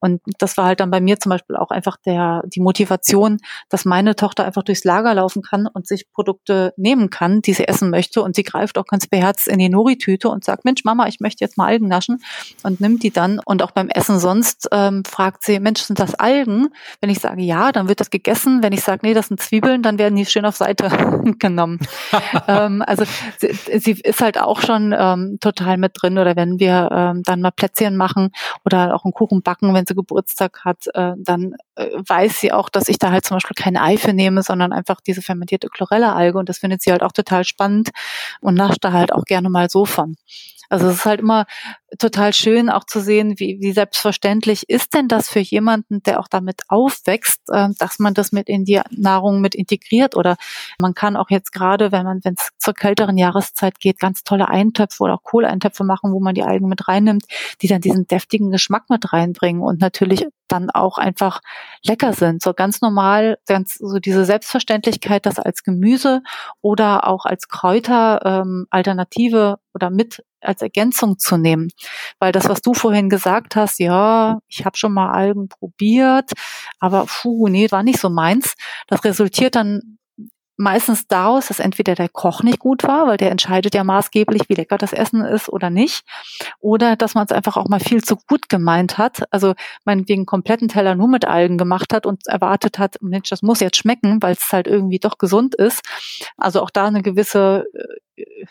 Und 0.00 0.20
das 0.38 0.56
war 0.56 0.66
halt 0.66 0.80
dann 0.80 0.90
bei 0.90 1.00
mir 1.00 1.18
zum 1.18 1.30
Beispiel 1.30 1.56
auch 1.56 1.70
einfach 1.70 1.96
der, 2.06 2.42
die 2.46 2.60
Motivation, 2.60 3.38
dass 3.68 3.84
meine 3.84 4.14
Tochter 4.14 4.44
einfach 4.44 4.62
durchs 4.62 4.84
Lager 4.84 5.14
laufen 5.14 5.42
kann 5.42 5.66
und 5.66 5.88
sich 5.88 6.10
Produkte 6.12 6.72
nehmen 6.76 7.10
kann, 7.10 7.42
die 7.42 7.52
sie 7.52 7.66
essen 7.66 7.90
möchte. 7.90 8.22
Und 8.22 8.36
sie 8.36 8.44
greift 8.44 8.78
auch 8.78 8.84
ganz 8.84 9.08
beherzt 9.08 9.48
in 9.48 9.58
die 9.58 9.68
Nori-Tüte 9.68 10.28
und 10.28 10.44
sagt, 10.44 10.64
Mensch, 10.64 10.84
Mama, 10.84 11.08
ich 11.08 11.18
möchte 11.20 11.44
jetzt 11.44 11.56
mal 11.56 11.66
Algen 11.66 11.88
naschen 11.88 12.22
und 12.62 12.80
nimmt 12.80 13.02
die 13.02 13.10
dann. 13.10 13.40
Und 13.44 13.62
auch 13.62 13.72
beim 13.72 13.88
Essen 13.88 14.20
sonst 14.20 14.68
ähm, 14.70 15.02
fragt 15.04 15.42
sie, 15.42 15.58
Mensch, 15.58 15.80
sind 15.82 15.98
das 15.98 16.14
Algen? 16.14 16.68
Wenn 17.00 17.10
ich 17.10 17.18
sage 17.18 17.42
ja, 17.42 17.72
dann 17.72 17.88
wird 17.88 18.00
das 18.00 18.10
gegessen. 18.10 18.62
Wenn 18.62 18.72
ich 18.72 18.82
sage, 18.82 19.00
nee, 19.02 19.14
das 19.14 19.28
sind 19.28 19.40
Zwiebeln, 19.40 19.82
dann 19.82 19.98
werden 19.98 20.14
die 20.14 20.26
schön 20.26 20.44
auf 20.44 20.56
Seite 20.56 20.88
genommen. 21.38 21.80
ähm, 22.48 22.82
also 22.86 23.04
sie, 23.38 23.52
sie, 23.78 23.92
ist 23.92 24.20
halt 24.20 24.38
auch 24.38 24.60
schon 24.60 24.94
ähm, 25.14 25.38
total 25.40 25.76
mit 25.76 25.92
drin. 25.94 26.18
Oder 26.18 26.36
wenn 26.36 26.58
wir 26.58 26.88
ähm, 26.92 27.22
dann 27.22 27.40
mal 27.40 27.50
Plätzchen 27.50 27.96
machen 27.96 28.30
oder 28.64 28.94
auch 28.94 29.04
einen 29.04 29.12
Kuchen 29.12 29.42
backen, 29.42 29.74
wenn 29.74 29.86
sie 29.86 29.94
Geburtstag 29.94 30.64
hat, 30.64 30.86
äh, 30.94 31.12
dann 31.18 31.54
äh, 31.76 31.88
weiß 31.94 32.40
sie 32.40 32.52
auch, 32.52 32.68
dass 32.68 32.88
ich 32.88 32.98
da 32.98 33.10
halt 33.10 33.24
zum 33.24 33.36
Beispiel 33.36 33.54
kein 33.54 33.76
Ei 33.76 33.96
für 33.96 34.12
nehme, 34.12 34.42
sondern 34.42 34.72
einfach 34.72 35.00
diese 35.00 35.22
fermentierte 35.22 35.68
Chlorella-Alge. 35.68 36.38
Und 36.38 36.48
das 36.48 36.58
findet 36.58 36.82
sie 36.82 36.92
halt 36.92 37.02
auch 37.02 37.12
total 37.12 37.44
spannend 37.44 37.90
und 38.40 38.54
nascht 38.54 38.84
da 38.84 38.92
halt 38.92 39.12
auch 39.12 39.24
gerne 39.24 39.50
mal 39.50 39.70
so 39.70 39.84
von. 39.84 40.16
Also 40.68 40.88
es 40.88 40.96
ist 40.96 41.04
halt 41.06 41.20
immer 41.20 41.46
total 41.98 42.34
schön 42.34 42.68
auch 42.68 42.84
zu 42.84 43.00
sehen, 43.00 43.38
wie, 43.38 43.58
wie 43.60 43.72
selbstverständlich 43.72 44.68
ist 44.68 44.92
denn 44.94 45.08
das 45.08 45.30
für 45.30 45.40
jemanden, 45.40 46.02
der 46.02 46.20
auch 46.20 46.28
damit 46.28 46.62
aufwächst, 46.68 47.40
äh, 47.50 47.68
dass 47.78 47.98
man 47.98 48.14
das 48.14 48.32
mit 48.32 48.48
in 48.48 48.64
die 48.64 48.80
Nahrung 48.90 49.40
mit 49.40 49.54
integriert 49.54 50.16
oder 50.16 50.36
man 50.80 50.94
kann 50.94 51.16
auch 51.16 51.30
jetzt 51.30 51.52
gerade, 51.52 51.90
wenn 51.90 52.04
man, 52.04 52.20
wenn 52.24 52.34
es 52.34 52.50
zur 52.58 52.74
kälteren 52.74 53.16
Jahreszeit 53.16 53.80
geht, 53.80 53.98
ganz 53.98 54.22
tolle 54.22 54.48
Eintöpfe 54.48 55.02
oder 55.02 55.14
auch 55.14 55.22
Kohleintöpfe 55.22 55.84
machen, 55.84 56.12
wo 56.12 56.20
man 56.20 56.34
die 56.34 56.42
Algen 56.42 56.68
mit 56.68 56.88
reinnimmt, 56.88 57.24
die 57.62 57.68
dann 57.68 57.80
diesen 57.80 58.06
deftigen 58.06 58.50
Geschmack 58.50 58.90
mit 58.90 59.12
reinbringen 59.12 59.62
und 59.62 59.80
natürlich 59.80 60.26
dann 60.48 60.70
auch 60.70 60.98
einfach 60.98 61.40
lecker 61.84 62.12
sind. 62.12 62.42
So 62.42 62.54
ganz 62.54 62.80
normal, 62.80 63.38
ganz 63.46 63.74
so 63.74 63.98
diese 63.98 64.24
Selbstverständlichkeit, 64.24 65.26
das 65.26 65.38
als 65.38 65.62
Gemüse 65.62 66.22
oder 66.60 67.06
auch 67.06 67.24
als 67.24 67.48
Kräuter 67.48 68.20
ähm, 68.24 68.66
Alternative 68.70 69.58
oder 69.74 69.90
mit 69.90 70.24
als 70.40 70.62
Ergänzung 70.62 71.18
zu 71.18 71.36
nehmen. 71.36 71.68
Weil 72.18 72.32
das, 72.32 72.48
was 72.48 72.62
du 72.62 72.74
vorhin 72.74 73.08
gesagt 73.08 73.56
hast, 73.56 73.78
ja, 73.78 74.38
ich 74.48 74.64
habe 74.64 74.76
schon 74.76 74.92
mal 74.92 75.10
Algen 75.10 75.48
probiert, 75.48 76.32
aber 76.80 77.06
puh, 77.06 77.48
nee, 77.48 77.70
war 77.70 77.82
nicht 77.82 78.00
so 78.00 78.10
meins. 78.10 78.54
Das 78.86 79.04
resultiert 79.04 79.54
dann 79.54 79.98
meistens 80.58 81.06
daraus, 81.06 81.46
dass 81.46 81.60
entweder 81.60 81.94
der 81.94 82.08
Koch 82.08 82.42
nicht 82.42 82.58
gut 82.58 82.82
war, 82.82 83.06
weil 83.06 83.16
der 83.16 83.30
entscheidet 83.30 83.74
ja 83.74 83.84
maßgeblich, 83.84 84.48
wie 84.48 84.54
lecker 84.54 84.76
das 84.76 84.92
Essen 84.92 85.24
ist 85.24 85.48
oder 85.48 85.70
nicht, 85.70 86.04
oder 86.58 86.96
dass 86.96 87.14
man 87.14 87.24
es 87.24 87.32
einfach 87.32 87.56
auch 87.56 87.68
mal 87.68 87.80
viel 87.80 88.02
zu 88.02 88.16
gut 88.28 88.48
gemeint 88.48 88.98
hat, 88.98 89.22
also 89.30 89.54
meinetwegen 89.84 90.26
kompletten 90.26 90.68
Teller 90.68 90.96
nur 90.96 91.08
mit 91.08 91.26
Algen 91.26 91.58
gemacht 91.58 91.94
hat 91.94 92.06
und 92.06 92.26
erwartet 92.26 92.78
hat, 92.78 92.96
Mensch, 93.00 93.30
das 93.30 93.40
muss 93.42 93.60
jetzt 93.60 93.76
schmecken, 93.76 94.20
weil 94.20 94.32
es 94.32 94.52
halt 94.52 94.66
irgendwie 94.66 94.98
doch 94.98 95.18
gesund 95.18 95.54
ist. 95.54 95.80
Also 96.36 96.60
auch 96.60 96.70
da 96.70 96.86
eine 96.86 97.02
gewisse 97.02 97.64
äh, 97.72 97.84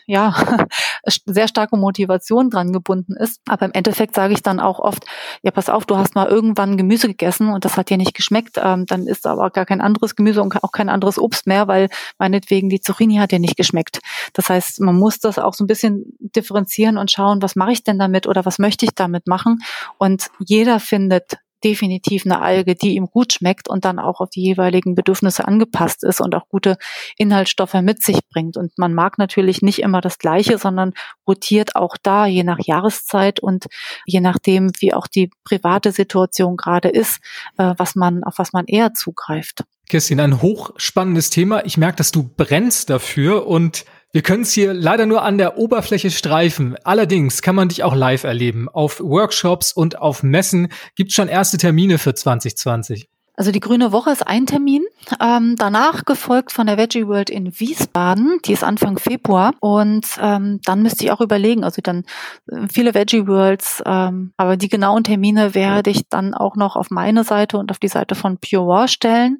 ja 0.06 0.34
sehr 1.26 1.48
starke 1.48 1.76
Motivation 1.76 2.50
dran 2.50 2.72
gebunden 2.72 3.14
ist. 3.16 3.40
Aber 3.48 3.66
im 3.66 3.72
Endeffekt 3.72 4.14
sage 4.14 4.34
ich 4.34 4.42
dann 4.42 4.60
auch 4.60 4.78
oft, 4.78 5.04
ja, 5.42 5.50
pass 5.50 5.68
auf, 5.68 5.86
du 5.86 5.96
hast 5.96 6.14
mal 6.14 6.26
irgendwann 6.26 6.76
Gemüse 6.76 7.08
gegessen 7.08 7.48
und 7.48 7.64
das 7.64 7.76
hat 7.76 7.90
dir 7.90 7.96
nicht 7.96 8.14
geschmeckt, 8.14 8.56
ähm, 8.62 8.86
dann 8.86 9.06
ist 9.06 9.26
aber 9.26 9.50
gar 9.50 9.66
kein 9.66 9.80
anderes 9.80 10.16
Gemüse 10.16 10.42
und 10.42 10.62
auch 10.62 10.72
kein 10.72 10.88
anderes 10.88 11.18
Obst 11.18 11.46
mehr, 11.46 11.68
weil 11.68 11.88
meinetwegen 12.18 12.68
die 12.68 12.80
Zucchini 12.80 13.16
hat 13.16 13.32
dir 13.32 13.38
nicht 13.38 13.56
geschmeckt. 13.56 14.00
Das 14.32 14.48
heißt, 14.48 14.80
man 14.80 14.96
muss 14.96 15.18
das 15.18 15.38
auch 15.38 15.54
so 15.54 15.64
ein 15.64 15.68
bisschen 15.68 16.16
differenzieren 16.18 16.98
und 16.98 17.10
schauen, 17.10 17.42
was 17.42 17.56
mache 17.56 17.72
ich 17.72 17.84
denn 17.84 17.98
damit 17.98 18.26
oder 18.26 18.44
was 18.44 18.58
möchte 18.58 18.84
ich 18.84 18.94
damit 18.94 19.26
machen. 19.26 19.58
Und 19.98 20.28
jeder 20.38 20.80
findet 20.80 21.38
definitiv 21.64 22.24
eine 22.24 22.40
Alge, 22.40 22.74
die 22.74 22.94
ihm 22.94 23.06
gut 23.06 23.32
schmeckt 23.32 23.68
und 23.68 23.84
dann 23.84 23.98
auch 23.98 24.20
auf 24.20 24.30
die 24.30 24.42
jeweiligen 24.42 24.94
Bedürfnisse 24.94 25.46
angepasst 25.46 26.04
ist 26.04 26.20
und 26.20 26.34
auch 26.34 26.48
gute 26.48 26.76
Inhaltsstoffe 27.16 27.74
mit 27.74 28.02
sich 28.02 28.20
bringt. 28.30 28.56
Und 28.56 28.76
man 28.76 28.94
mag 28.94 29.18
natürlich 29.18 29.62
nicht 29.62 29.80
immer 29.80 30.00
das 30.00 30.18
Gleiche, 30.18 30.58
sondern 30.58 30.92
rotiert 31.26 31.76
auch 31.76 31.96
da 32.02 32.26
je 32.26 32.44
nach 32.44 32.58
Jahreszeit 32.60 33.40
und 33.40 33.66
je 34.06 34.20
nachdem, 34.20 34.70
wie 34.78 34.94
auch 34.94 35.06
die 35.06 35.30
private 35.44 35.92
Situation 35.92 36.56
gerade 36.56 36.88
ist, 36.88 37.20
äh, 37.56 37.74
was 37.76 37.94
man, 37.94 38.24
auf 38.24 38.38
was 38.38 38.52
man 38.52 38.66
eher 38.66 38.94
zugreift. 38.94 39.64
Kirstin, 39.88 40.20
ein 40.20 40.42
hochspannendes 40.42 41.30
Thema. 41.30 41.64
Ich 41.64 41.78
merke, 41.78 41.96
dass 41.96 42.12
du 42.12 42.28
brennst 42.36 42.90
dafür 42.90 43.46
und 43.46 43.86
wir 44.12 44.22
können 44.22 44.42
es 44.42 44.52
hier 44.52 44.72
leider 44.72 45.04
nur 45.04 45.22
an 45.22 45.36
der 45.36 45.58
Oberfläche 45.58 46.10
streifen. 46.10 46.76
Allerdings 46.82 47.42
kann 47.42 47.54
man 47.54 47.68
dich 47.68 47.82
auch 47.82 47.94
live 47.94 48.24
erleben. 48.24 48.68
Auf 48.68 49.00
Workshops 49.00 49.72
und 49.72 49.98
auf 49.98 50.22
Messen 50.22 50.68
gibt 50.94 51.10
es 51.10 51.14
schon 51.14 51.28
erste 51.28 51.58
Termine 51.58 51.98
für 51.98 52.14
2020. 52.14 53.10
Also 53.38 53.52
die 53.52 53.60
Grüne 53.60 53.92
Woche 53.92 54.10
ist 54.10 54.26
ein 54.26 54.46
Termin, 54.46 54.82
ähm, 55.20 55.54
danach 55.56 56.04
gefolgt 56.04 56.50
von 56.50 56.66
der 56.66 56.76
Veggie 56.76 57.06
World 57.06 57.30
in 57.30 57.60
Wiesbaden, 57.60 58.40
die 58.44 58.52
ist 58.52 58.64
Anfang 58.64 58.98
Februar 58.98 59.52
und 59.60 60.04
ähm, 60.20 60.58
dann 60.64 60.82
müsste 60.82 61.04
ich 61.04 61.12
auch 61.12 61.20
überlegen, 61.20 61.62
also 61.62 61.80
dann 61.80 62.02
äh, 62.50 62.66
viele 62.68 62.94
Veggie 62.94 63.28
Worlds, 63.28 63.80
ähm, 63.86 64.32
aber 64.36 64.56
die 64.56 64.68
genauen 64.68 65.04
Termine 65.04 65.54
werde 65.54 65.90
ich 65.90 66.08
dann 66.08 66.34
auch 66.34 66.56
noch 66.56 66.74
auf 66.74 66.90
meine 66.90 67.22
Seite 67.22 67.58
und 67.58 67.70
auf 67.70 67.78
die 67.78 67.86
Seite 67.86 68.16
von 68.16 68.38
Pure 68.38 68.66
War 68.66 68.88
stellen. 68.88 69.38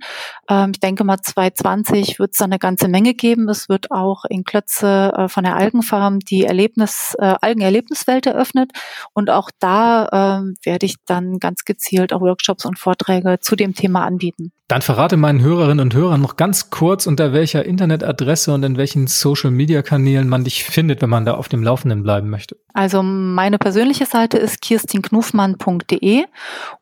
Ähm, 0.49 0.71
ich 0.71 0.79
denke 0.79 1.03
mal 1.03 1.19
2020 1.21 2.21
wird 2.21 2.35
es 2.35 2.39
dann 2.39 2.53
eine 2.53 2.61
ganze 2.61 2.87
Menge 2.87 3.15
geben. 3.15 3.49
Es 3.49 3.69
wird 3.69 3.91
auch 3.91 4.25
in 4.27 4.45
Klötze 4.45 5.13
äh, 5.17 5.29
von 5.29 5.43
der 5.43 5.57
Algenfarm 5.57 6.21
die 6.21 6.45
Erlebnis, 6.45 7.17
äh, 7.19 7.35
Algenerlebniswelt 7.41 8.27
eröffnet 8.27 8.71
und 9.13 9.29
auch 9.29 9.51
da 9.59 10.05
äh, 10.39 10.55
werde 10.65 10.87
ich 10.87 10.95
dann 11.05 11.41
ganz 11.41 11.65
gezielt 11.65 12.13
auch 12.13 12.21
Workshops 12.21 12.65
und 12.65 12.79
Vorträge 12.79 13.41
zu 13.41 13.57
dem 13.57 13.75
Thema 13.75 13.88
Thema 13.89 14.05
anbieten. 14.05 14.53
Dann 14.69 14.83
verrate 14.83 15.17
meinen 15.17 15.41
Hörerinnen 15.41 15.81
und 15.81 15.95
Hörern 15.95 16.21
noch 16.21 16.37
ganz 16.37 16.69
kurz, 16.69 17.07
unter 17.07 17.33
welcher 17.33 17.65
Internetadresse 17.65 18.53
und 18.53 18.63
in 18.63 18.77
welchen 18.77 19.07
Social-Media-Kanälen 19.07 20.29
man 20.29 20.45
dich 20.45 20.65
findet, 20.65 21.01
wenn 21.01 21.09
man 21.09 21.25
da 21.25 21.35
auf 21.35 21.49
dem 21.49 21.63
Laufenden 21.63 22.03
bleiben 22.03 22.29
möchte. 22.29 22.59
Also 22.75 23.03
meine 23.03 23.59
persönliche 23.59 24.05
Seite 24.05 24.37
ist 24.37 24.61
kirstinknufmann.de 24.61 26.25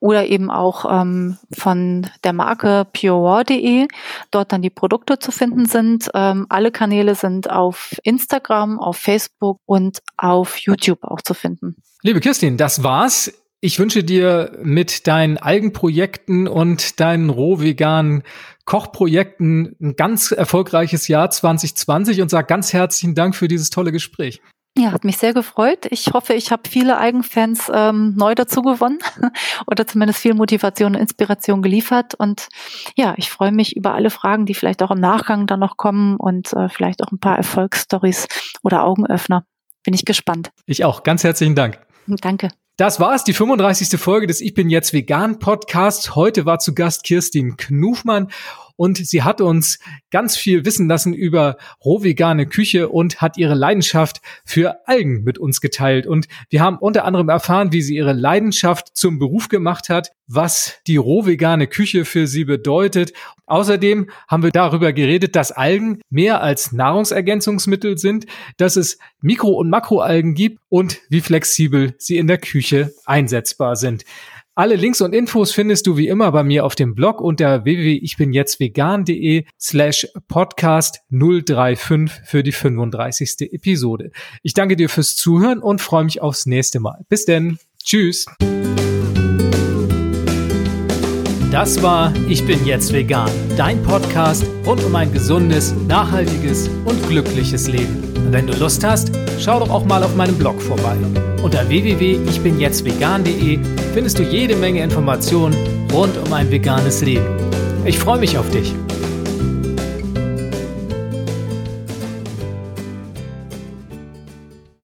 oder 0.01 0.27
eben 0.27 0.51
auch 0.51 0.85
ähm, 1.01 1.39
von 1.57 2.09
der 2.25 2.33
Marke 2.33 2.89
purewar.de, 2.93 3.87
dort 4.33 4.51
dann 4.51 4.63
die 4.63 4.71
Produkte 4.71 5.21
zu 5.21 5.31
finden 5.31 5.67
sind. 5.67 6.11
Ähm, 6.13 6.47
alle 6.49 6.73
Kanäle 6.73 7.15
sind 7.15 7.49
auf 7.49 7.95
Instagram, 8.03 8.81
auf 8.81 8.97
Facebook 8.97 9.61
und 9.65 10.01
auf 10.17 10.59
YouTube 10.59 11.05
auch 11.05 11.21
zu 11.21 11.35
finden. 11.35 11.77
Liebe 12.03 12.19
Kirstin, 12.19 12.57
das 12.57 12.83
war's. 12.83 13.33
Ich 13.67 13.81
wünsche 13.81 14.05
dir 14.05 14.57
mit 14.63 15.09
deinen 15.09 15.39
Algenprojekten 15.39 16.47
und 16.47 17.01
deinen 17.01 17.31
rohveganen 17.31 18.23
Kochprojekten 18.65 19.75
ein 19.81 19.97
ganz 19.97 20.31
erfolgreiches 20.31 21.09
Jahr 21.09 21.31
2020 21.31 22.23
und 22.23 22.29
sage 22.29 22.47
ganz 22.47 22.73
herzlichen 22.73 23.17
Dank 23.17 23.35
für 23.35 23.49
dieses 23.49 23.71
tolle 23.71 23.91
Gespräch. 23.91 24.41
Ja, 24.79 24.93
hat 24.93 25.03
mich 25.03 25.19
sehr 25.19 25.35
gefreut. 25.35 25.89
Ich 25.91 26.13
hoffe, 26.13 26.35
ich 26.35 26.53
habe 26.53 26.63
viele 26.69 26.99
Eigenfans 26.99 27.69
ähm, 27.75 28.15
neu 28.17 28.37
dazu 28.37 28.63
gewonnen 28.63 29.01
oder 29.67 29.85
zumindest 29.85 30.21
viel 30.21 30.35
Motivation 30.35 30.95
und 30.95 31.01
Inspiration 31.01 31.61
geliefert. 31.61 32.15
Und 32.15 32.47
ja, 32.95 33.15
ich 33.17 33.31
freue 33.31 33.51
mich 33.51 33.75
über 33.75 33.95
alle 33.95 34.11
Fragen, 34.11 34.47
die 34.47 34.55
vielleicht 34.55 34.81
auch 34.81 34.93
im 34.93 35.01
Nachgang 35.01 35.49
dann 35.49 35.59
noch 35.59 35.77
kommen 35.77 36.19
und 36.19 36.53
äh, 36.53 36.69
vielleicht 36.69 37.03
auch 37.03 37.11
ein 37.11 37.19
paar 37.19 37.37
Erfolgsstories 37.37 38.29
oder 38.63 38.85
Augenöffner. 38.85 39.45
Bin 39.83 39.93
ich 39.93 40.05
gespannt. 40.05 40.53
Ich 40.67 40.85
auch. 40.85 41.03
Ganz 41.03 41.25
herzlichen 41.25 41.57
Dank. 41.57 41.81
Danke. 42.07 42.51
Das 42.77 43.01
war 43.01 43.15
es, 43.15 43.25
die 43.25 43.33
35. 43.33 43.99
Folge 43.99 44.27
des 44.27 44.43
Ich 44.43 44.53
bin 44.53 44.69
jetzt 44.69 44.93
vegan 44.93 45.39
Podcasts. 45.39 46.15
Heute 46.15 46.45
war 46.45 46.59
zu 46.59 46.75
Gast 46.75 47.05
Kirstin 47.05 47.57
Knufmann 47.57 48.29
und 48.77 48.99
sie 48.99 49.23
hat 49.23 49.41
uns 49.41 49.79
ganz 50.11 50.37
viel 50.37 50.65
wissen 50.65 50.89
lassen 50.89 51.15
über 51.15 51.57
rohvegane 51.85 52.47
Küche 52.47 52.89
und 52.89 53.21
hat 53.21 53.37
ihre 53.39 53.55
Leidenschaft 53.55 54.21
für 54.45 54.87
Algen 54.87 55.25
mit 55.25 55.39
uns 55.39 55.61
geteilt. 55.61 56.07
Und 56.07 56.29
wir 56.51 56.61
haben 56.61 56.79
unter 56.79 57.05
anderem 57.05 57.29
erfahren, 57.29 57.73
wie 57.73 57.83
sie 57.83 57.97
ihre 57.97 58.13
Leidenschaft 58.13 58.97
zum 58.97 59.19
Beruf 59.19 59.49
gemacht 59.49 59.89
hat, 59.89 60.13
was 60.27 60.75
die 60.87 60.97
rohvegane 60.97 61.67
Küche 61.67 62.05
für 62.05 62.27
sie 62.27 62.45
bedeutet. 62.45 63.13
Außerdem 63.47 64.11
haben 64.29 64.43
wir 64.43 64.51
darüber 64.51 64.93
geredet, 64.93 65.37
dass 65.37 65.53
Algen 65.53 66.01
mehr 66.11 66.43
als 66.43 66.73
Nahrungsergänzungsmittel 66.73 67.97
sind, 67.97 68.27
dass 68.57 68.77
es 68.77 68.99
Mikro- 69.21 69.55
und 69.55 69.71
Makroalgen 69.71 70.35
gibt 70.35 70.61
und 70.69 71.01
wie 71.09 71.21
flexibel 71.21 71.95
sie 71.99 72.19
in 72.19 72.27
der 72.27 72.39
Küche 72.39 72.93
einsetzbar 73.05 73.77
sind. 73.77 74.05
Alle 74.59 74.77
Links 74.77 75.03
und 75.03 75.15
Infos 75.15 75.53
findest 75.53 75.87
du 75.87 75.99
wie 75.99 76.09
immer 76.09 76.33
bei 76.33 76.43
mir 76.43 76.65
auf 76.65 76.75
dem 76.75 76.95
Blog 76.95 77.21
unter 77.21 77.65
www.ichbinjetztvegan.de 77.65 79.45
slash 79.61 80.09
podcast 80.29 81.01
035 81.11 82.11
für 82.25 82.43
die 82.43 82.53
35. 82.53 83.53
Episode. 83.53 84.13
Ich 84.43 84.55
danke 84.55 84.77
dir 84.77 84.89
fürs 84.89 85.15
Zuhören 85.15 85.59
und 85.59 85.83
freue 85.83 86.05
mich 86.05 86.23
aufs 86.23 86.47
nächste 86.47 86.81
Mal. 86.81 87.05
Bis 87.11 87.27
denn. 87.27 87.59
Tschüss. 87.85 88.25
Das 91.51 91.83
war 91.83 92.15
Ich 92.27 92.47
bin 92.47 92.65
jetzt 92.65 92.95
vegan, 92.95 93.31
dein 93.59 93.83
Podcast 93.83 94.47
rund 94.65 94.83
um 94.83 94.97
ein 94.97 95.13
gesundes, 95.13 95.75
nachhaltiges 95.87 96.71
und 96.87 97.07
glückliches 97.11 97.69
Leben. 97.69 98.06
Wenn 98.31 98.47
du 98.47 98.55
Lust 98.55 98.85
hast, 98.85 99.13
schau 99.39 99.61
doch 99.61 99.71
auch 99.71 99.85
mal 99.85 100.03
auf 100.03 100.17
meinem 100.17 100.37
Blog 100.37 100.61
vorbei. 100.61 100.97
Unter 101.43 101.69
www.ichbinjetztvegan.de 101.69 103.59
findest 103.95 104.19
du 104.19 104.23
jede 104.25 104.57
Menge 104.57 104.83
Informationen 104.83 105.57
rund 105.93 106.17
um 106.19 106.33
ein 106.33 106.51
veganes 106.51 107.03
Leben. 107.03 107.25
Ich 107.85 107.99
freue 107.99 108.19
mich 108.19 108.37
auf 108.37 108.51
dich. 108.51 108.75